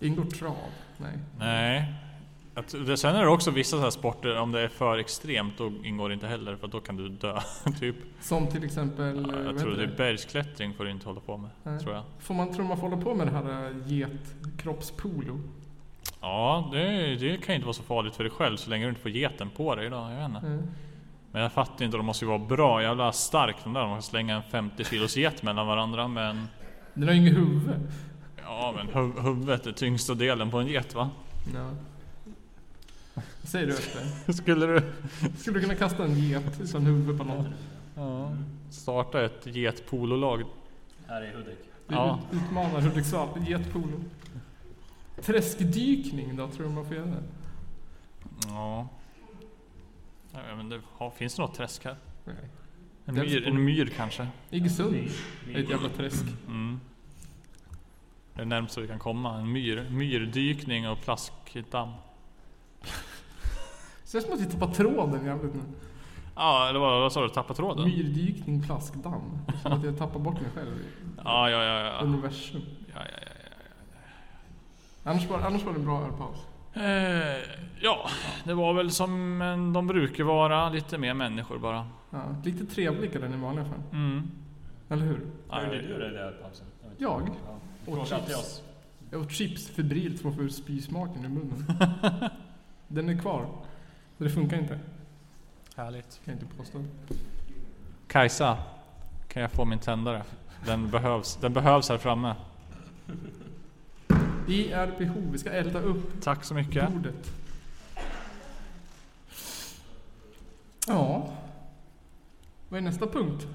[0.00, 0.56] Ingår trav?
[0.96, 1.12] Nej.
[1.38, 1.94] Nej.
[2.86, 5.72] Det- sen är det också vissa så här sporter, om det är för extremt då
[5.84, 7.40] ingår det inte heller för då kan du dö.
[7.80, 7.96] typ.
[8.20, 9.32] Som till exempel...
[9.46, 11.50] Jag tror det är bergsklättring får du inte hålla på med.
[11.62, 11.78] Nej.
[11.80, 12.02] Tror jag.
[12.18, 15.40] Får man, tror man får hålla på med det här eh, getkroppspolo?
[16.20, 19.00] Ja, det, det kan inte vara så farligt för dig själv så länge du inte
[19.00, 20.12] får geten på dig idag.
[20.12, 20.42] Jag vet.
[20.42, 20.62] Mm.
[21.32, 23.80] Men jag fattar inte, de måste ju vara bra jävla stark de där.
[23.80, 26.46] De kan slänga en 50 kilos get mellan varandra men...
[26.94, 27.70] Den har ju inget huvud.
[28.44, 31.10] Ja men hu- huvudet är tyngsta delen på en get va?
[31.54, 31.70] Ja.
[33.48, 34.32] Vad säger du efter?
[34.32, 34.82] Skulle du...
[35.38, 37.54] Skulle du kunna kasta en get utan huvud på någon?
[37.96, 38.32] Ja.
[38.70, 40.44] Starta ett getpololag.
[41.06, 41.58] Här i Hudik.
[41.88, 42.20] Du Ja.
[42.32, 43.28] ut- utmanar Hudiksvall.
[43.48, 44.00] Getpolo.
[45.22, 46.48] Träskdykning då?
[46.48, 47.22] Tror du man får göra det?
[48.48, 48.88] Ja.
[50.32, 51.96] ja men det, ja, finns det något träsk här?
[52.24, 52.36] Nej.
[53.04, 54.28] En myr, en myr kanske?
[54.50, 54.94] Iggesund
[55.54, 56.24] är ett jävla träsk.
[56.46, 56.80] Mm.
[58.34, 59.38] Det är närmast vi kan komma.
[59.38, 61.92] En myr, myrdykning och plaskdamm.
[64.12, 65.60] Känns som att vi tappar tråden jävligt nu.
[66.34, 67.28] Ja, eller vad, vad sa du?
[67.28, 67.84] Tappa tråden?
[67.88, 69.38] Myrdykning, plaskdamm.
[69.46, 70.82] Det Som att jag tappar bort mig själv i
[71.24, 71.80] Ja, ja, ja.
[71.84, 72.00] ja.
[72.02, 72.60] universum.
[72.94, 76.36] ja, ja, ja, Annars var, annars var det en bra ölpaus.
[76.74, 76.80] ja.
[76.82, 77.42] Eh,
[77.80, 78.08] ja,
[78.44, 80.68] det var väl som en, de brukar vara.
[80.70, 81.86] Lite mer människor bara.
[82.10, 83.82] Ja, lite trevligare än i vanliga fall.
[83.92, 84.30] Mm.
[84.88, 85.26] Eller hur?
[85.48, 86.66] Vad gjorde du i den pausen?
[86.82, 87.02] vet inte.
[87.02, 87.30] Jag?
[87.86, 88.00] Ja.
[88.00, 88.38] Alltid chips.
[88.38, 88.62] oss.
[89.10, 91.64] Jag åt chips febrilt för att få ur spysmaken i munnen.
[92.88, 93.46] Den är kvar.
[94.18, 94.78] Så det funkar inte.
[95.76, 96.20] Härligt.
[96.24, 96.84] Kan jag inte påstå.
[98.08, 98.58] Kajsa,
[99.28, 100.22] kan jag få min tändare?
[100.66, 102.34] Den behövs, den behövs här framme.
[104.46, 105.28] Vi är behov.
[105.32, 106.92] Vi ska elda upp Tack så mycket.
[106.92, 107.32] bordet.
[110.86, 111.32] Ja.
[112.68, 113.46] Vad är nästa punkt?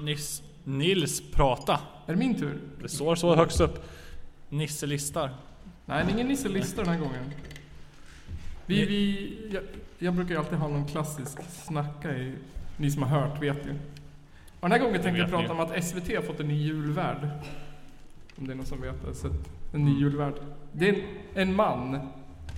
[0.00, 1.80] Nis, Nils prata.
[2.06, 2.60] Är det min tur?
[2.82, 3.84] Det står så högst upp.
[4.48, 5.30] Nisse listar.
[5.86, 7.32] Nej, det är ingen Nisse-lista den här gången.
[8.66, 9.62] Vi, vi, jag,
[9.98, 12.34] jag brukar ju alltid ha någon klassisk snacka i,
[12.76, 13.70] ni som har hört vet ju.
[14.60, 17.28] Och den här gången tänkte jag prata om att SVT har fått en ny julvärd.
[18.36, 19.14] Om det är någon som vet det.
[19.14, 19.28] Så
[19.72, 20.34] en ny julvärd.
[20.72, 21.00] Det är en,
[21.34, 22.08] en man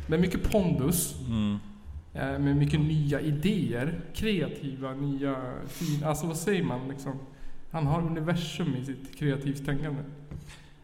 [0.07, 1.15] med mycket pondus.
[1.29, 1.59] Mm.
[2.15, 4.01] eh, Med mycket nya idéer.
[4.15, 5.37] Kreativa, nya,
[5.67, 7.19] fina, alltså vad säger man liksom?
[7.71, 10.03] Han har universum i sitt kreativt tänkande.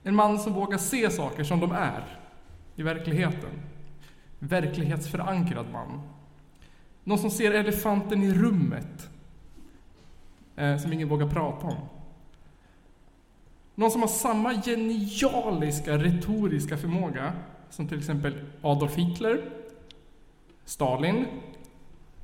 [0.02, 2.18] En man som vågar se saker som de är.
[2.76, 3.50] I verkligheten.
[4.42, 6.00] Verklighetsförankrad man.
[7.04, 9.10] Någon som ser elefanten i rummet.
[10.56, 11.76] Eh, som ingen vågar prata om.
[13.74, 17.32] Någon som har samma genialiska retoriska förmåga
[17.70, 19.50] som till exempel Adolf Hitler,
[20.64, 21.26] Stalin,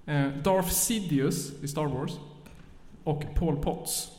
[0.06, 2.12] eh, Darth Sidious i Star Wars
[3.04, 4.12] och Paul Potts.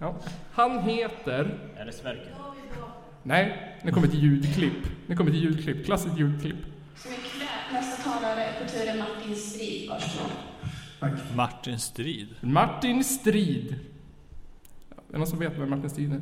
[0.00, 0.14] Ja.
[0.52, 1.58] Han heter...
[1.76, 2.34] Är det Sverker?
[3.26, 4.86] Nej, nu kommer ett ljudklipp.
[5.06, 5.84] Nu kommer ett ljudklipp.
[5.84, 6.56] Klassiskt ljudklipp.
[6.96, 7.32] Så mycket.
[7.72, 9.90] Nästa talare är kulturen Martin Strid.
[9.90, 11.36] Varsågod.
[11.36, 12.28] Martin Strid.
[12.40, 13.74] Martin Strid.
[14.90, 16.20] Är det någon som vet vem Martin Strid är?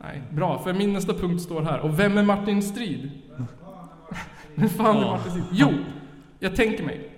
[0.00, 0.62] Nej, bra.
[0.62, 1.80] För min nästa punkt står här.
[1.80, 3.10] Och vem är Martin Strid?
[4.54, 5.00] Vem fan är.
[5.00, 5.44] Martin Strid?
[5.52, 5.72] Jo,
[6.38, 7.10] jag tänker mig.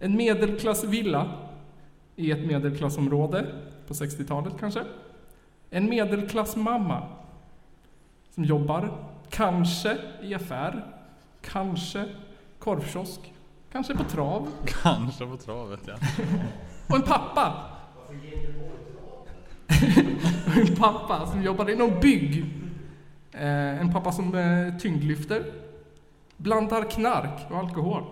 [0.00, 1.30] En medelklassvilla
[2.16, 3.46] i ett medelklassområde
[3.86, 4.82] på 60-talet kanske.
[5.70, 7.08] En medelklassmamma
[8.36, 8.92] som jobbar,
[9.30, 10.84] kanske i affär,
[11.42, 12.04] kanske
[12.58, 13.32] korvkiosk,
[13.72, 14.48] kanske på trav.
[14.82, 15.94] Kanske på travet ja.
[16.88, 17.70] Och en pappa.
[20.56, 22.44] en pappa som jobbar inom bygg.
[23.32, 25.52] Eh, en pappa som eh, tyngdlyfter.
[26.36, 28.04] Blandar knark och alkohol.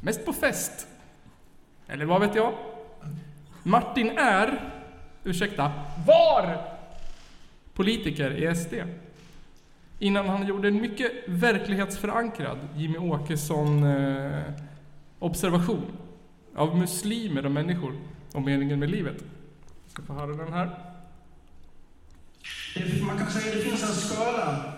[0.00, 0.86] Mest på fest.
[1.86, 2.52] Eller vad vet jag?
[3.62, 4.70] Martin är,
[5.24, 5.72] ursäkta,
[6.06, 6.58] var
[7.72, 8.74] politiker i SD.
[9.98, 14.42] Innan han gjorde en mycket verklighetsförankrad Jimmy Åkesson eh,
[15.18, 15.92] observation
[16.56, 17.92] av muslimer och människor
[18.32, 19.24] och meningen med livet.
[19.82, 20.70] Jag ska få höra den här.
[23.06, 24.72] Man kan säga att det finns en skala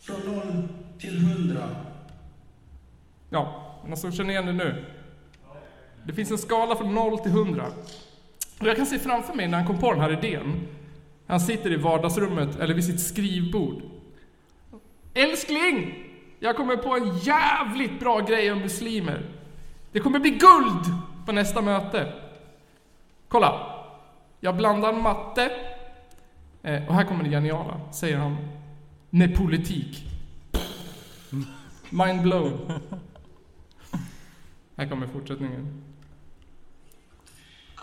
[0.00, 0.68] från 0
[0.98, 1.68] till 100.
[3.30, 4.84] Ja, någon som känner igen det nu?
[6.06, 7.66] Det finns en skala från 0 till 100.
[8.60, 10.60] Och jag kan se framför mig när han kom på den här idén.
[11.26, 13.82] Han sitter i vardagsrummet, eller vid sitt skrivbord.
[15.14, 16.08] Älskling!
[16.38, 19.22] Jag kommer på en jävligt bra grej om muslimer.
[19.92, 20.84] Det kommer bli guld
[21.26, 22.12] på nästa möte.
[23.28, 23.68] Kolla!
[24.40, 25.50] Jag blandar matte,
[26.62, 28.36] eh, och här kommer det geniala, säger han,
[29.10, 30.04] med politik.
[31.90, 32.72] Mind blown.
[34.76, 35.82] Här kommer fortsättningen.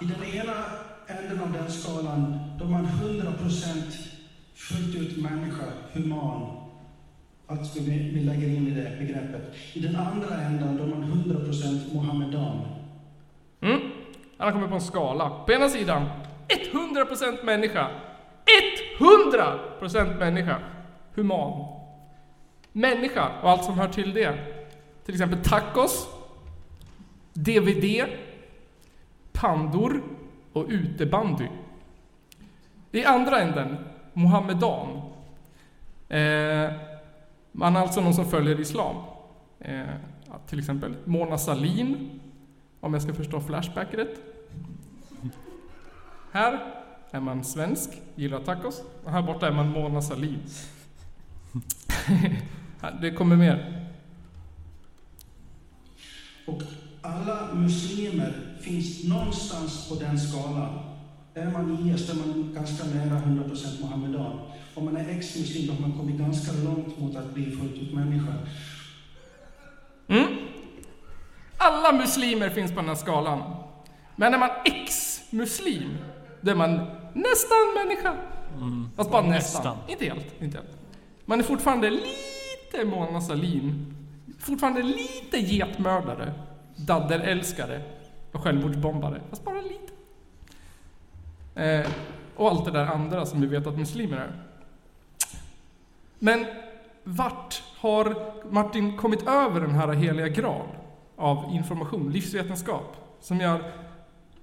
[0.02, 0.54] I den ena
[1.08, 4.10] änden av den skalan, då man 100%
[4.54, 6.59] fullt ut människa, human
[7.50, 9.56] att vi, vi lägger in i det begreppet.
[9.74, 12.62] I den andra änden då är man 100% Mohammedan.
[13.62, 13.80] Mm.
[14.38, 15.30] Han har kommit på en skala.
[15.46, 16.10] På ena sidan
[16.48, 17.88] 100% människa.
[19.00, 20.60] 100% människa.
[21.14, 21.66] Human.
[22.72, 24.38] Människa och allt som hör till det.
[25.06, 26.08] Till exempel tacos,
[27.34, 28.06] DVD,
[29.32, 30.04] pandor
[30.54, 31.48] och utebandy.
[32.92, 33.78] I andra änden,
[34.14, 35.02] Mohammedan.
[36.10, 36.89] Eh,
[37.52, 38.96] man är alltså någon som följer Islam.
[39.60, 39.86] Eh,
[40.48, 42.20] till exempel Mona Sahlin,
[42.80, 44.20] om jag ska förstå Flashback rätt.
[46.32, 46.74] Här
[47.12, 48.82] är man svensk, gillar tacos.
[49.04, 50.40] Och här borta är man Mona Sahlin.
[53.02, 53.86] Det kommer mer.
[56.46, 56.62] Och
[57.02, 60.80] alla muslimer finns någonstans på den skalan.
[61.34, 64.40] Är man IS är man ganska nära 100% Muhammedan.
[64.76, 68.34] Om man är ex-muslim har man kommit ganska långt mot att bli fullt ut människa.
[70.08, 70.28] Mm.
[71.58, 73.56] Alla muslimer finns på den här skalan.
[74.16, 75.98] Men är man ex-muslim,
[76.42, 76.76] då är man
[77.14, 78.16] nästan människa.
[78.58, 78.90] Mm.
[78.96, 79.64] Fast bara nästan.
[79.64, 79.78] Nästan.
[79.88, 80.42] Inte helt.
[80.42, 80.78] Inte helt.
[81.26, 83.96] Man är fortfarande lite Mona Sahlin.
[84.40, 86.34] Fortfarande lite getmördare,
[86.76, 87.82] daddelälskare
[88.32, 89.22] och självmordsbombare.
[89.30, 89.94] Fast bara lite.
[91.56, 91.92] Eh,
[92.36, 94.32] och allt det där andra som vi vet att muslimer är.
[96.20, 96.46] Men
[97.04, 98.16] vart har
[98.52, 100.68] Martin kommit över den här heliga graal
[101.16, 103.72] av information, livsvetenskap, som gör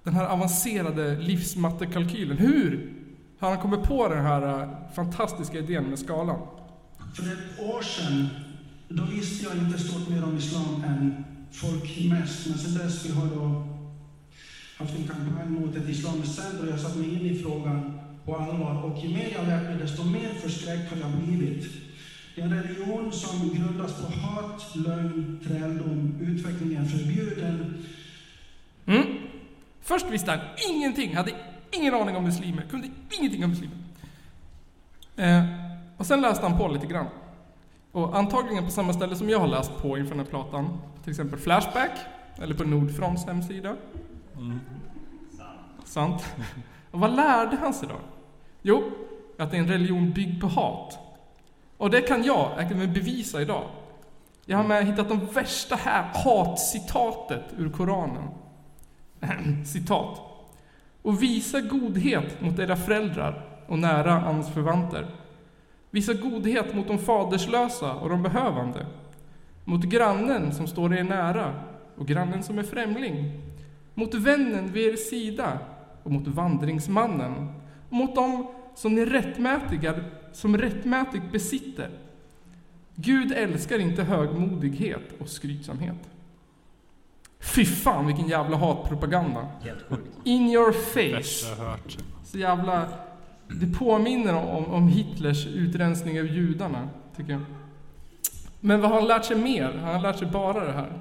[0.03, 2.39] den här avancerade livsmattekalkylen?
[2.39, 2.93] Hur
[3.39, 6.39] har han kommit på den här eh, fantastiska idén med skalan?
[7.15, 8.29] För ett år sedan,
[8.89, 12.47] då visste jag inte stort mer om islam än folk mest.
[12.47, 13.67] Men sen dess vi har då
[14.79, 18.37] haft en kampanj mot ett islamiskt center och jag satt mig in i frågan på
[18.37, 18.83] allvar.
[18.85, 21.65] Och ju mer jag lärt mig, desto mer förskräckt har jag blivit.
[22.35, 27.85] Det är en religion som grundas på hat, lögn, träldom, utvecklingen är förbjuden.
[28.87, 29.03] Mm.
[29.81, 31.33] Först visste han ingenting, hade
[31.71, 33.77] ingen aning om muslimer, kunde ingenting om muslimer.
[35.17, 35.45] Eh,
[35.97, 37.07] och sen läste han på lite grann.
[37.93, 40.79] Och antagligen på samma ställe som jag har läst på inför den här platan.
[41.03, 41.91] Till exempel Flashback,
[42.43, 43.77] eller på Nordfronts hemsida.
[44.37, 44.61] Mm.
[45.85, 46.23] Sant.
[46.91, 48.16] Och vad lärde han sig då?
[48.69, 48.83] Jo,
[49.39, 50.99] att det är en religion byggd på hat.
[51.77, 53.65] Och det kan jag, jag kan bevisa idag.
[54.45, 58.29] Jag har med hittat de värsta här hatcitatet ur Koranen.
[59.67, 60.21] Citat.
[61.03, 65.07] Och visa godhet mot era föräldrar och nära ansförvanter.
[65.91, 68.87] Visa godhet mot de faderslösa och de behövande.
[69.65, 71.55] Mot grannen som står er nära
[71.97, 73.41] och grannen som är främling.
[73.95, 75.59] Mot vännen vid er sida
[76.03, 77.53] och mot vandringsmannen.
[77.89, 78.47] Och mot dem
[78.77, 79.95] som ni rättmätiga,
[80.33, 81.91] som rättmätigt besitter.
[82.95, 86.11] Gud älskar inte högmodighet och skrytsamhet.
[87.41, 89.49] Fy fan vilken jävla hatpropaganda.
[90.25, 91.57] In your face.
[92.25, 92.89] Så jävla...
[93.49, 97.43] Det påminner om, om Hitlers utrensning av judarna, tycker jag.
[98.61, 99.73] Men vad har han lärt sig mer?
[99.73, 100.93] Han har lärt sig bara det här.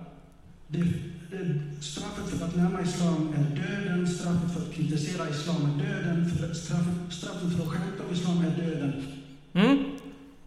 [1.81, 6.53] Straffet för att lämna islam är döden, straffet för att kritisera islam är döden, för,
[6.53, 8.93] straffet, straffet för att skämta om islam är döden.
[9.53, 9.77] Mm?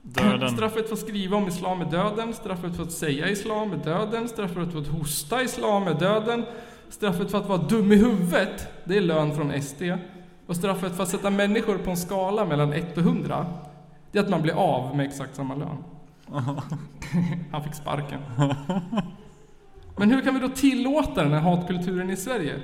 [0.02, 0.50] Döden.
[0.50, 4.28] Straffet för att skriva om islam är döden, straffet för att säga islam är döden,
[4.28, 6.44] straffet för att hosta islam är döden,
[6.90, 9.82] straffet för att vara dum i huvudet, det är lön från SD.
[10.46, 13.46] Och straffet för att sätta människor på en skala mellan 1 och 100,
[14.12, 15.84] det är att man blir av med exakt samma lön.
[17.52, 18.20] Han fick sparken.
[19.98, 22.60] Men hur kan vi då tillåta den här hatkulturen i Sverige?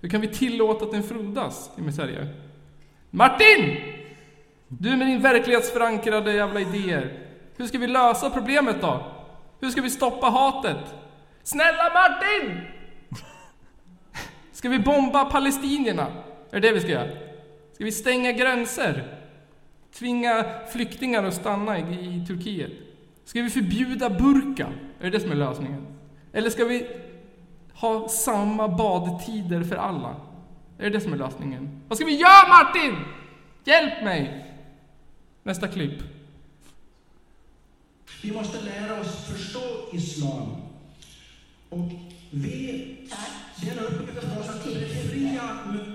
[0.00, 2.28] Hur kan vi tillåta att den frodas i Sverige?
[3.10, 3.76] Martin!
[4.68, 7.18] Du med din verklighetsförankrade jävla idéer.
[7.56, 9.12] Hur ska vi lösa problemet då?
[9.60, 10.94] Hur ska vi stoppa hatet?
[11.42, 12.60] Snälla Martin!
[14.52, 16.06] Ska vi bomba palestinierna?
[16.50, 17.10] Är det det vi ska göra?
[17.72, 19.18] Ska vi stänga gränser?
[19.98, 22.72] Tvinga flyktingar att stanna i, i Turkiet?
[23.24, 24.66] Ska vi förbjuda burka?
[25.00, 25.95] Är det det som är lösningen?
[26.32, 26.86] Eller ska vi
[27.74, 30.16] ha samma badtider för alla?
[30.78, 31.80] Är det det som är lösningen?
[31.88, 32.96] Vad ska vi göra Martin?
[33.64, 34.46] Hjälp mig!
[35.42, 36.02] Nästa klipp.
[38.22, 39.60] Vi måste lära oss förstå
[39.92, 40.56] islam.
[41.68, 41.90] Och
[42.30, 42.96] vi,
[43.60, 45.42] det är en uppgift för oss att befria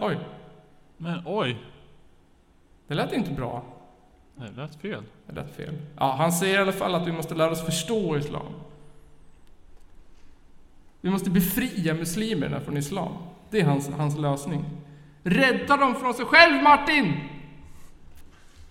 [0.01, 0.17] Oj,
[0.97, 1.57] Men oj,
[2.87, 3.63] det lät inte bra.
[4.35, 5.03] det lät fel.
[5.27, 5.73] Det lät fel.
[5.97, 8.53] Ja, han säger i alla fall att vi måste lära oss förstå islam.
[11.01, 13.13] Vi måste befria muslimerna från islam.
[13.49, 14.65] Det är hans, hans lösning.
[15.23, 17.19] Rädda dem från sig själv, Martin!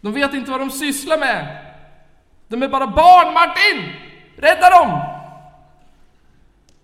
[0.01, 1.67] De vet inte vad de sysslar med.
[2.49, 3.93] De är bara barn, Martin!
[4.37, 5.01] Rädda dem!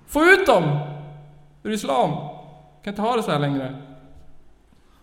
[0.07, 0.79] Få ut dem!
[1.63, 2.11] Ur islam.
[2.83, 3.83] Kan inte ha det så här längre.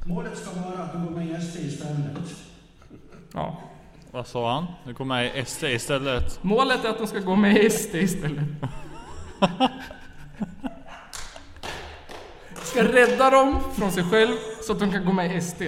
[0.05, 2.17] Målet ska vara att du går med i SD istället.
[3.33, 3.57] Ja.
[4.11, 4.65] Vad sa han?
[4.85, 6.43] Du går med i SD istället.
[6.43, 8.45] Målet är att de ska gå med i SD istället.
[12.63, 14.33] Ska rädda dem från sig själv
[14.67, 15.61] så att de kan gå med i SD.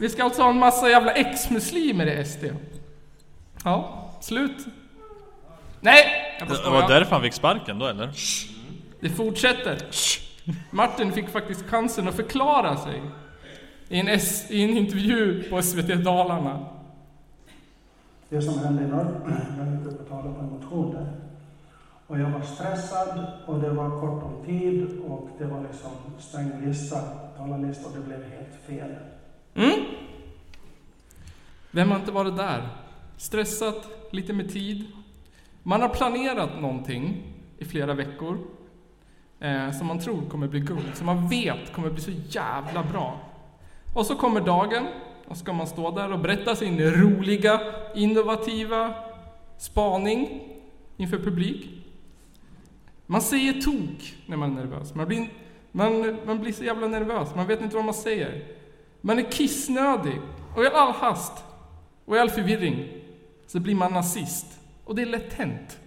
[0.00, 2.44] Vi ska alltså ha en massa jävla ex-muslimer i SD.
[3.64, 4.66] Ja, slut.
[5.80, 6.04] Nej!
[6.38, 8.10] Jag Det var därför han fick sparken då eller?
[9.00, 9.82] Det fortsätter.
[10.70, 13.02] Martin fick faktiskt chansen att förklara sig
[13.88, 16.66] i en, S- i en intervju på SVT Dalarna.
[18.28, 19.20] Det som hände i Norr,
[19.58, 21.06] jag gick upp och talade på en motion där.
[22.08, 26.66] Och jag var stressad och det var kort om tid och det var liksom sträng
[26.66, 27.00] lista,
[27.36, 28.94] talarlista och det blev helt fel.
[29.54, 29.84] Mm?
[31.70, 32.68] Vem har inte varit där?
[33.16, 34.84] Stressat, lite med tid.
[35.62, 37.22] Man har planerat någonting
[37.58, 38.38] i flera veckor
[39.40, 43.20] eh, som man tror kommer bli guld, som man vet kommer bli så jävla bra.
[43.94, 44.86] Och så kommer dagen
[45.26, 47.60] och ska man stå där och berätta sin roliga,
[47.94, 48.94] innovativa
[49.58, 50.42] spaning
[50.96, 51.77] inför publik.
[53.10, 54.94] Man säger tok när man är nervös.
[54.94, 55.28] Man blir,
[55.72, 58.44] man, man blir så jävla nervös, man vet inte vad man säger.
[59.00, 60.20] Man är kissnödig
[60.56, 61.32] och i all hast
[62.04, 62.88] och i all förvirring
[63.46, 64.46] så blir man nazist.
[64.84, 65.78] Och det är lätt hänt.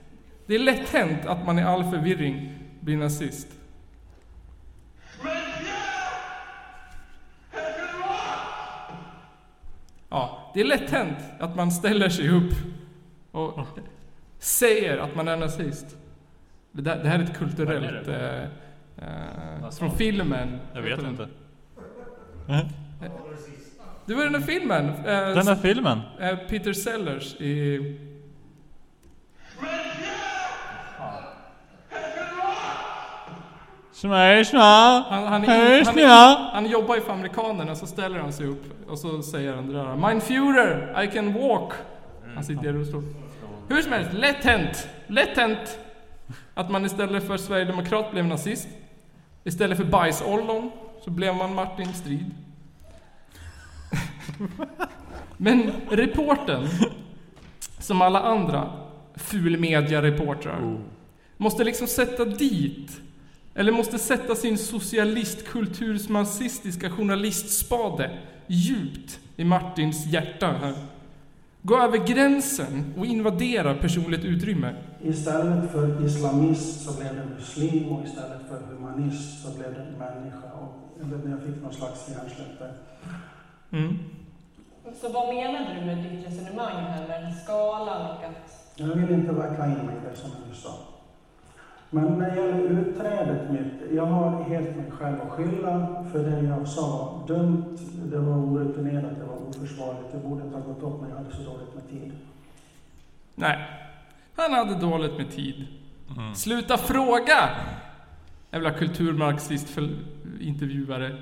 [0.46, 3.48] Det är lätt hänt att man i all förvirring blir nazist.
[10.10, 12.54] Ja, det är lätt hänt att man ställer sig upp
[13.32, 13.68] och
[14.40, 15.98] säger att man är nazist.
[16.72, 18.08] Det, där, det här är ett kulturellt...
[18.08, 18.16] Vad
[18.98, 20.60] Eh, eh, från filmen.
[20.74, 21.28] Jag vet inte.
[24.06, 24.86] Det var den här filmen.
[24.90, 26.02] eh, Den där filmen?
[26.20, 27.80] eh, Peter Sellers i...
[33.92, 34.60] Smashna!
[35.10, 39.22] Han, han, han, han jobbar ju för amerikanerna, så ställer han sig upp och så
[39.22, 39.96] säger han det där.
[39.96, 41.72] Mein Führer, I can walk.
[42.36, 43.04] Han sitter i rullstol.
[43.70, 44.88] Hur som helst, lätt hänt.
[45.08, 45.80] Lätt hänt
[46.54, 48.68] att man istället för sverigedemokrat blev nazist.
[49.44, 50.72] Istället för bajsollon
[51.04, 52.32] så blev man Martin Strid.
[55.38, 56.68] Men reporten,
[57.80, 58.72] som alla andra
[59.16, 60.78] fulmedia-reportrar,
[61.38, 63.02] måste liksom sätta dit
[63.56, 68.18] eller måste sätta sin socialistkultursmarxistiska journalistspade
[68.48, 70.74] djupt i Martins hjärta här.
[71.64, 74.76] Gå över gränsen och invadera personligt utrymme.
[75.02, 80.52] Istället för islamist så blev det muslim och istället för humanist så blev det människa.
[80.62, 82.62] Och jag fick någon slags hjärnsläpp.
[83.72, 84.00] Mm.
[85.02, 88.74] Så vad menade du med ditt resonemang här med skalan och att...
[88.76, 90.74] Jag vill inte verka in mig i det som du sa.
[91.94, 96.42] Men när det gäller utträdet mitt, jag har helt mig själv att skylla för det
[96.42, 97.78] jag sa dumt,
[98.12, 101.32] det var orutinerat, det var oförsvarligt, det borde inte ha gått upp när jag hade
[101.32, 102.12] så dåligt med tid.
[103.36, 103.58] Nej,
[104.36, 105.68] han hade dåligt med tid.
[106.36, 107.50] Sluta fråga!
[108.52, 109.90] Jävla kulturmarxist för
[110.40, 111.18] intervjuare.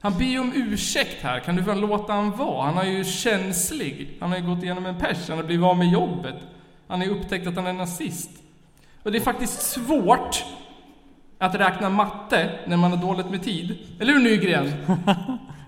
[0.00, 2.70] Han ber ju om ursäkt här, kan du väl låta han vara?
[2.70, 4.16] Han är ju känslig.
[4.20, 6.36] Han har ju gått igenom en pers, han har blivit av med jobbet.
[6.86, 8.41] Han har ju upptäckt att han är nazist.
[9.02, 10.44] Och det är faktiskt svårt
[11.38, 13.78] att räkna matte när man har dåligt med tid.
[14.00, 14.72] Eller hur Nygren?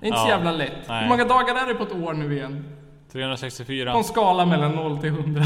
[0.01, 0.89] Det är inte så jävla lätt.
[0.89, 1.03] Nej.
[1.03, 2.65] Hur många dagar är det på ett år nu igen?
[3.13, 3.93] 364.
[3.93, 5.43] På en skala mellan 0 till 100.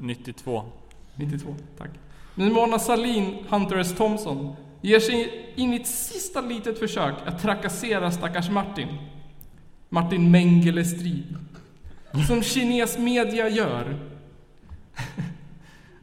[0.00, 0.62] 92.
[1.14, 1.90] 92, tack.
[2.34, 3.94] Men Mona Sahlin, Hunter S.
[3.96, 8.88] Thompson, ger sig in i ett sista litet försök att trakassera stackars Martin.
[9.88, 11.36] Martin Mengele Strid.
[12.26, 13.96] Som kines media gör.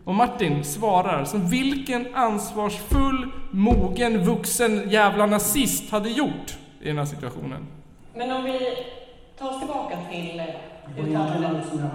[0.05, 7.05] Och Martin svarar som vilken ansvarsfull, mogen, vuxen jävla nazist hade gjort i den här
[7.05, 7.67] situationen.
[8.15, 8.59] Men om vi
[9.39, 10.45] tar oss tillbaka till eh,
[11.05, 11.65] uttalandet.
[11.73, 11.89] Men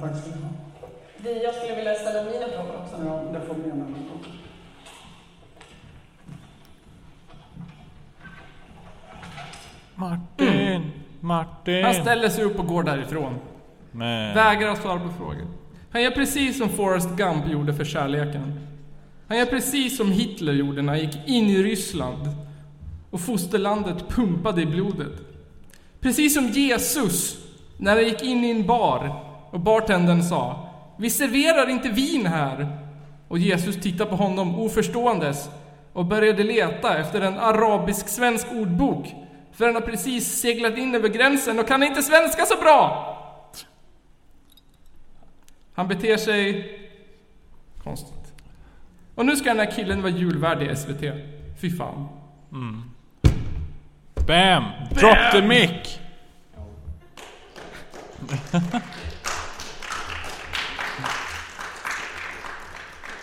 [0.00, 0.48] Tack ska ni ha.
[1.16, 2.96] Vi- Jag skulle vilja ställa mina frågor också.
[3.06, 3.94] Ja, det får annan gång.
[9.94, 10.90] Martin!
[11.20, 11.84] Martin!
[11.84, 13.34] Han ställer sig upp och går därifrån.
[13.92, 14.34] Men...
[14.34, 15.46] Vägrar svara på frågor.
[15.92, 18.60] Han gör precis som Forrest Gump gjorde för kärleken.
[19.28, 22.28] Han gör precis som Hitler gjorde när han gick in i Ryssland
[23.10, 25.12] och fosterlandet pumpade i blodet.
[26.00, 27.36] Precis som Jesus
[27.76, 30.68] när han gick in i en bar och bartendern sa
[30.98, 32.78] Vi serverar inte vin här.
[33.28, 35.50] Och Jesus tittade på honom oförståendes
[35.92, 39.14] och började leta efter en arabisk-svensk ordbok
[39.52, 43.16] För han har precis seglat in över gränsen och kan inte svenska så bra.
[45.80, 46.78] Han beter sig
[47.84, 48.34] konstigt.
[49.14, 51.04] Och nu ska den här killen vara julvärd i SVT.
[51.60, 52.08] Fy fan.
[54.26, 54.64] Bam!
[54.90, 55.98] Drop the mic!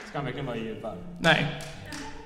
[0.05, 0.97] Ska han verkligen vara julvärd?
[1.19, 1.61] Nej.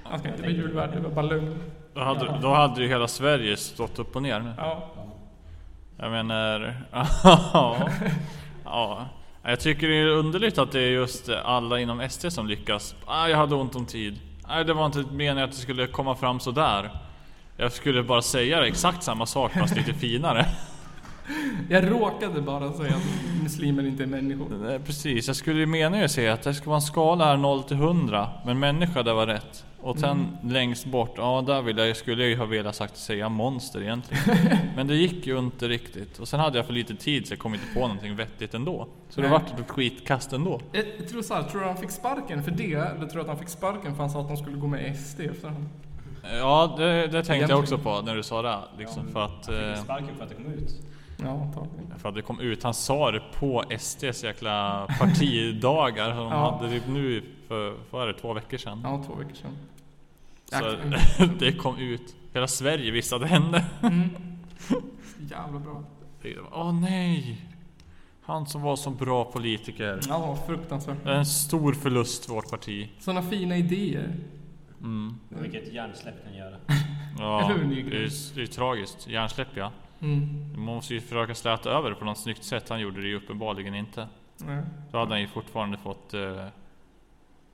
[0.04, 1.64] Han ska inte vara julvärd, det var bara lögn.
[1.94, 4.54] Då hade, då hade ju hela Sverige stått upp och ner nu.
[4.58, 4.92] Ja.
[5.98, 6.76] Jag menar...
[7.24, 7.90] ja.
[8.66, 9.08] ja.
[9.44, 12.96] Jag tycker det är underligt att det är just alla inom SD som lyckas.
[13.06, 14.20] Ah, jag hade ont om tid.
[14.48, 16.90] Nej, det var inte meningen att det skulle komma fram så där.
[17.58, 20.46] Jag skulle bara säga exakt samma sak fast lite finare.
[21.70, 24.50] Jag råkade bara säga att muslimer inte är människor.
[24.64, 27.38] Nej, precis, jag skulle ju mena ju säga att det ska vara en skala här
[27.38, 31.78] 0 till 100 Men människa det var rätt Och sen längst bort, ja där vill
[31.78, 34.24] jag, skulle jag ju ha velat sagt säga monster egentligen
[34.76, 37.40] Men det gick ju inte riktigt Och sen hade jag för lite tid så jag
[37.40, 39.40] kom inte på någonting vettigt ändå Så det Nej.
[39.40, 42.52] vart ett skitkast ändå Jag, jag tror så här, tror du han fick sparken för
[42.52, 42.74] det?
[42.74, 44.92] Eller tror du att han fick sparken för han sa att de skulle gå med
[44.92, 45.70] i SD efterhand?
[46.40, 47.60] Ja det, det tänkte jag Egentligen.
[47.60, 50.30] också på när du sa det liksom för att Han eh, fick sparken för att
[50.30, 50.82] det kom ut.
[51.24, 52.00] Ja, antagligen.
[52.00, 56.58] För att det kom ut, han sa det på SDs jäkla partidagar som de Ja.
[56.60, 59.58] hade typ nu för, vad var det, två veckor sedan Ja, två veckor sedan.
[60.46, 62.16] Så det kom ut.
[62.34, 63.66] Hela Sverige visste att det hände.
[65.20, 65.84] Jävla bra.
[66.52, 67.42] Åh nej!
[68.22, 70.00] Han som var så bra politiker.
[70.08, 71.04] Ja, fruktansvärt.
[71.04, 72.90] Det är en stor förlust för vårt parti.
[73.00, 74.16] Sådana fina idéer.
[74.82, 75.20] Mm.
[75.30, 76.56] Vilket hjärnsläpp kan göra.
[77.20, 79.08] Ja, Eller hur, det är, det är tragiskt.
[79.08, 79.72] Hjärnsläpp ja.
[80.02, 80.52] Mm.
[80.56, 82.70] Man måste ju försöka släta över det på något snyggt sätt.
[82.70, 84.08] Han gjorde det ju uppenbarligen inte.
[84.38, 84.64] Nej.
[84.92, 86.46] Då hade han ju fortfarande fått eh,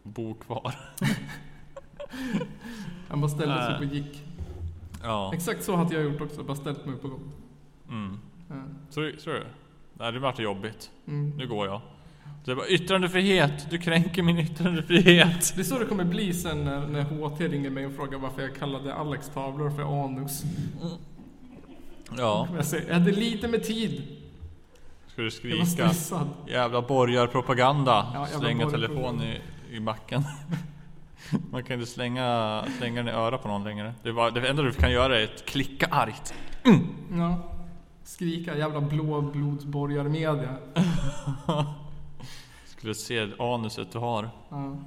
[0.08, 0.76] bo kvar.
[3.10, 4.24] Han bara ställde sig upp och gick.
[5.04, 5.32] Ja.
[5.34, 7.22] Exakt så hade jag gjort också, bara ställt mig upp och gått.
[7.90, 8.20] Mm.
[8.50, 8.56] Ja.
[8.90, 9.48] Så, så är det.
[9.94, 10.92] Nej, det vart jobbigt.
[11.08, 11.30] Mm.
[11.38, 11.82] Nu går jag.
[12.46, 13.68] Det var yttrandefrihet.
[13.70, 15.54] Du kränker min yttrandefrihet.
[15.56, 18.42] Det är så det kommer bli sen när, när HT ringer mig och frågar varför
[18.42, 20.44] jag kallade Alex tavlor för anus.
[22.18, 22.48] Ja.
[22.56, 24.08] Jag säger, jag hade lite med tid.
[25.08, 26.28] Ska du Jag var skrika stressad.
[26.48, 28.12] jävla borgarpropaganda?
[28.14, 29.22] Ja, jävla slänga borgarpropaganda.
[29.22, 29.42] telefon i,
[29.78, 30.24] i backen.
[31.52, 33.94] Man kan inte slänga, slänga den i örat på någon längre.
[34.04, 36.34] Det, var, det enda du kan göra är att klicka argt.
[37.18, 37.38] Ja.
[38.04, 40.56] Skrika jävla blåblodsborgarmedia.
[42.66, 44.30] Skulle se anuset du har.
[44.49, 44.78] Ja.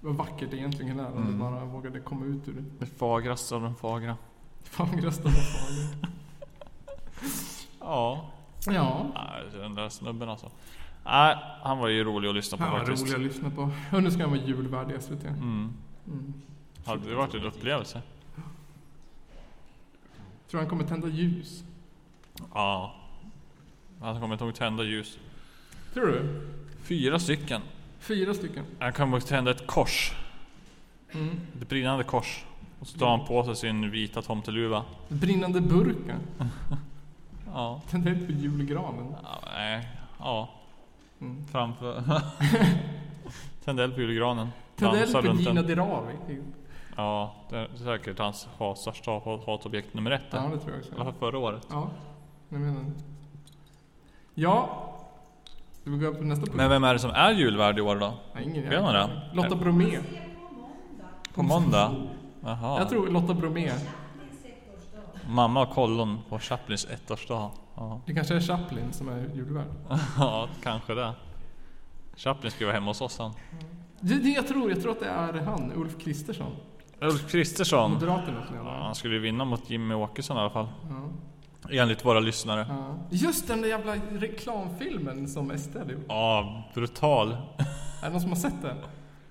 [0.00, 1.32] Vad vackert det egentligen är om Mm.
[1.32, 2.64] du bara vågade komma ut ur det.
[2.78, 4.16] Det fagraste av de fagra.
[4.64, 6.08] Fagraste av de fagra.
[7.80, 8.30] Ja.
[8.66, 9.06] Ja.
[9.14, 10.50] Nej, den där snubben alltså.
[11.04, 13.02] Nej, han var ju rolig att lyssna på Han var faktiskt.
[13.04, 13.70] rolig att lyssna på.
[14.00, 15.24] Nu ska han vara julvärd i SVT.
[15.24, 15.72] Mm.
[16.06, 16.34] Mm.
[16.86, 18.02] Hade det varit en upplevelse?
[20.50, 21.64] Tror han kommer tända ljus?
[22.54, 22.94] Ja.
[24.00, 25.18] Han kommer inte ihåg tända ljus.
[25.94, 26.46] Tror du?
[26.82, 27.60] Fyra stycken.
[27.98, 28.64] Fyra stycken.
[28.78, 30.12] Han kommer tända ett kors.
[31.12, 31.40] Mm.
[31.62, 32.44] Ett brinnande kors.
[32.80, 34.84] Och så tar han på sig sin vita tomteluva.
[35.08, 36.20] Brinnande burken.
[37.56, 37.80] Ja.
[37.90, 39.14] Tända eld på julgranen.
[39.22, 39.88] ja nej.
[40.18, 40.50] Ja.
[41.20, 41.46] Mm.
[41.46, 42.02] Framför.
[43.64, 44.48] Tända eld på julgranen.
[44.76, 45.62] Dansa på Gina.
[45.62, 46.12] Dirawi.
[46.96, 50.22] Ja, det är säkert hans största hat- hatobjekt nummer ett.
[50.30, 50.92] Ja, det tror jag också.
[50.92, 51.66] I alla fall förra året.
[51.70, 51.88] Ja,
[52.48, 52.90] jag menar det.
[54.34, 54.68] Ja.
[55.80, 56.56] Ska vi gå upp på nästa punkt?
[56.56, 58.14] Men vem är det som är julvärd i år då?
[58.34, 59.10] Nej, ingen Vet man det?
[59.32, 59.98] Lotta Bromé.
[61.34, 61.94] På måndag?
[62.40, 62.78] Jaha.
[62.78, 63.70] Jag tror Lotta Bromé.
[65.28, 67.50] Mamma och kollon på Chaplins ettårsdag.
[67.76, 68.00] Ja.
[68.06, 69.66] Det kanske är Chaplin som är julvärd.
[70.18, 71.12] ja, kanske det.
[72.16, 73.32] Chaplin ska vara hemma hos oss han.
[74.00, 76.56] Det, det jag tror, jag tror att det är han, Ulf Kristersson.
[77.00, 77.92] Ulf Kristersson.
[77.92, 80.68] Moderaterna Ja, han skulle ju vinna mot Jimmy Åkesson i alla fall.
[80.88, 81.10] Ja.
[81.70, 82.66] Enligt våra lyssnare.
[82.68, 82.94] Ja.
[83.10, 86.04] Just den där jävla reklamfilmen som SD hade gjort.
[86.08, 87.32] Ja, brutal.
[88.02, 88.76] Är det någon som har sett den?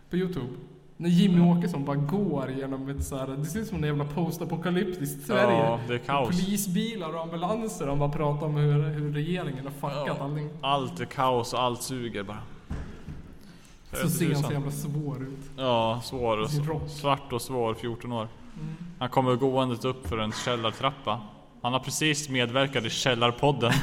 [0.10, 0.53] På Youtube?
[0.98, 4.06] När Jimmy Åkesson bara går genom ett så här, det ser ut som en jävla
[4.06, 5.57] postapokalyptiskt Sverige.
[5.57, 6.30] Ja, det är kaos.
[6.30, 7.88] Polisbilar och ambulanser.
[7.88, 10.24] Han bara pratar om hur, hur regeringen har fuckat Ja.
[10.24, 10.49] allting.
[10.61, 12.41] Allt är kaos och allt suger bara.
[14.02, 15.49] Så ser han så jävla svår ut.
[15.57, 16.49] Ja, svår och
[16.90, 18.28] svart och svår, 14 år.
[18.60, 18.76] Mm.
[18.99, 21.22] Han kommer gåendet upp för en källartrappa.
[21.61, 23.74] Han har precis medverkat i Källarpodden.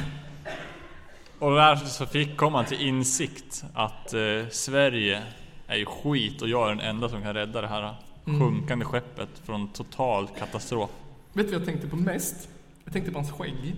[1.39, 4.19] Och där så fick, kom han till insikt att eh,
[4.51, 5.23] Sverige
[5.71, 7.95] är ju skit och jag är den enda som kan rädda det här
[8.25, 8.39] Mm.
[8.39, 10.89] sjunkande skeppet från total katastrof.
[11.33, 12.49] Vet du vad jag tänkte på mest?
[12.83, 13.75] Jag tänkte på hans skägg.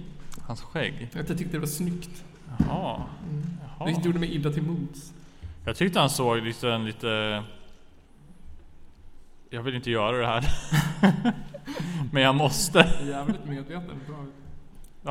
[0.47, 1.09] Hans skägg?
[1.19, 2.23] Att jag tyckte det var snyggt.
[2.59, 3.01] Jaha.
[3.79, 3.85] Jaha.
[3.85, 5.13] Det gjorde mig illa till mods.
[5.65, 7.43] Jag tyckte han såg lite, en lite...
[9.49, 10.45] Jag vill inte göra det här.
[12.11, 12.89] Men jag måste.
[13.03, 13.99] Jävligt medveten.
[14.07, 14.25] Bra.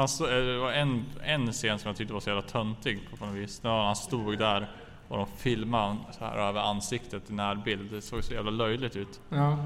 [0.03, 3.27] Alltså, eh, det var en, en scen som jag tyckte var så jävla töntig på
[3.27, 3.63] något vis.
[3.63, 4.71] När han stod där
[5.13, 7.91] och de filmade så här över ansiktet i närbild.
[7.91, 9.21] Det såg så jävla löjligt ut.
[9.29, 9.57] Ja.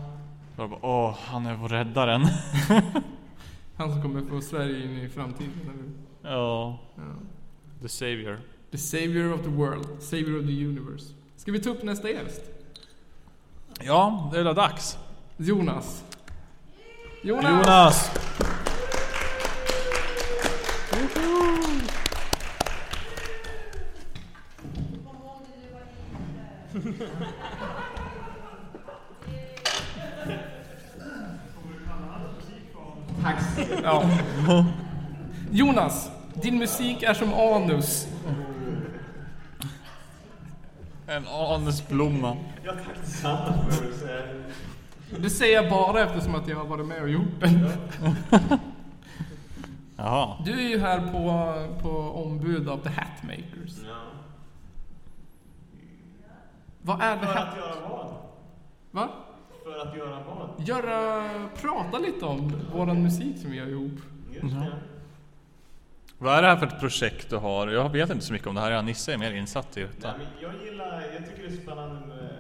[0.57, 2.21] Jag bara, åh, han är vår räddaren.
[3.77, 5.95] Han som kommer få Sverige in i framtiden.
[6.23, 7.03] Ja, Ja.
[7.83, 8.41] the savior.
[8.71, 9.87] The savior of the world.
[10.03, 11.13] Savior of the universe.
[11.37, 12.43] Ska vi ta upp nästa gäst?
[13.81, 14.99] Ja, det är väl dags.
[15.37, 16.05] Jonas.
[17.23, 17.51] Jonas!
[17.67, 18.11] Jonas!
[33.23, 33.43] Tack.
[33.83, 34.11] Ja.
[35.51, 38.09] Jonas, din musik är som anus.
[41.07, 42.37] En anusblomma.
[42.65, 43.55] Ja, tack detsamma.
[45.19, 47.69] Det säger jag bara eftersom att jag har varit med och gjort den.
[49.97, 50.37] Jaha.
[50.45, 53.73] Du är ju här på, på ombud av The Hatmakers.
[53.85, 54.06] Ja.
[56.87, 57.49] Vad är The För Hat...
[57.49, 58.15] att göra vad?
[58.91, 59.09] Va?
[59.65, 60.69] För att göra vad?
[60.69, 61.49] Göra...
[61.61, 64.01] Prata lite om våran musik som vi har ihop.
[64.33, 64.73] Just det.
[66.19, 67.69] Vad är det här för ett projekt du har?
[67.69, 68.83] Jag vet inte så mycket om det här.
[68.83, 70.09] Nisse är mer insatt i detta.
[70.09, 72.31] Nej, men jag gillar, jag tycker det är spännande med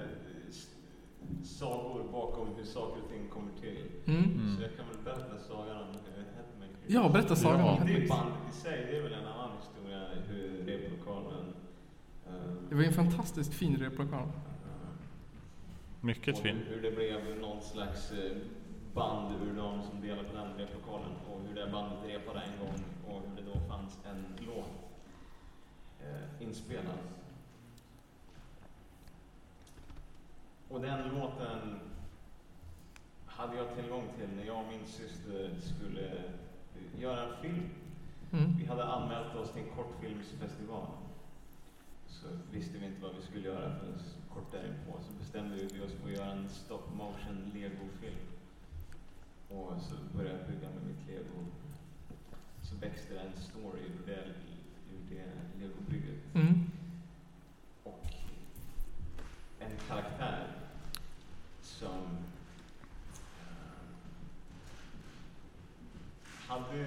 [1.44, 3.78] sagor bakom hur saker och ting kommer till.
[4.06, 4.56] Mm.
[4.56, 6.76] Så jag kan väl berätta sagan om Headmaker.
[6.86, 10.00] Ja, berätta sagan om Det är bandet i sig, det är väl en annan historia
[10.28, 10.95] hur eh,
[12.68, 14.28] Det var en fantastiskt fin replokal.
[16.00, 16.56] Mycket och fin.
[16.68, 18.36] Hur det blev någon slags eh,
[18.94, 22.84] band ur de som delade på den replokalen och hur det bandet repade en gång
[23.06, 24.70] och hur det då fanns en låt
[26.00, 26.98] eh, inspelad.
[30.68, 31.80] Och den låten
[33.26, 37.70] hade jag tillgång till när jag och min syster skulle eh, göra en film.
[38.32, 38.56] Mm.
[38.58, 40.86] Vi hade anmält oss till en kortfilmsfestival.
[42.26, 43.98] Så visste vi inte vad vi skulle göra förrän
[44.34, 48.26] kort därpå så bestämde vi oss för att göra en stop motion legofilm.
[49.48, 51.46] Och så började jag bygga med mitt lego.
[52.62, 54.24] Så växte det en story ur det,
[54.92, 55.26] ur det
[55.60, 56.34] legobygget.
[56.34, 56.70] Mm.
[57.82, 58.06] Och
[59.58, 60.46] en karaktär
[61.60, 62.18] som
[63.40, 63.76] eh,
[66.48, 66.84] hade,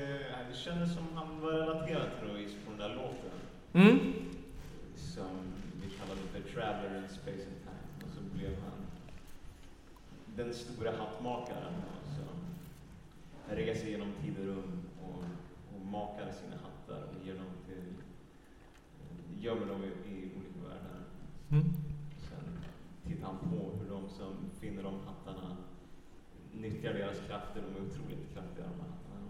[0.49, 3.39] det kändes som han var relaterad till vis på den där låten.
[3.73, 4.13] Mm.
[4.95, 8.05] Som vi kallade för Traveler in Space and Time.
[8.05, 8.85] Och så blev han
[10.35, 11.73] den stora hattmakaren
[12.15, 12.35] som
[13.55, 15.23] reser genom tid och rum och,
[15.75, 17.93] och makar sina hattar och ger dem till,
[19.39, 21.03] gömmer dem i, i olika världar.
[21.49, 21.63] Mm.
[22.29, 22.63] Sen
[23.07, 25.57] tittar han på hur de som finner de hattarna
[26.53, 27.61] nyttjar deras krafter.
[27.61, 29.29] De är otroligt kraftiga de här hattarna.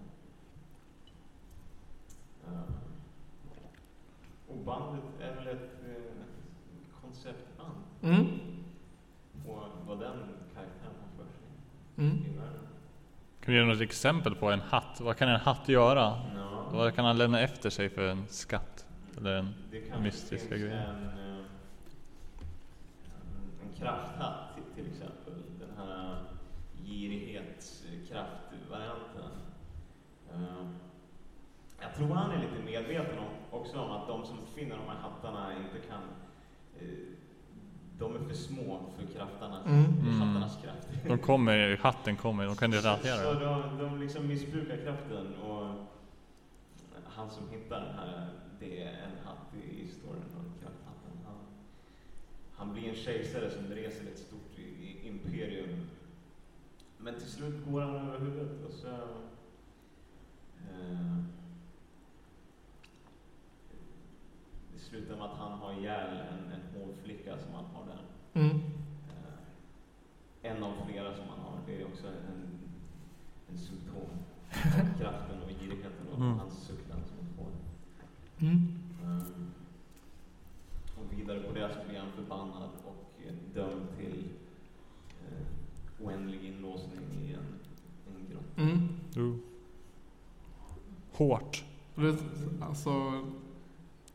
[2.48, 2.74] Eh,
[4.48, 6.29] och bandet är väl ett eh,
[7.10, 7.73] konceptband.
[8.02, 8.27] Mm.
[9.48, 10.18] Och vad den
[10.53, 11.40] karaktären har för sig
[11.98, 12.18] Mm.
[12.18, 12.60] i världen.
[13.41, 15.02] Kan du ge något exempel på en hatt?
[15.02, 16.19] Vad kan en hatt göra?
[16.36, 16.65] Ja.
[16.72, 18.86] Vad kan han lämna efter sig för en skatt?
[19.18, 19.53] Eller en
[20.03, 20.72] mystiska grej?
[20.72, 21.38] En, eh,
[23.61, 25.34] en, krafthatt till, exempel.
[25.60, 26.15] Den här
[26.86, 29.31] girighetskraftvarianten.
[30.36, 30.68] Uh,
[31.81, 33.18] jag tror han är lite medveten
[33.52, 36.07] också om att de som finner de här hattarna inte kan eh,
[38.00, 39.84] de är för små för kraftarna, Mm.
[39.84, 40.22] för Mm.
[40.22, 40.88] hattarnas kraft.
[41.08, 43.16] De kommer, hatten kommer, de kan relatera.
[43.18, 45.68] Så de, de liksom missbrukar kraften och
[47.06, 48.28] han som hittar den här,
[48.60, 51.12] det är en hatt i storyn om krafthatten.
[51.26, 51.36] Han,
[52.56, 55.70] han blir en kejsare som reser ett stort i- i- imperium.
[56.98, 58.88] Men till slut går han över huvudet och så
[60.72, 61.18] eh,
[64.90, 68.02] slutar med att han har ihjäl en, en hovflicka som han har där.
[68.41, 68.56] Mm.
[69.10, 71.57] Eh, en av flera som han har.
[71.66, 72.60] Det är också en,
[73.49, 73.95] en symptom
[74.52, 76.40] av kraften och girigheten och Mm.
[76.40, 77.52] hans suktan som han får.
[78.48, 78.68] Mm.
[79.06, 79.52] Um,
[80.98, 84.24] och vidare på det så blir han förbannad och eh, dömd till
[85.22, 87.60] eh, oändlig inlåsning i en,
[88.07, 88.61] en grotta.
[88.61, 88.90] Mm.
[89.18, 89.36] Uh.
[91.11, 91.64] Hårt.
[92.61, 92.90] Alltså,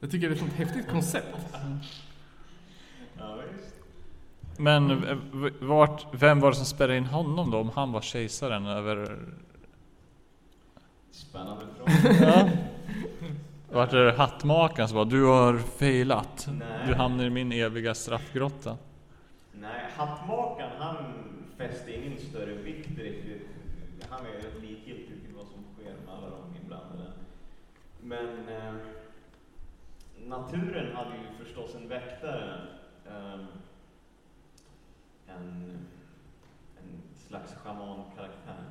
[0.04, 1.36] jag tycker det är ett sånt häftigt koncept.
[4.56, 5.16] Men eh,
[5.60, 7.58] vart, vem var det som spelade in honom då?
[7.58, 9.18] Om han var kejsaren över...
[11.10, 12.20] Spännande fråga.
[12.20, 12.48] Ja.
[13.72, 16.48] Vart är det hattmakaren som bara du har failat.
[16.58, 16.86] Nej.
[16.86, 18.76] Du hamnar i min eviga straffgrotta.
[19.52, 20.96] Nej, hattmakaren han
[21.56, 23.48] fäste ingen större vikt riktigt.
[24.10, 27.12] han är likgiltig till vad som sker med alla de inblandade.
[28.00, 28.74] Men eh,
[30.28, 32.66] naturen hade ju förstås en väktare.
[33.06, 33.40] Eh,
[35.26, 35.78] en,
[36.78, 38.64] en slags schamankaraktär.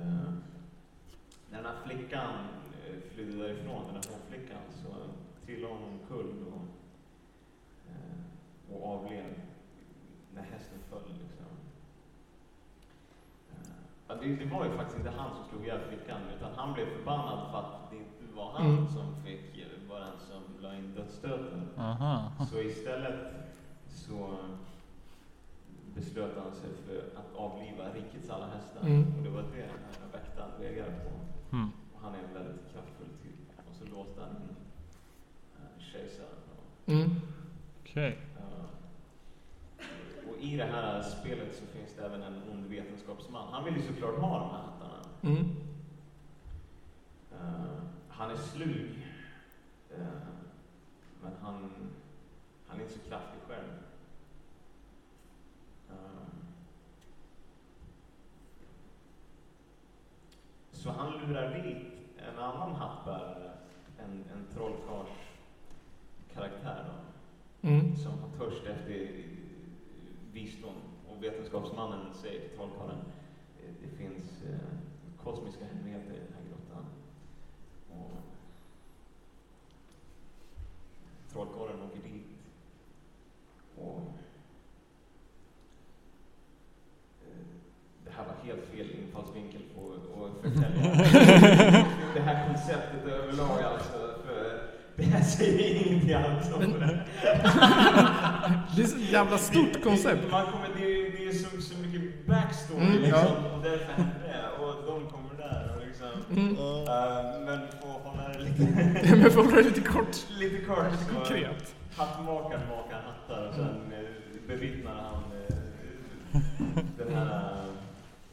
[0.00, 0.32] Eh,
[1.50, 2.34] när den här flickan
[2.86, 4.88] eh, flydde därifrån, den här flickan, så
[5.46, 6.62] trillade hon omkull och,
[7.90, 9.34] eh, och avled
[10.34, 11.02] när hästen föll.
[11.08, 11.46] Liksom.
[13.50, 13.72] Eh,
[14.08, 16.86] ja, det, det var ju faktiskt inte han som slog ihjäl flickan, utan han blev
[16.96, 18.88] förbannad för att det inte var han Mm.
[18.88, 19.51] som fick
[20.62, 21.68] den som la in dödsstöten.
[21.76, 22.32] Aha.
[22.50, 23.32] Så istället
[23.88, 24.38] så
[25.94, 28.80] beslöt han sig för att avliva rikets alla hästar.
[28.80, 29.04] Mm.
[29.16, 29.68] Och det var det här
[30.12, 31.10] väktaren reagerade på.
[31.56, 31.70] Mm.
[31.94, 33.58] Och han är en väldigt kraftfull typ.
[33.70, 34.56] Och så låste han in
[35.56, 36.28] äh, kejsaren.
[36.56, 37.10] Och, Mm.
[37.82, 38.18] Okej.
[38.38, 43.52] eh, och i det här spelet så finns det även en ond vetenskapsman.
[43.52, 45.04] Han vill ju såklart ha de här hattarna.
[45.22, 45.56] Mm.
[47.32, 49.08] Eh, han är slug.
[49.90, 50.06] Eh,
[51.22, 51.70] men han,
[52.72, 53.72] han är inte så kraftig själv.
[55.90, 56.26] Eh,
[60.72, 61.86] så han lurar dit
[62.18, 63.50] en annan hattbärare,
[63.98, 65.08] en, en trollkarls
[66.34, 66.92] karaktär då,
[67.68, 67.96] Mm.
[67.96, 69.08] som har törst efter eh,
[70.32, 70.74] visdom.
[71.08, 72.98] Och vetenskapsmannen säger till trollkarlen,
[73.58, 74.58] eh, det finns eh,
[75.24, 76.84] kosmiska hemligheter i den här grottan.
[77.90, 78.20] Och
[81.32, 82.26] trollkarlen åker dit.
[83.78, 84.00] Och
[87.22, 87.46] eh,
[88.04, 89.92] det här var helt fel infallsvinkel på
[90.24, 90.94] att förtälja
[92.14, 94.14] det här konceptet överlag alltså.
[94.26, 95.86] För det här säger
[96.64, 97.00] om det.
[98.82, 100.30] Är så jävla stort koncept.
[100.30, 103.18] Man kommer, det, är, det är så, så mycket backstory Mm, liksom.
[103.20, 103.56] ja.
[103.56, 104.64] Och därför hände det.
[104.64, 106.08] Och de kommer där och liksom.
[106.30, 106.56] Mm.
[106.56, 110.16] eh, men får hålla det lite, Men får hålla det lite kort.
[110.38, 110.92] lite kort.
[110.92, 111.74] Lite konkret.
[111.96, 116.42] Hattmakaren makar hattar och sen eh, bevittnar han eh,
[116.98, 117.64] den här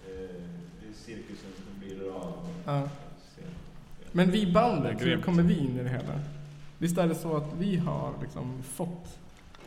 [0.07, 0.35] eh,
[0.93, 2.33] cirkusen som blir av.
[2.65, 2.89] Ja.
[4.11, 6.19] Men vi bandet, hur kommer vi in i det hela?
[6.79, 9.19] Visst är det så att vi har liksom fått...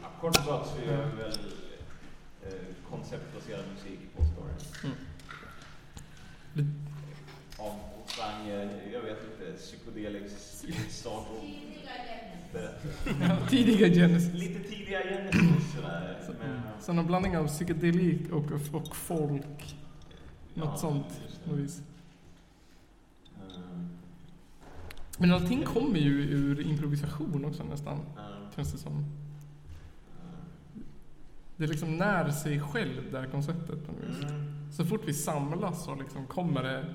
[0.03, 1.33] Ja, kort och gott så gör vi väl
[2.43, 2.53] eh,
[2.91, 4.57] konceptbaserad musik på storyn.
[6.55, 6.73] Mm.
[7.59, 7.75] Av
[8.07, 13.49] genre, jag vet inte, psykedelics, sagoberättelse.
[13.51, 14.35] Tidiga Genesis.
[14.35, 16.19] Lite tidiga Genesis sådär.
[16.41, 19.77] Men, Så någon blandning av psykedelik och, och folk.
[20.55, 21.21] Något ja, sånt.
[21.27, 21.57] just på det.
[21.63, 21.83] vis.
[23.37, 23.89] Mm.
[25.23, 27.99] Men allting kommer ju ur improvisation också nästan.
[28.57, 29.05] Känns det som.
[31.57, 34.23] Det liksom när sig själv det här konceptet på något vis.
[34.23, 34.73] Mm.
[34.73, 36.95] Så fort vi samlas så liksom kommer det...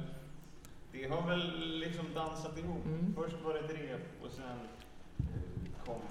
[0.91, 2.85] Det har väl liksom dansat ihop.
[2.85, 3.13] Mm.
[3.15, 4.57] Först var det ett rep och sen
[5.17, 6.01] eh, kom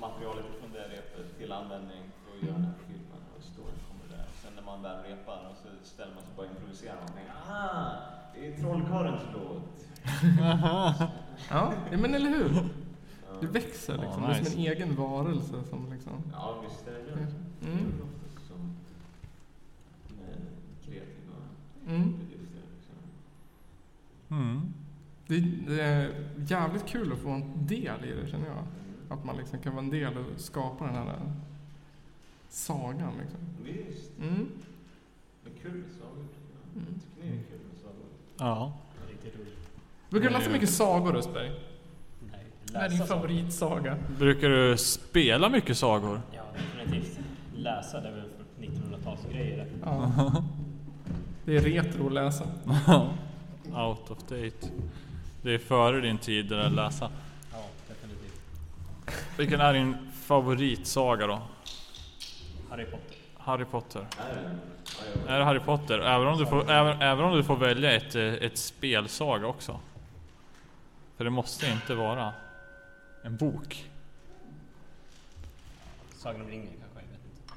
[0.00, 4.16] materialet från det repet till användning för att göra den här filmen och storyn kommer
[4.16, 4.26] där.
[4.42, 7.24] Sen när man väl repar och så ställer man sig bara och improviserar någonting.
[7.48, 9.86] Ah, det är Trollkarlens låt.
[11.50, 12.68] Ja, ja men eller hur?
[13.40, 14.22] Det växer Ja, liksom.
[14.22, 14.56] Det är som nice.
[14.56, 16.12] en egen varelse som liksom...
[16.32, 17.12] Ja, visst är det.
[17.66, 17.92] Mm.
[18.48, 18.74] Som
[21.88, 22.14] Mm.
[22.30, 22.96] Liksom.
[24.30, 24.60] Mm.
[25.26, 28.56] Det, det är jävligt kul att få en del i det känner jag.
[28.58, 28.66] Mm.
[29.08, 31.32] Att man liksom kan vara en del och skapa den här
[32.48, 33.40] sagan liksom.
[33.64, 34.48] Visst, Mm.
[35.44, 36.24] det är kul med sagor.
[36.34, 36.82] tycker jag.
[36.82, 37.00] Mm.
[37.00, 37.59] Tycker ni det är kul?
[38.40, 38.72] Ja.
[39.10, 39.68] Riktigt roligt.
[40.10, 41.50] Brukar du läsa jag- mycket sagor Östberg?
[42.32, 43.96] Nej, Vad är din favoritsaga?
[44.18, 46.20] Brukar du spela mycket sagor?
[46.32, 47.18] Ja, definitivt.
[47.56, 49.66] Läsa, det är väl för 1900-talsgrejer.
[49.84, 50.12] Ja.
[51.44, 52.44] Det är retro att läsa.
[53.74, 54.68] Out of date.
[55.42, 57.10] Det är före din tid det där att läsa.
[57.52, 57.58] Ja,
[57.88, 58.40] definitivt.
[59.38, 61.42] Vilken är din favoritsaga då?
[62.70, 63.09] Harry Potter.
[63.44, 64.06] Harry Potter.
[65.28, 65.44] Är det?
[65.44, 65.98] Harry Potter?
[65.98, 69.80] Även om du får, även, även om du får välja ett, eh, ett spelsaga också.
[71.16, 72.32] För det måste inte vara
[73.22, 73.90] en bok.
[76.16, 77.54] Sagan om ringen kanske, jag vet inte.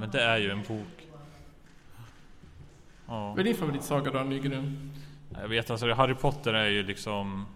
[0.00, 1.06] Men det är ju en bok.
[3.06, 3.28] Ja.
[3.28, 4.92] Vad är din favoritsaga då Nygren?
[5.40, 7.46] Jag vet alltså, Harry Potter är ju liksom...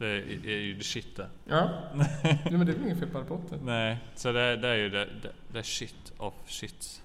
[0.00, 1.28] Det är, är ju the shit det.
[1.44, 1.70] Ja.
[1.94, 3.58] Nej men det är väl inget fel på Harry Potter?
[3.64, 7.02] Nej, så det, det är ju det, det, det shit of shits.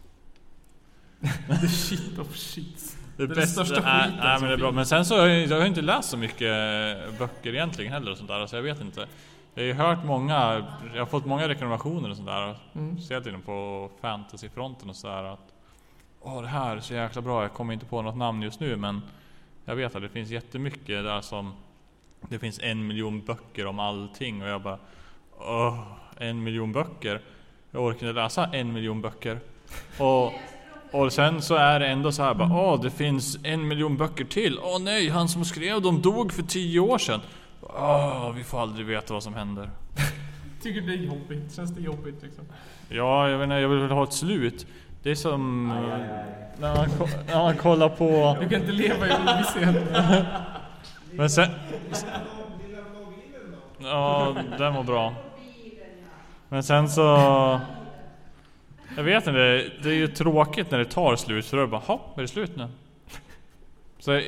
[1.61, 2.97] The shit of shits.
[3.17, 4.71] Det, är den största nej, skiten som men det är bra.
[4.71, 6.49] Men sen så har jag, har inte läst så mycket
[7.19, 9.07] böcker egentligen heller och sånt där, så jag vet inte.
[9.53, 12.55] Jag har ju hört många, jag har fått många rekommendationer och sånt där.
[12.75, 12.97] Mm.
[13.27, 15.23] Inne på fantasyfronten och sådär.
[15.23, 15.53] Att
[16.21, 17.41] Åh det här är så jäkla bra.
[17.41, 19.01] Jag kommer inte på något namn just nu men
[19.65, 21.53] jag vet att det finns jättemycket där som
[22.29, 24.77] det finns en miljon böcker om allting och jag bara
[25.37, 25.79] Åh,
[26.17, 27.21] en miljon böcker.
[27.71, 29.39] Jag orkar inte läsa en miljon böcker.
[29.99, 30.33] Och,
[30.91, 34.25] och sen så är det ändå så här bara Åh, det finns en miljon böcker
[34.25, 34.59] till.
[34.63, 37.21] Åh nej, han som skrev dem dog för tio år sedan.
[37.61, 39.69] Åh, vi får aldrig veta vad som händer.
[40.63, 41.55] Tycker det är jobbigt?
[41.55, 42.45] Känns det jobbigt liksom?
[42.89, 44.67] Ja, jag vet inte, jag vill väl ha ett slut.
[45.03, 45.77] Det är som eh,
[46.57, 46.89] När, man,
[47.27, 48.37] när man kollar på...
[48.41, 49.75] Du kan inte leva i ovisshet.
[51.17, 51.49] Men sen...
[53.77, 55.15] Ja, den var bra.
[56.49, 57.01] Men sen så...
[58.95, 61.71] Jag vet inte, det är ju tråkigt när det tar slut för då är det
[61.71, 62.67] bara, hopp, är det slut nu?
[63.99, 64.21] Så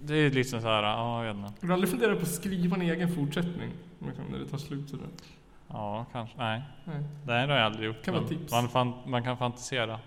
[0.00, 1.60] det är liksom så här, ja jag vet inte.
[1.60, 3.70] Har du aldrig funderat på att skriva en egen fortsättning?
[4.06, 5.06] Liksom, när det tar slut sådär.
[5.68, 6.38] Ja, kanske.
[6.38, 6.62] Nej.
[6.84, 7.02] Nej.
[7.24, 8.04] Det har jag aldrig gjort.
[8.04, 8.52] Kan vara tips.
[8.52, 10.00] Man, fan, man kan fantisera.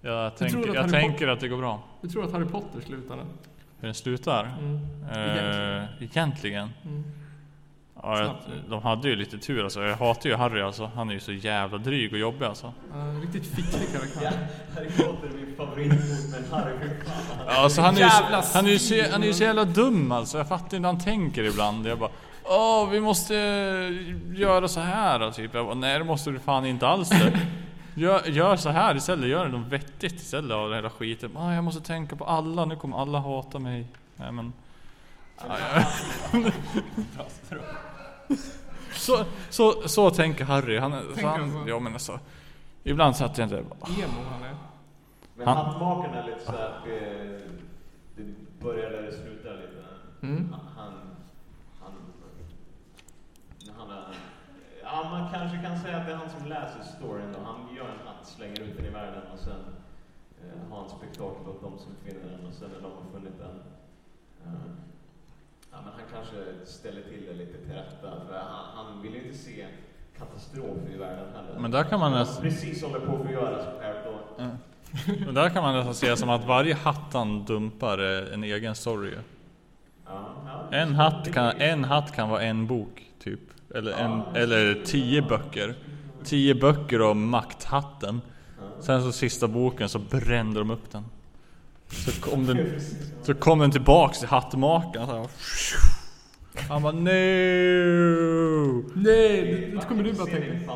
[0.00, 1.82] Jag, tänker, att jag tänker att det går bra.
[2.00, 3.26] Du tror att Harry Potter slutar den?
[3.82, 4.50] Hur den slutar?
[4.58, 4.80] Mm.
[5.80, 6.70] Eh, egentligen?
[6.84, 7.04] Mm.
[8.02, 8.34] Ja, jag,
[8.68, 9.82] de hade ju lite tur alltså.
[9.82, 10.90] Jag hatar ju Harry alltså.
[10.94, 12.72] Han är ju så jävla dryg och jobbig alltså.
[12.92, 14.46] Ja, riktigt ficklig karaktär.
[14.74, 15.98] Harry Potter är min favoritbok,
[16.30, 16.74] men Harry.
[17.46, 18.24] Ja, alltså han är ju så,
[18.58, 19.04] han är ju så, svin.
[19.12, 20.38] han är ju så jävla dum alltså.
[20.38, 21.86] Jag fattar inte hur han tänker ibland.
[21.86, 22.10] Jag bara
[22.44, 25.40] Åh, vi måste eh, göra så här alltså.
[25.42, 25.54] typ.
[25.54, 27.32] Jag bara, nej det måste du fan inte alls det.
[27.94, 31.36] Gör, gör så här istället, gör något vettigt istället av den hela skiten.
[31.36, 33.86] Ah, jag måste tänka på alla, nu kommer alla hata mig.
[34.16, 34.52] Nej men...
[35.48, 35.84] Ja.
[38.94, 40.78] så, så, så tänker Harry.
[40.78, 41.64] Han, Tänker han så?
[41.68, 42.20] ja men alltså.
[42.84, 44.56] Ibland satt jag inte och Emo han är.
[45.36, 47.40] Men Han- är lite såhär det,
[48.16, 49.84] det börjar där det slutar lite.
[50.22, 50.54] Mm.
[50.76, 50.92] Han,
[53.66, 54.04] när han är,
[54.92, 57.84] ja man kanske kan säga att det är han som läser storyn och han gör
[57.84, 59.60] en hatt, slänger ut den i världen och sen
[60.42, 63.38] eh, har en spektakel åt de som finner den och sen när de har funnit
[63.38, 63.56] den
[64.44, 64.60] eh,
[65.72, 69.22] Ja, men han kanske ställer till det lite till rätta för han, han vill ju
[69.26, 69.66] inte se
[70.18, 71.58] katastrof i världen heller.
[71.60, 74.44] Men där kan man Han nästan- precis håller på för att göra så här då.
[75.24, 78.74] Men där kan man nästan se som att varje hatt han dumpar är en egen
[78.74, 79.14] story.
[80.06, 80.30] Ja,
[80.70, 80.76] ja.
[80.76, 83.11] En hatt kan, en hatt kan vara en bok.
[83.74, 85.74] Eller, en, eller tio böcker.
[86.24, 88.20] Tio böcker om makthatten.
[88.80, 91.04] Sen så sista boken så brände de upp den.
[91.90, 92.80] Så kom den,
[93.22, 95.06] så kom den tillbaks till hattmakaren.
[95.06, 95.26] Så här,
[96.68, 97.10] han bara no!
[98.94, 100.72] Nej, det kommer du bara tänka.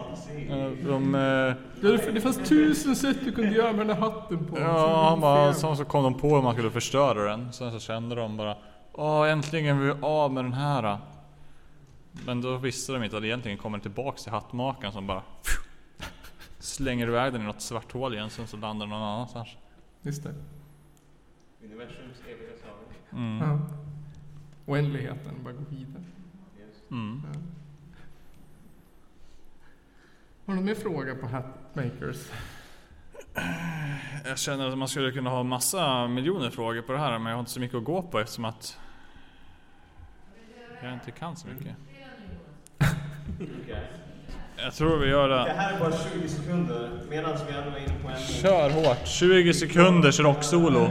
[0.88, 4.58] De, eh, Det, det fanns tusen sätt du kunde göra med den här hatten på.
[4.58, 7.52] ja, han bara, sen så kom de på hur man skulle förstöra den.
[7.52, 8.56] Sen så kände de bara
[8.92, 10.98] Åh, äntligen är vi av med den här.
[12.24, 15.22] Men då visste de inte att det egentligen kommer tillbaks till hattmakaren som bara
[16.58, 18.30] slänger iväg den i något svart hål igen.
[18.30, 19.48] Sen så landar den någon annanstans.
[20.02, 20.34] Just det.
[21.64, 22.72] Universums eviga saga.
[23.12, 23.48] Mm.
[23.48, 23.60] Ja.
[24.66, 26.04] Oändligheten, bara gå vidare.
[26.58, 26.90] Yes.
[26.90, 27.22] Mm.
[27.32, 27.40] Ja.
[30.46, 32.30] Har du någon mer fråga på Hatmakers?
[34.24, 37.36] Jag känner att man skulle kunna ha massa miljoner frågor på det här men jag
[37.36, 38.78] har inte så mycket att gå på eftersom att
[40.82, 41.76] jag inte kan så mycket.
[42.80, 43.82] Okej.
[44.56, 45.50] Jag tror vi gör Det det.
[45.50, 49.06] här är bara 20 sekunder medan vi ändå är inne på en Kör hårt.
[49.08, 50.90] 20 sekunders rocksolo.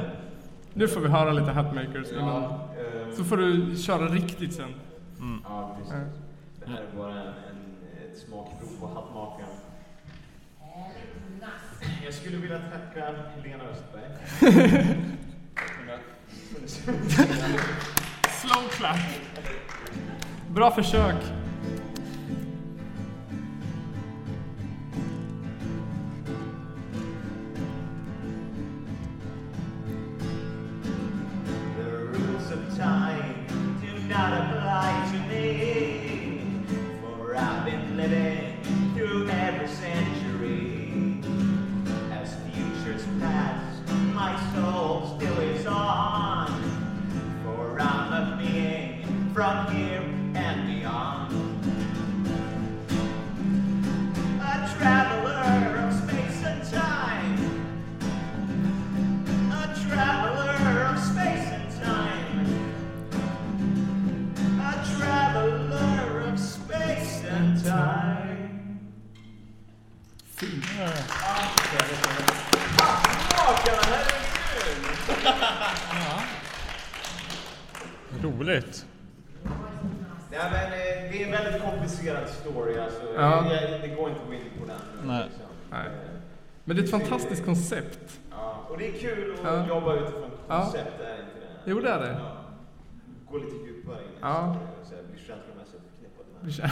[0.73, 2.43] Nu får vi höra lite Hatmakers innan.
[2.43, 4.73] Ja, eh, Så får du köra riktigt sen.
[5.43, 5.93] ja, precis.
[5.93, 6.65] Ja.
[6.65, 9.49] Det här är bara en, en, ett smakprov på hattmakaren.
[12.05, 13.05] Jag skulle vilja tacka
[13.35, 14.03] Helena Östberg.
[18.41, 18.97] Slow clap.
[20.49, 21.15] Bra försök.
[86.75, 88.19] Men det är ett fantastiskt koncept.
[88.31, 89.67] Ja, Och det är kul att Ja.
[89.67, 90.61] jobba utifrån Ja.
[90.61, 91.71] koncept, är inte det?
[91.71, 92.07] Jo, det är det.
[92.19, 92.31] Ja.
[93.31, 94.47] Gå lite djupare in i Ja.
[94.49, 94.55] och
[95.11, 96.61] bli känslomässigt förknippad med Bli det.
[96.63, 96.69] kä-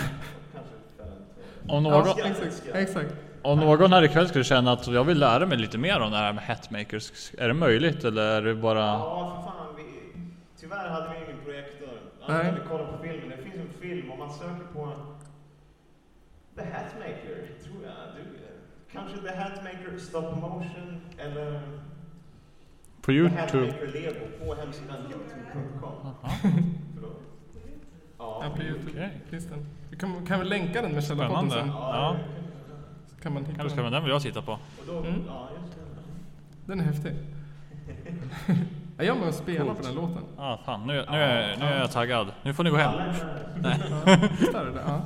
[0.54, 1.70] Kanske för att...
[1.78, 3.14] Om Ja, någon, exakt, exakt.
[3.42, 6.18] om någon här ikväll skulle känna att jag vill lära mig lite mer om det
[6.18, 8.80] här med hatmakers, är det möjligt eller är det bara...
[8.86, 9.76] Ja, för fan.
[9.78, 9.84] Vi,
[10.60, 11.90] tyvärr hade vi ingen projektor.
[12.22, 12.46] Annars Nej.
[12.46, 13.30] hade vi kollat på filmen.
[13.30, 14.92] Det finns en film, om man söker på
[16.56, 17.94] The Hatmaker, tror jag.
[18.16, 18.24] Du,
[18.94, 21.62] kanske The Hatmaker Stop Motion eller
[23.02, 23.40] På The Youtube?
[23.42, 26.14] Hatmaker Lego på hemsidan youtube.com.
[28.18, 29.10] Ja, på Youtube.
[29.32, 29.66] Den.
[29.90, 31.68] Vi kan, kan vi länka den med Källarpodden sen?
[31.68, 32.16] Ja,
[33.08, 33.92] Så kan man hitta kanske den.
[33.92, 34.52] den vill jag titta på.
[34.52, 35.24] och då, Mm.
[35.28, 35.82] ja, just det.
[36.66, 37.14] Den är häftig.
[38.98, 39.78] Ja, jag är med och spelar Coolt.
[39.78, 40.24] på den låten.
[40.38, 42.28] Ja, fan nu, nu, är, nu är jag taggad.
[42.44, 42.96] Nu får ni gå hem.
[42.96, 43.16] Med.
[44.54, 44.82] Ja, det?
[44.86, 45.02] Ja.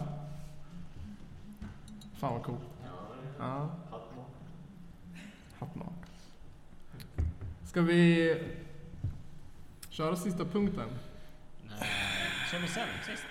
[2.20, 2.60] Fan vad coolt.
[3.40, 4.28] Ja, Hattmak.
[5.60, 5.94] hattmak.
[7.66, 8.34] Ska vi
[9.90, 10.86] köra sista punkten?
[12.52, 13.24] Kör vi sen, sist?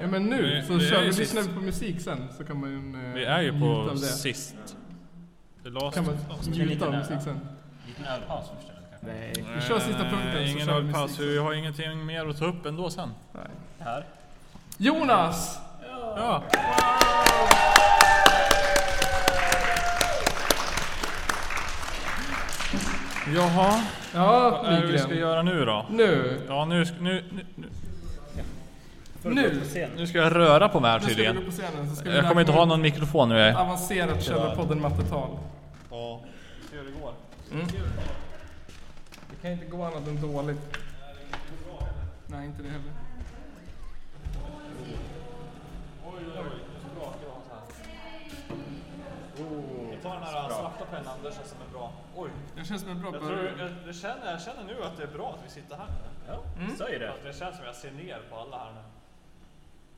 [0.00, 2.60] Ja men nu Vi- så vi kör vi, lyssnar vi på musik sen så kan
[2.60, 3.98] man eh, Vi är ju på det.
[3.98, 4.56] sist.
[5.62, 5.94] The last.
[5.96, 6.16] Kan man
[6.50, 7.40] njuta av musik sen?
[7.86, 9.14] Liten ölpaus först eller?
[9.14, 9.32] Nej.
[9.54, 12.44] Vi kör sista punkten Eh, Ingen kör vi ölpaus, vi har ingenting mer att ta
[12.44, 13.10] upp ändå sen.
[13.32, 13.44] Nej.
[13.78, 14.04] Här.
[14.78, 15.58] Jonas!
[16.16, 16.42] Ja.
[23.34, 23.80] Jaha,
[24.14, 25.86] Ja, vad är det vi ska göra nu då?
[25.90, 26.40] Nu.
[26.48, 27.44] Ja, nu, nu, nu,
[29.22, 29.60] nu,
[29.96, 30.06] Nu.
[30.06, 31.36] ska jag röra på mig här tydligen.
[32.04, 33.38] Jag kommer inte ha någon mikrofon nu.
[33.38, 33.56] Jag.
[33.56, 35.30] Avancerat Källarpodden mattetal.
[35.90, 36.20] Ja,
[36.70, 37.12] se hur det går.
[37.52, 37.66] Mm.
[39.30, 40.78] Det kan inte gå annat än dåligt.
[42.26, 42.92] Nej, inte det heller.
[49.90, 51.75] Vi tar den här svarta pennan, det känns som en bra...
[52.16, 52.30] Oj.
[52.56, 55.02] Det känns som en bra Jag, tror, jag, jag, känner, jag känner nu att det
[55.02, 55.88] är bra att vi sitter här.
[56.28, 56.76] Ja, Mm.
[56.76, 57.10] säg det.
[57.12, 58.80] Att det känns som jag ser ner på alla här nu.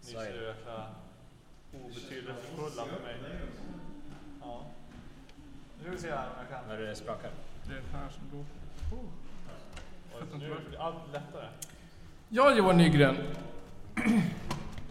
[0.07, 0.39] Ni är är det.
[0.39, 0.87] så jäkla
[1.85, 3.17] obetydelsefulla för mig.
[4.43, 4.61] Ja.
[5.79, 6.69] Nu ska vi se här om jag kan.
[6.69, 7.31] När det sprakar.
[7.69, 8.45] Det är här som går.
[10.15, 11.49] Oj, Nu blir allt lättare.
[12.29, 13.17] Ja, Johan Nygren.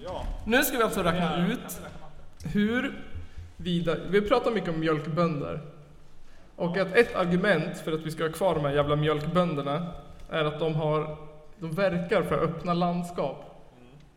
[0.04, 0.26] Ja.
[0.46, 1.82] Nu ska vi alltså räkna ut
[2.44, 3.04] hur
[3.58, 3.96] vida...
[4.10, 5.62] Vi pratar mycket om mjölkbönder.
[6.58, 9.94] Och att ett argument för att vi ska ha kvar de här jävla mjölkbönderna
[10.30, 11.18] är att de har...
[11.60, 13.66] De verkar för att öppna landskap.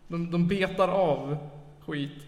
[0.09, 1.37] De, de betar av
[1.87, 2.27] skit.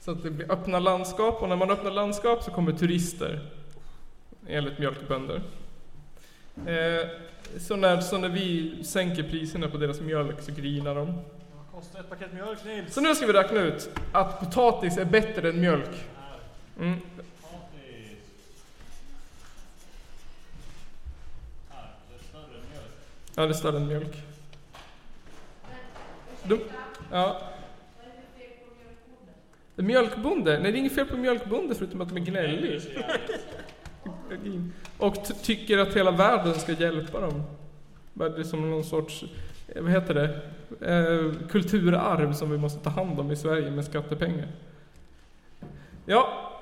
[0.00, 3.40] Så att det blir öppna landskap och när man öppnar landskap så kommer turister.
[4.46, 5.42] Enligt mjölkbönder.
[6.66, 7.08] Eh,
[7.58, 11.06] så, när, så när vi sänker priserna på deras mjölk så grinar de.
[11.06, 12.94] Vad kostar ett paket mjölk Nils?
[12.94, 16.04] Så nu ska vi räkna ut att potatis är bättre än mjölk.
[16.80, 17.00] Mm.
[17.00, 18.18] Potatis.
[21.70, 22.92] Här, det är större än mjölk.
[23.34, 24.22] Ja, det är större än mjölk.
[26.42, 26.60] De,
[27.10, 27.40] ja.
[29.76, 30.58] Mjölkbonde?
[30.58, 32.80] Nej, det är inget fel på mjölkbonde förutom att de är gnällig.
[34.98, 37.42] Och tycker att hela världen ska hjälpa dem.
[38.14, 39.24] Det är som någon sorts,
[39.68, 40.40] eh, vad heter det,
[40.86, 44.48] eh, kulturarv som vi måste ta hand om i Sverige med skattepengar.
[46.06, 46.52] Ja,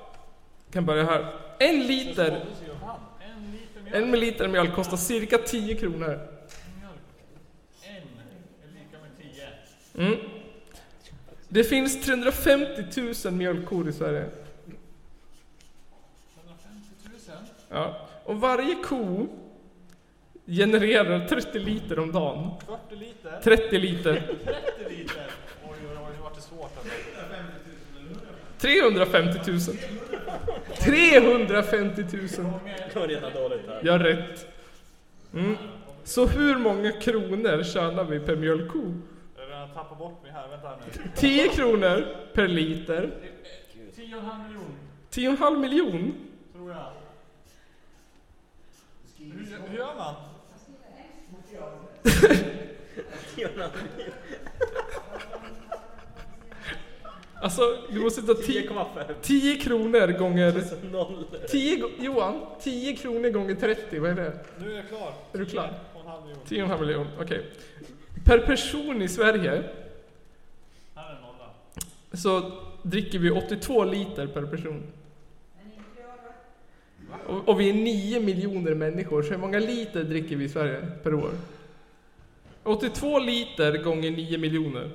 [0.71, 1.33] kan börja här.
[1.59, 2.45] En liter,
[3.93, 5.97] En en liter mjölk kostar cirka 10 kronor.
[5.97, 6.27] mjölk.
[7.83, 9.47] En är lika med tio.
[9.97, 10.15] Mm.
[11.47, 12.83] Det finns 350
[13.25, 14.25] 000 mjölkkor i Sverige.
[16.35, 17.37] 150 000.
[17.69, 18.07] Ja.
[18.25, 19.27] Och varje ko
[20.45, 22.51] genererar 30 liter om dagen.
[22.89, 23.39] 40 liter.
[23.43, 24.13] 30 liter.
[24.13, 25.31] 30 liter.
[25.63, 26.91] Oj, oj, oj, nu vart det svårt alltså.
[28.57, 29.59] 350 000.
[30.79, 32.19] 350 000.
[32.93, 33.81] Det var redan dåligt här.
[33.83, 34.47] Jag har rätt.
[35.33, 35.57] Mm.
[36.03, 38.93] Så hur många kronor tjänar vi per mjölkko?
[39.75, 41.01] Jag bort mig här, vänta nu.
[41.15, 43.11] 10 kronor per liter.
[43.95, 44.75] 10,5 miljoner,
[45.11, 46.13] 10,5 miljon.
[46.53, 46.91] tror jag.
[49.17, 50.15] Hur, hur gör man?
[57.41, 59.13] Alltså, du måste ta 10, 10,5.
[59.21, 60.63] 10 kronor gånger...
[60.91, 61.25] Noll.
[61.49, 64.39] 10, go- Johan, 10 kronor gånger 30, vad är det?
[64.59, 65.13] Nu är jag klar.
[65.33, 65.73] Är du klar?
[65.95, 66.75] 10,5 miljoner.
[66.75, 67.45] 10,5 miljon, okej.
[68.25, 69.63] Per person i Sverige
[72.13, 72.51] så
[72.83, 74.83] dricker vi 82 liter per person.
[77.27, 80.87] Och, och vi är 9 miljoner människor, så hur många liter dricker vi i Sverige
[81.03, 81.31] per år?
[82.63, 84.89] 82 liter gånger 9 miljoner.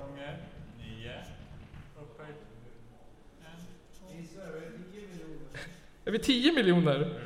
[0.00, 0.36] Gånger
[0.78, 1.12] 9.
[2.00, 2.36] Upphöjt.
[6.04, 7.20] Är vi 10 miljoner?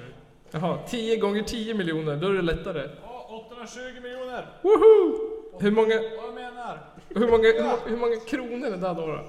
[0.50, 2.88] Jaha, 10 gånger 10 miljoner, då är det lättare.
[3.62, 4.46] Ja, 820 miljoner!
[4.62, 5.18] Woho!
[5.60, 6.78] Hur många, Vad jag menar?
[7.08, 9.06] hur många, hur, hur många kronor är det där då?
[9.06, 9.20] då?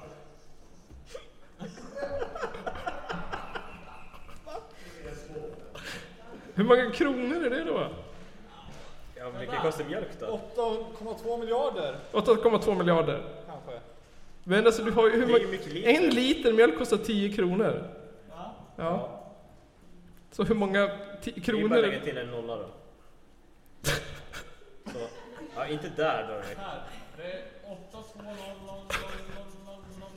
[6.54, 7.88] Hur många kronor är det då?
[9.16, 10.40] Ja, men vilken kostar mjölk då?
[10.56, 13.22] 8,2 miljarder 8,2 miljarder.
[13.46, 13.80] kanske.
[14.44, 15.50] Men alltså du har ju hur Det är ju många...
[15.50, 15.90] mycket liter.
[15.90, 17.88] En liter mjölk kostar 10 kronor.
[18.76, 19.20] Ja.
[20.30, 20.90] Så hur många ti-
[21.22, 21.76] Det är ju bara kronor...
[21.76, 22.66] att lägga till en nolla då.
[25.56, 26.34] Ja, inte där då.
[26.62, 26.82] Här.
[27.16, 27.42] Det är
[27.90, 30.10] 8200000.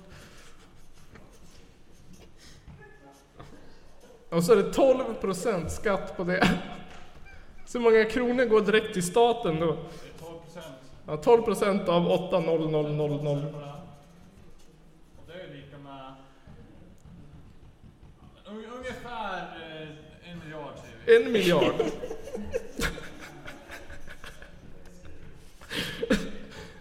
[4.29, 6.49] Och så är det 12% skatt på det.
[7.65, 9.65] Så många kronor går direkt till staten då?
[9.65, 10.75] Det är 12 procent.
[11.07, 12.99] Ja, 12% av 80000.
[12.99, 13.09] Och
[15.27, 16.13] det är lika med
[18.45, 21.25] un- ungefär eh, en miljard säger vi.
[21.25, 21.73] En miljard.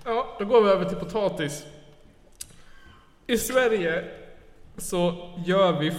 [0.09, 1.67] Ja, då går vi över till potatis.
[3.27, 4.05] I Sverige
[4.77, 5.91] så gör vi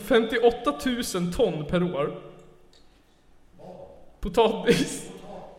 [0.00, 0.74] 58
[1.14, 2.22] 000 ton per år.
[4.20, 5.10] Potatis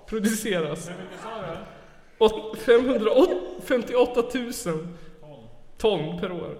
[0.05, 0.89] produceras.
[0.89, 2.25] Hur mycket sa du?
[2.25, 4.23] Och 558
[4.65, 4.87] 000
[5.77, 6.19] Ton.
[6.19, 6.57] per år.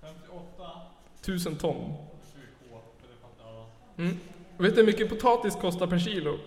[0.00, 1.46] 58.
[1.46, 1.94] 000 ton.
[3.96, 4.18] Mm.
[4.56, 6.38] Vet du hur mycket potatis kostar per kilo?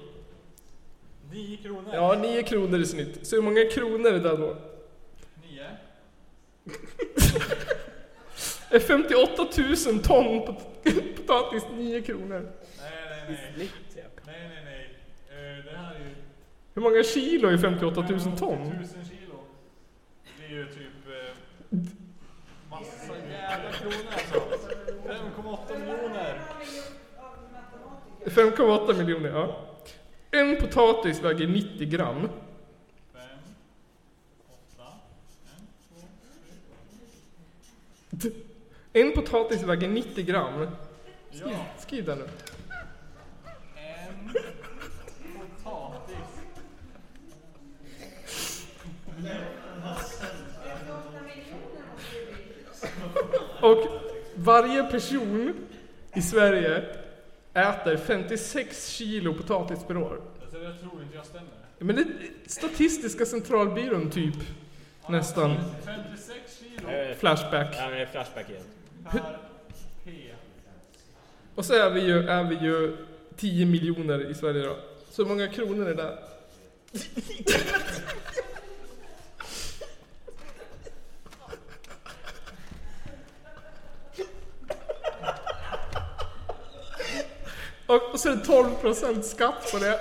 [1.31, 1.89] 9 kronor.
[1.93, 3.27] Ja, 9 kronor i snitt.
[3.27, 4.57] Så hur många kronor är det då?
[5.49, 5.65] 9.
[8.69, 9.47] Är 58
[9.87, 12.51] 000 ton pot- potatis 9 kronor?
[12.79, 13.69] Nej, nej, nej.
[14.25, 14.89] Nej, nej, nej.
[15.29, 16.15] Eh, det här är ju...
[16.73, 18.71] Hur många kilo är 58 000 1000 ton?
[19.09, 19.39] kilo.
[20.39, 20.77] Det är ju typ...
[21.07, 21.77] Eh,
[22.69, 24.39] massa jävla kronor alltså.
[25.41, 26.41] 5,8 miljoner.
[28.25, 29.66] 5,8 miljoner, ja.
[30.37, 32.29] En potatis väger 90 gram.
[33.13, 33.21] 5,
[34.47, 34.83] 8,
[38.11, 38.29] 1, 2,
[38.93, 40.67] En potatis väger 90 gram.
[41.31, 41.65] Skriv, Ja.
[41.79, 42.23] skriv det nu.
[43.75, 44.33] En
[45.63, 46.17] potatis.
[53.61, 53.87] Och
[54.35, 55.53] varje person
[56.15, 56.96] i Sverige
[57.57, 60.21] äter 56 kilo potatis per år.
[60.41, 61.49] Alltså jag tror inte jag stämmer.
[61.79, 62.07] Men det är
[62.45, 64.35] Statistiska centralbyrån typ.
[65.09, 65.55] Nästan.
[65.85, 67.75] 56 kilo Flashback.
[67.77, 68.63] Ja, men det är Flashback igen.
[69.11, 69.39] per
[70.03, 70.11] P.
[71.55, 72.97] Och så är vi ju, är vi ju
[73.35, 74.77] 10 miljoner i Sverige då.
[75.09, 76.17] Så hur många kronor är det?
[87.87, 89.99] Och, och så är det 12% skatt på det.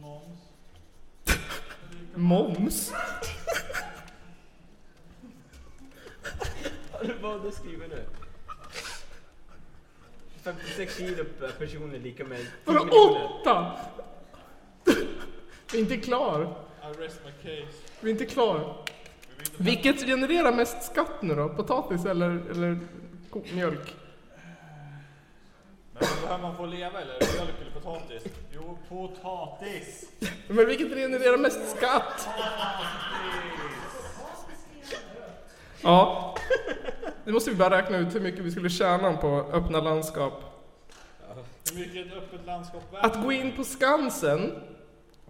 [0.00, 0.38] Moms.
[2.14, 2.92] Moms?
[6.92, 8.04] Har du vad du skriver nu?
[10.42, 13.24] 56 kilo per person är lika med 10 Vadå miljoner.
[13.40, 13.72] åtta?
[15.72, 16.56] Vi är inte klar.
[16.82, 17.78] I rest my case.
[18.00, 18.84] Vi är inte klar.
[19.58, 21.48] Vilket genererar mest skatt nu då?
[21.48, 22.78] Potatis eller, eller
[23.54, 23.94] mjölk?
[25.92, 27.14] Men behöver man få leva eller?
[27.14, 28.22] Mjölk eller potatis?
[28.54, 30.04] Jo, potatis!
[30.48, 32.28] Men vilket genererar mest skatt?
[35.82, 36.34] Ja.
[37.24, 40.44] Nu måste vi bara räkna ut hur mycket vi skulle tjäna på öppna landskap.
[41.72, 43.04] Hur mycket ett öppet landskap värt?
[43.04, 44.52] Att gå in på Skansen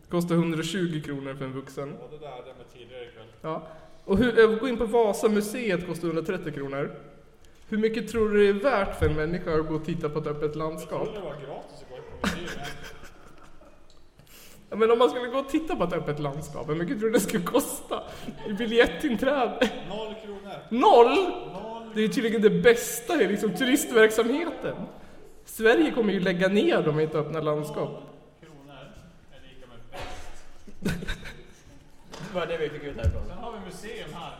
[0.08, 1.96] kostar 120 kronor för en vuxen.
[2.00, 3.26] Ja, det där jag med tidigare ikväll.
[3.40, 3.62] Ja.
[4.08, 6.90] Och hur, att gå in på Vasamuseet kostar 130 kronor.
[7.68, 10.18] Hur mycket tror du det är värt för en människa att gå och titta på
[10.18, 11.04] ett öppet Jag landskap?
[11.04, 12.66] trodde det var gratis att gå på museum.
[14.70, 17.08] Ja, men om man skulle gå och titta på ett öppet landskap, hur mycket tror
[17.08, 18.02] du det skulle kosta?
[18.48, 19.70] I biljettinträde?
[19.88, 20.54] Noll kronor.
[20.68, 21.16] Noll!
[21.52, 21.90] Noll.
[21.94, 24.76] Det är tydligen det bästa i liksom turistverksamheten.
[25.44, 28.02] Sverige kommer ju lägga ner dem i ett öppna landskap.
[28.40, 28.74] kronor
[29.32, 31.24] är lika med bäst.
[32.28, 33.22] Det var det vi fick ut härifrån.
[33.28, 34.32] Sen har vi museum här.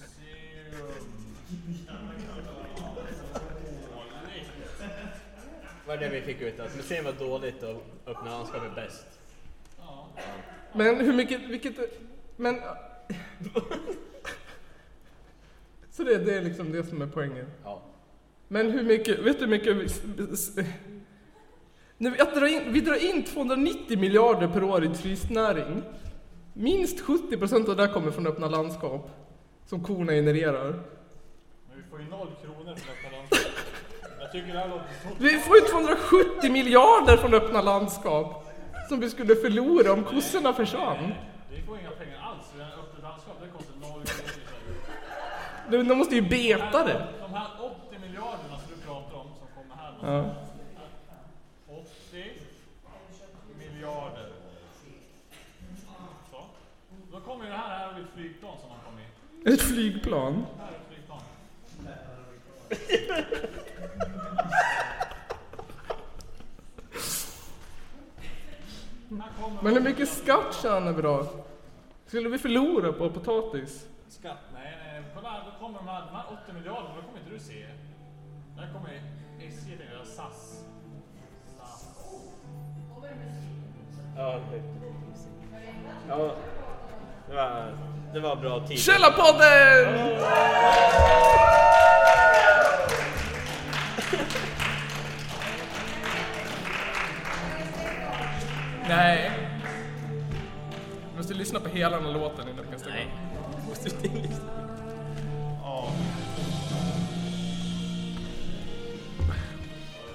[0.00, 0.94] Museum.
[2.94, 3.22] Dåligt.
[5.86, 6.60] Vad är det vi fick ut?
[6.60, 9.06] Att museum var dåligt och öppna landskap är bäst.
[9.78, 10.08] Ja.
[10.72, 11.74] Men hur mycket, vilket,
[12.36, 12.60] men...
[15.90, 17.46] Så det, det är liksom det som är poängen.
[17.64, 17.82] Ja.
[18.48, 19.76] Men hur mycket, vet du hur mycket
[22.00, 24.88] vi, s- när vi, att dra in, vi drar in 290 miljarder per år i
[24.88, 25.82] turistnäring.
[26.52, 29.10] Minst 70% av det kommer från öppna landskap.
[29.66, 30.64] Som korna genererar.
[31.68, 33.52] Men vi får ju noll kronor för öppna landskap.
[34.20, 35.08] Jag tycker det här låter så...
[35.18, 38.46] Vi får ju 270 miljarder från öppna landskap.
[38.88, 41.12] Som vi skulle förlora om kossorna försvann.
[41.50, 42.46] Vi får inga pengar alls.
[42.78, 44.02] Öppet landskap, det kostar noll
[45.68, 45.84] kronor.
[45.88, 47.06] De måste ju beta det.
[47.20, 47.46] De här
[47.88, 49.94] 80 miljarderna som du pratar om som kommer här.
[50.02, 50.24] Ja.
[51.68, 52.24] 80
[53.58, 54.28] miljarder.
[56.30, 56.36] Så.
[57.12, 59.06] Då kommer ju det här, här har vi ett flygplan som har kommit.
[59.44, 60.46] Ett flygplan.
[62.70, 63.26] Är
[69.62, 71.26] Men hur mycket skatt tjänar vi då?
[72.06, 73.86] Skulle vi förlora på potatis?
[74.08, 74.36] Skatt?
[74.54, 75.02] Nej, nej.
[75.14, 77.66] Kolla, då kommer de här, de här 80 miljarderna, då kommer inte du se.
[78.56, 79.02] Där kommer
[79.38, 80.64] SJ, tänker jag, SAS.
[81.58, 81.86] SAS.
[84.16, 84.62] Ja, det,
[86.08, 86.34] ja,
[87.28, 87.72] det var,
[88.12, 88.78] det var bra tid.
[88.78, 90.10] Källarpodden!
[98.88, 99.30] Nej.
[101.12, 102.94] Du måste lyssna på hela den här låten innan du kan stänga.
[102.96, 103.08] Nej,
[103.68, 104.44] måste inte lyssna.
[105.62, 105.92] Ja.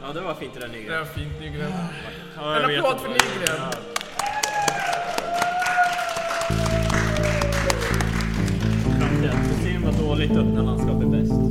[0.02, 1.00] Ja, det var fint det där Det Nygren.
[1.00, 1.72] var fint Nygren.
[2.36, 3.62] Ja, En applåd för det Nygren.
[10.28, 11.45] Se vad dåligt öppna landskap är bäst.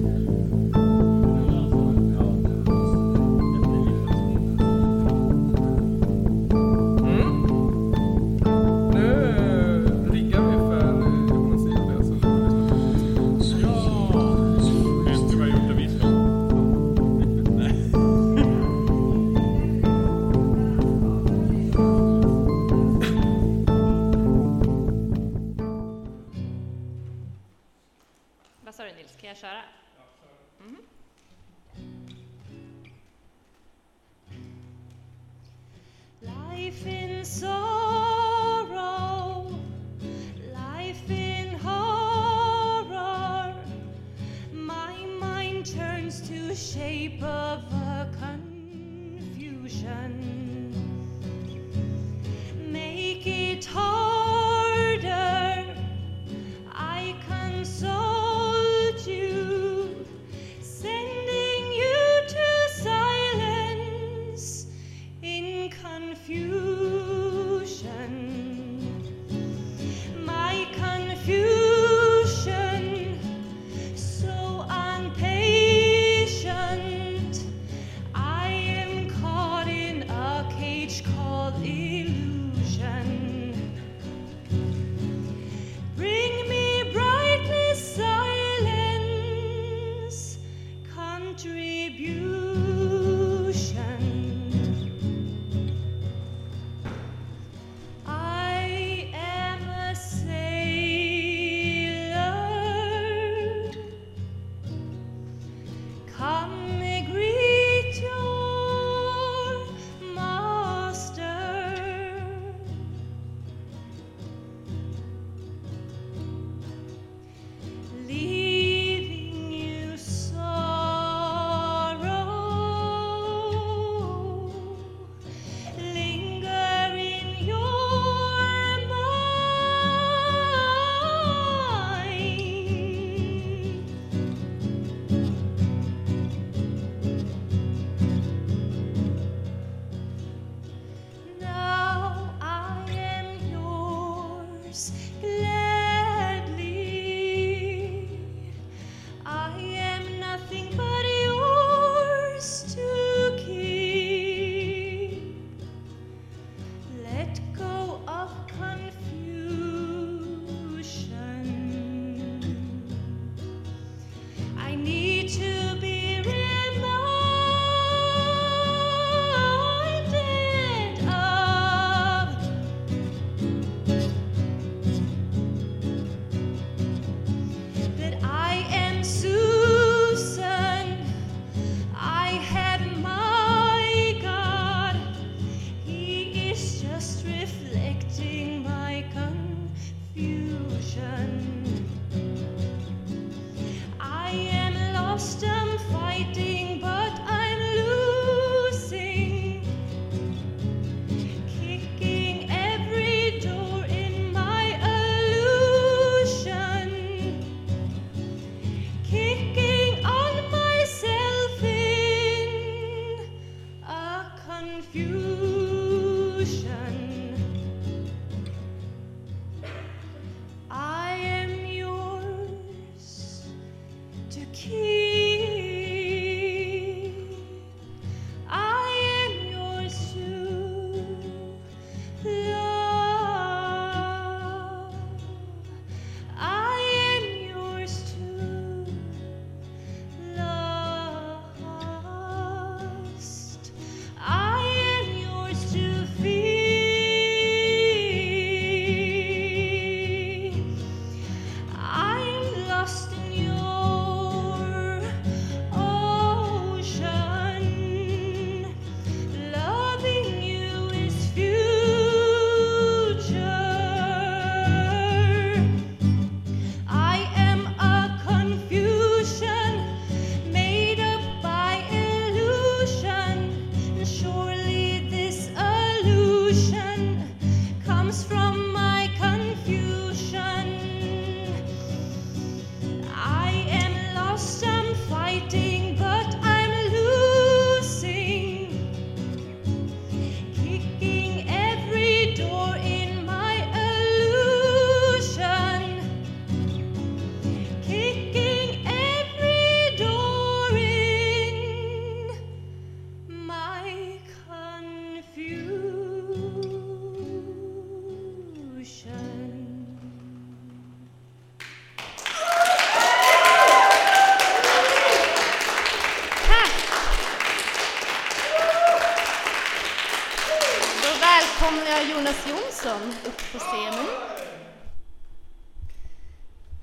[322.24, 324.06] Nilsson upp på scenen.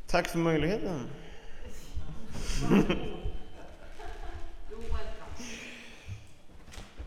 [0.07, 1.09] Tack för möjligheten.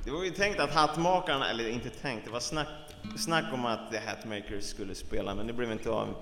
[0.04, 2.68] Det var ju tänkt att Hattmakarna, eller inte tänkt, det var snack,
[3.16, 6.14] snack om att The Hatmakers skulle spela, men det blev inte av.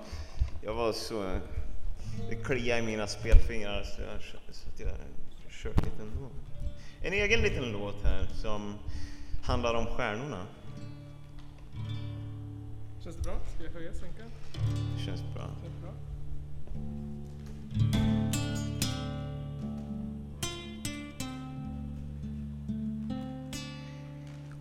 [0.61, 1.39] Jag var så...
[2.29, 4.21] Det kliade i mina spelfingrar så jag,
[4.55, 4.89] så att jag
[5.49, 6.29] kört lite ändå.
[7.01, 8.75] En egen liten låt här som
[9.43, 10.45] handlar om stjärnorna.
[13.03, 13.39] Känns det bra?
[13.55, 14.23] Ska jag höja, sänka?
[15.05, 15.49] Känns bra.
[15.63, 15.93] Känns bra.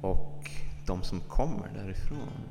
[0.00, 0.50] Och
[0.86, 2.42] de som kommer därifrån.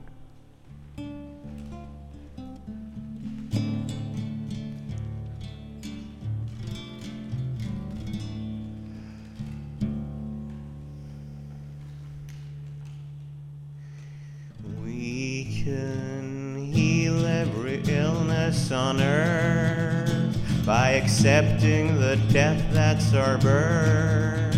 [18.52, 24.58] Illness on earth by accepting the death that's our birth.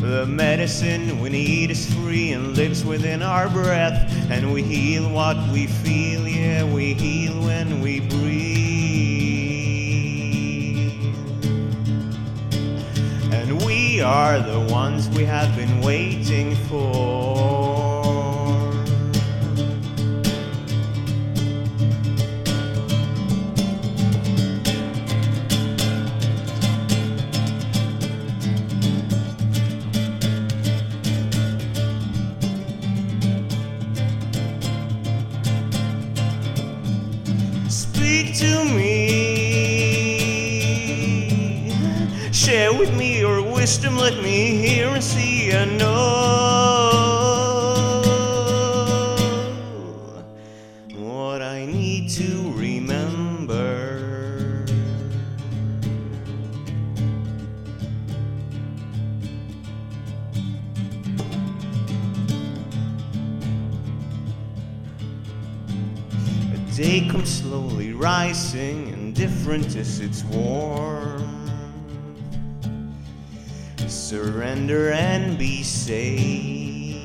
[0.00, 5.36] The medicine we need is free and lives within our breath, and we heal what
[5.52, 8.18] we feel, yeah, we heal when we breathe.
[13.32, 17.27] And we are the ones we have been waiting for.
[43.68, 43.98] Wisdom.
[43.98, 45.90] Let me hear and see and know
[50.94, 53.84] what I need to remember.
[66.54, 70.67] A day comes slowly rising, indifferent as it's warm.
[74.08, 77.04] Surrender and be safe.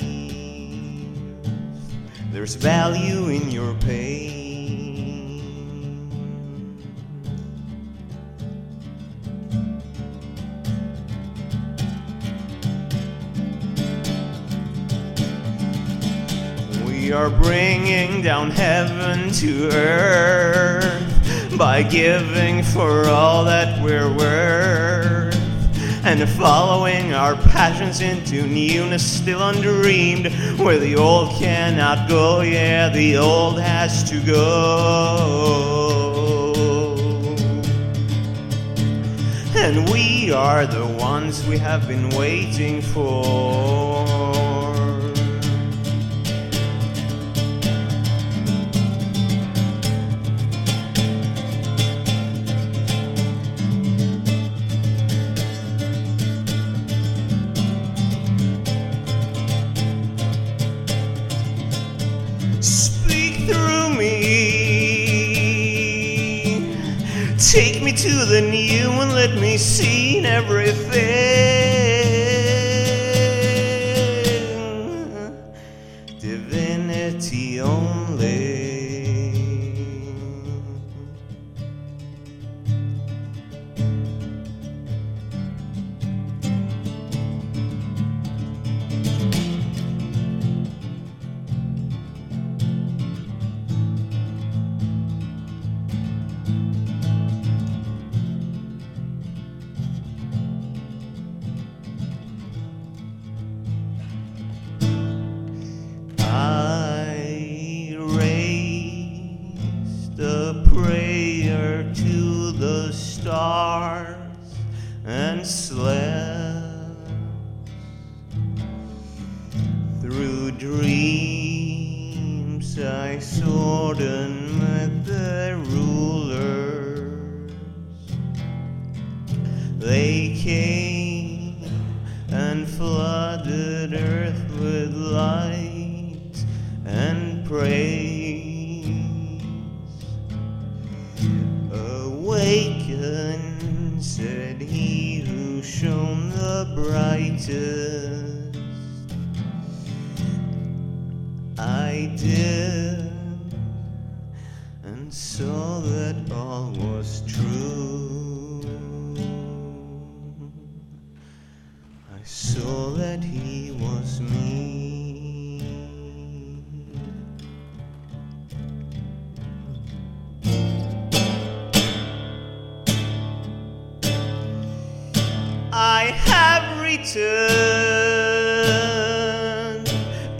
[2.31, 5.41] There's value in your pain.
[16.85, 24.92] We are bringing down heaven to earth by giving for all that we're worth
[26.05, 30.27] and following our passions into newness still undreamed
[30.59, 32.41] where the old cannot go.
[32.41, 35.53] Yeah the old has to go.
[39.55, 43.92] And we are the ones we have been waiting for
[68.25, 71.42] than you and let me see in everything.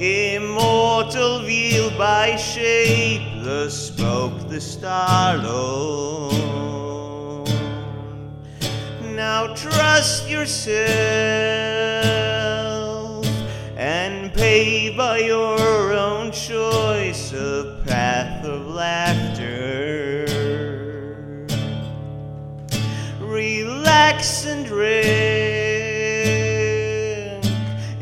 [0.04, 6.34] Immortal veiled by shape, the smoke, the starlord.
[9.16, 10.86] Now trust yourself
[13.78, 20.26] and pave by your own choice a path of laughter.
[23.22, 25.64] Relax and drink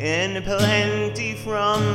[0.01, 1.90] in plenty from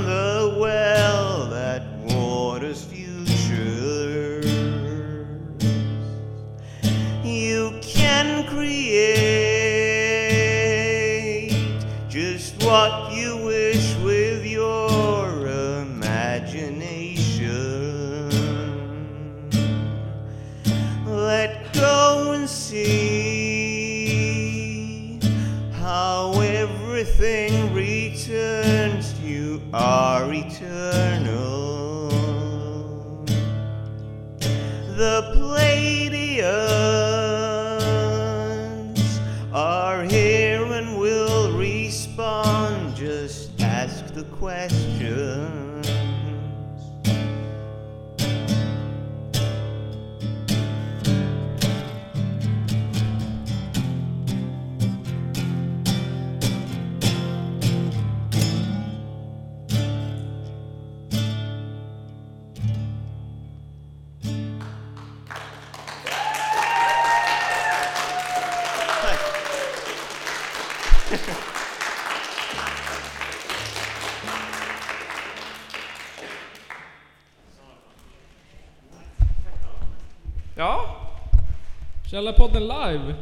[82.17, 83.15] Källarpodden live.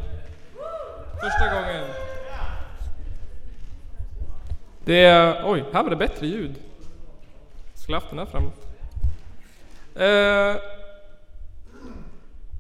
[1.21, 1.85] Första gången.
[4.85, 5.51] Det är...
[5.51, 6.55] Oj, här var det bättre ljud.
[7.75, 8.67] Skulle haft den här framåt.
[9.95, 10.63] Eh,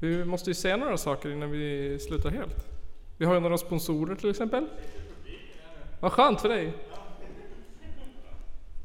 [0.01, 2.67] vi måste ju säga några saker innan vi slutar helt.
[3.17, 4.67] Vi har ju några sponsorer till exempel.
[6.01, 6.67] Vad skönt för dig.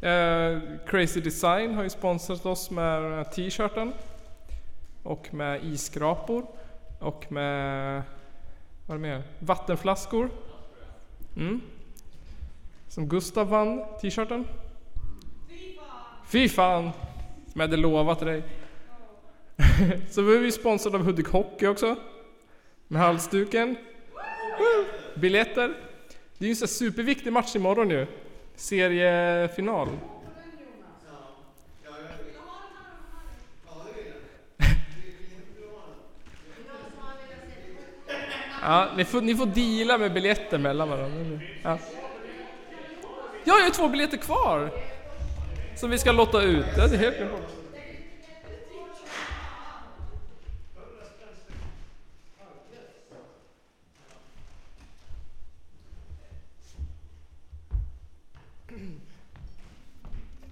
[0.01, 3.93] Eh, Crazy Design har ju sponsrat oss med t-shirten.
[5.03, 6.45] Och med isskrapor.
[6.99, 8.03] Och med...
[8.85, 9.23] Vad är det mer?
[9.39, 10.29] Vattenflaskor.
[11.35, 11.61] Mm.
[12.87, 14.47] Som Gustav vann t-shirten.
[16.27, 16.91] Fy fan!
[17.51, 18.43] Som jag hade lovat dig.
[20.09, 21.95] Så vi är vi sponsrade av Hudik Hockey också.
[22.87, 23.75] Med halsduken.
[25.15, 25.73] Biljetter.
[26.37, 28.07] Det är ju en sån här superviktig match imorgon ju.
[28.55, 29.87] Seriefinal.
[38.61, 41.39] Ja, ni får, ni får deala med biljetter mellan varandra.
[41.63, 41.77] Ja.
[43.43, 44.71] Jag har ju två biljetter kvar!
[45.75, 46.65] Som vi ska lotta ut.
[46.75, 47.51] Det är helt klart.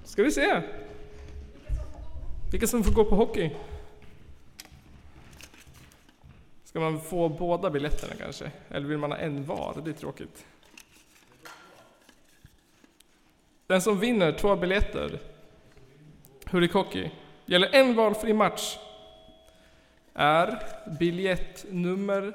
[0.03, 0.61] Ska vi se.
[2.51, 3.51] Vilka som får gå på hockey?
[6.77, 8.51] Ska man få båda biljetterna kanske?
[8.69, 9.81] Eller vill man ha en var?
[9.85, 10.45] Det är tråkigt.
[13.67, 15.19] Den som vinner två biljetter,
[16.45, 17.11] hurikoki,
[17.45, 18.77] gäller en valfri match,
[20.13, 20.59] är
[20.99, 22.33] biljett nummer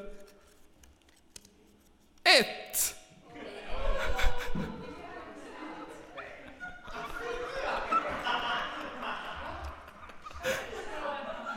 [2.23, 2.95] ett.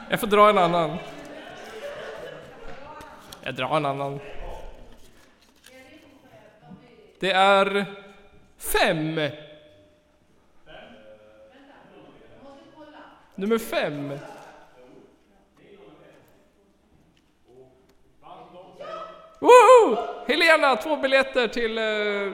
[0.09, 0.97] Jag får dra en annan.
[3.45, 4.19] Jag drar en annan.
[7.19, 7.85] Det är
[8.57, 9.19] fem.
[13.35, 14.19] Nummer fem.
[19.39, 19.97] Woho!
[20.27, 21.83] Helena, två biljetter till eh,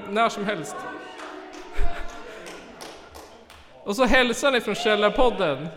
[0.09, 0.75] när som helst.
[3.83, 5.67] Och så hälsar ni från Källarpodden.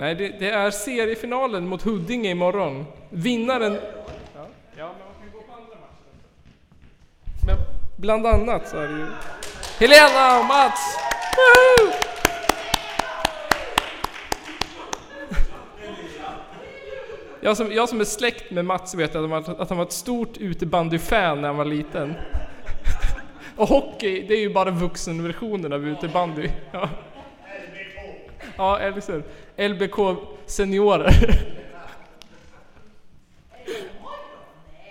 [0.00, 2.86] Nej, det, det är seriefinalen mot Huddinge imorgon.
[3.10, 3.72] Vinnaren...
[3.74, 3.80] Ja,
[4.76, 6.12] men man kan ju gå på andra matcher.
[7.46, 7.56] Men
[7.96, 9.06] bland annat så är det ju...
[9.78, 10.98] Helena och Mats!
[11.36, 11.92] Woho!
[17.40, 19.84] Jag som, jag som är släkt med Mats vet att han var, att han var
[19.84, 22.14] ett stort utebandyfan när han var liten.
[23.56, 26.48] Och hockey, det är ju bara vuxenversionen av utebandy.
[26.72, 26.88] Ja,
[28.56, 29.22] ja eller hur?
[29.68, 30.16] LBK
[30.46, 31.12] seniorer.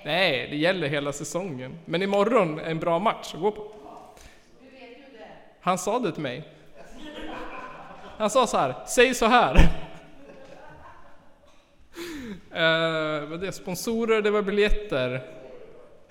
[0.06, 1.80] Nej, det gäller hela säsongen.
[1.86, 3.72] Men imorgon är en bra match att gå på.
[5.62, 6.44] Han sa det till mig.
[8.18, 9.56] Han sa så här, säg så här.
[12.52, 13.52] uh, vad det?
[13.52, 15.22] Sponsorer, det var biljetter.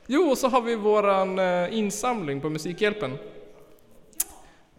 [0.07, 3.11] Jo, och så har vi våran uh, insamling på Musikhjälpen.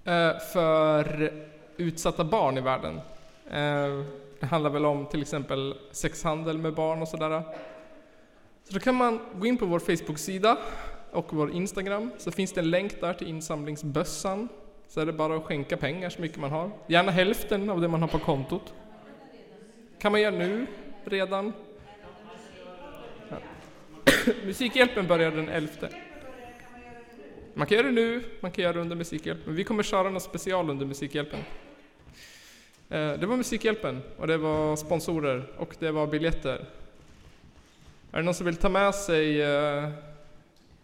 [0.08, 1.34] Uh, för
[1.78, 3.02] utsatta barn i världen.
[3.50, 4.06] Eh,
[4.40, 7.44] det handlar väl om till exempel sexhandel med barn och sådär.
[8.64, 10.58] Så då kan man gå in på vår Facebook-sida
[11.12, 14.50] och vår Instagram, så finns det en länk där till insamlingsbössan.
[14.88, 16.72] Så är det bara att skänka pengar så mycket man har.
[16.88, 18.74] Gärna hälften av det man har på kontot.
[20.00, 20.68] kan man göra nu,
[21.06, 21.54] redan.
[23.30, 23.38] Ja.
[24.46, 25.72] Musikhjälpen börjar den 11.
[27.54, 29.56] Man kan göra det nu, man kan göra det under Musikhjälpen.
[29.56, 31.40] Vi kommer köra något special under Musikhjälpen.
[32.92, 36.66] Eh, det var Musikhjälpen och det var sponsorer och det var biljetter.
[38.12, 39.90] Är det någon som vill ta med sig eh,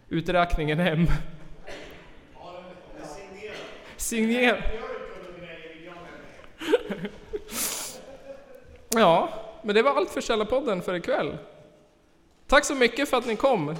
[0.08, 1.06] uträkningen hem?
[3.96, 4.56] Signera.
[8.88, 9.28] Ja,
[9.62, 11.38] men det var allt för Källarpodden för ikväll.
[12.46, 13.76] Tack så mycket för att ni kom.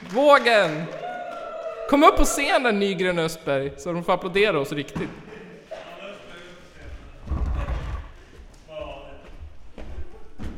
[0.00, 1.03] Vågen!
[1.94, 5.08] Kom upp på scenen Nygren Östberg så de får applådera oss riktigt.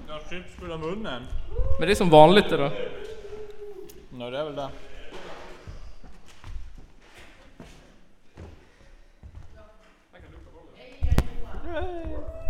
[0.09, 1.23] Jag chips fulla munnen.
[1.79, 2.71] Men det är som vanligt det då.
[4.19, 4.69] Ja, det är väl det.
[11.75, 12.46] Yay!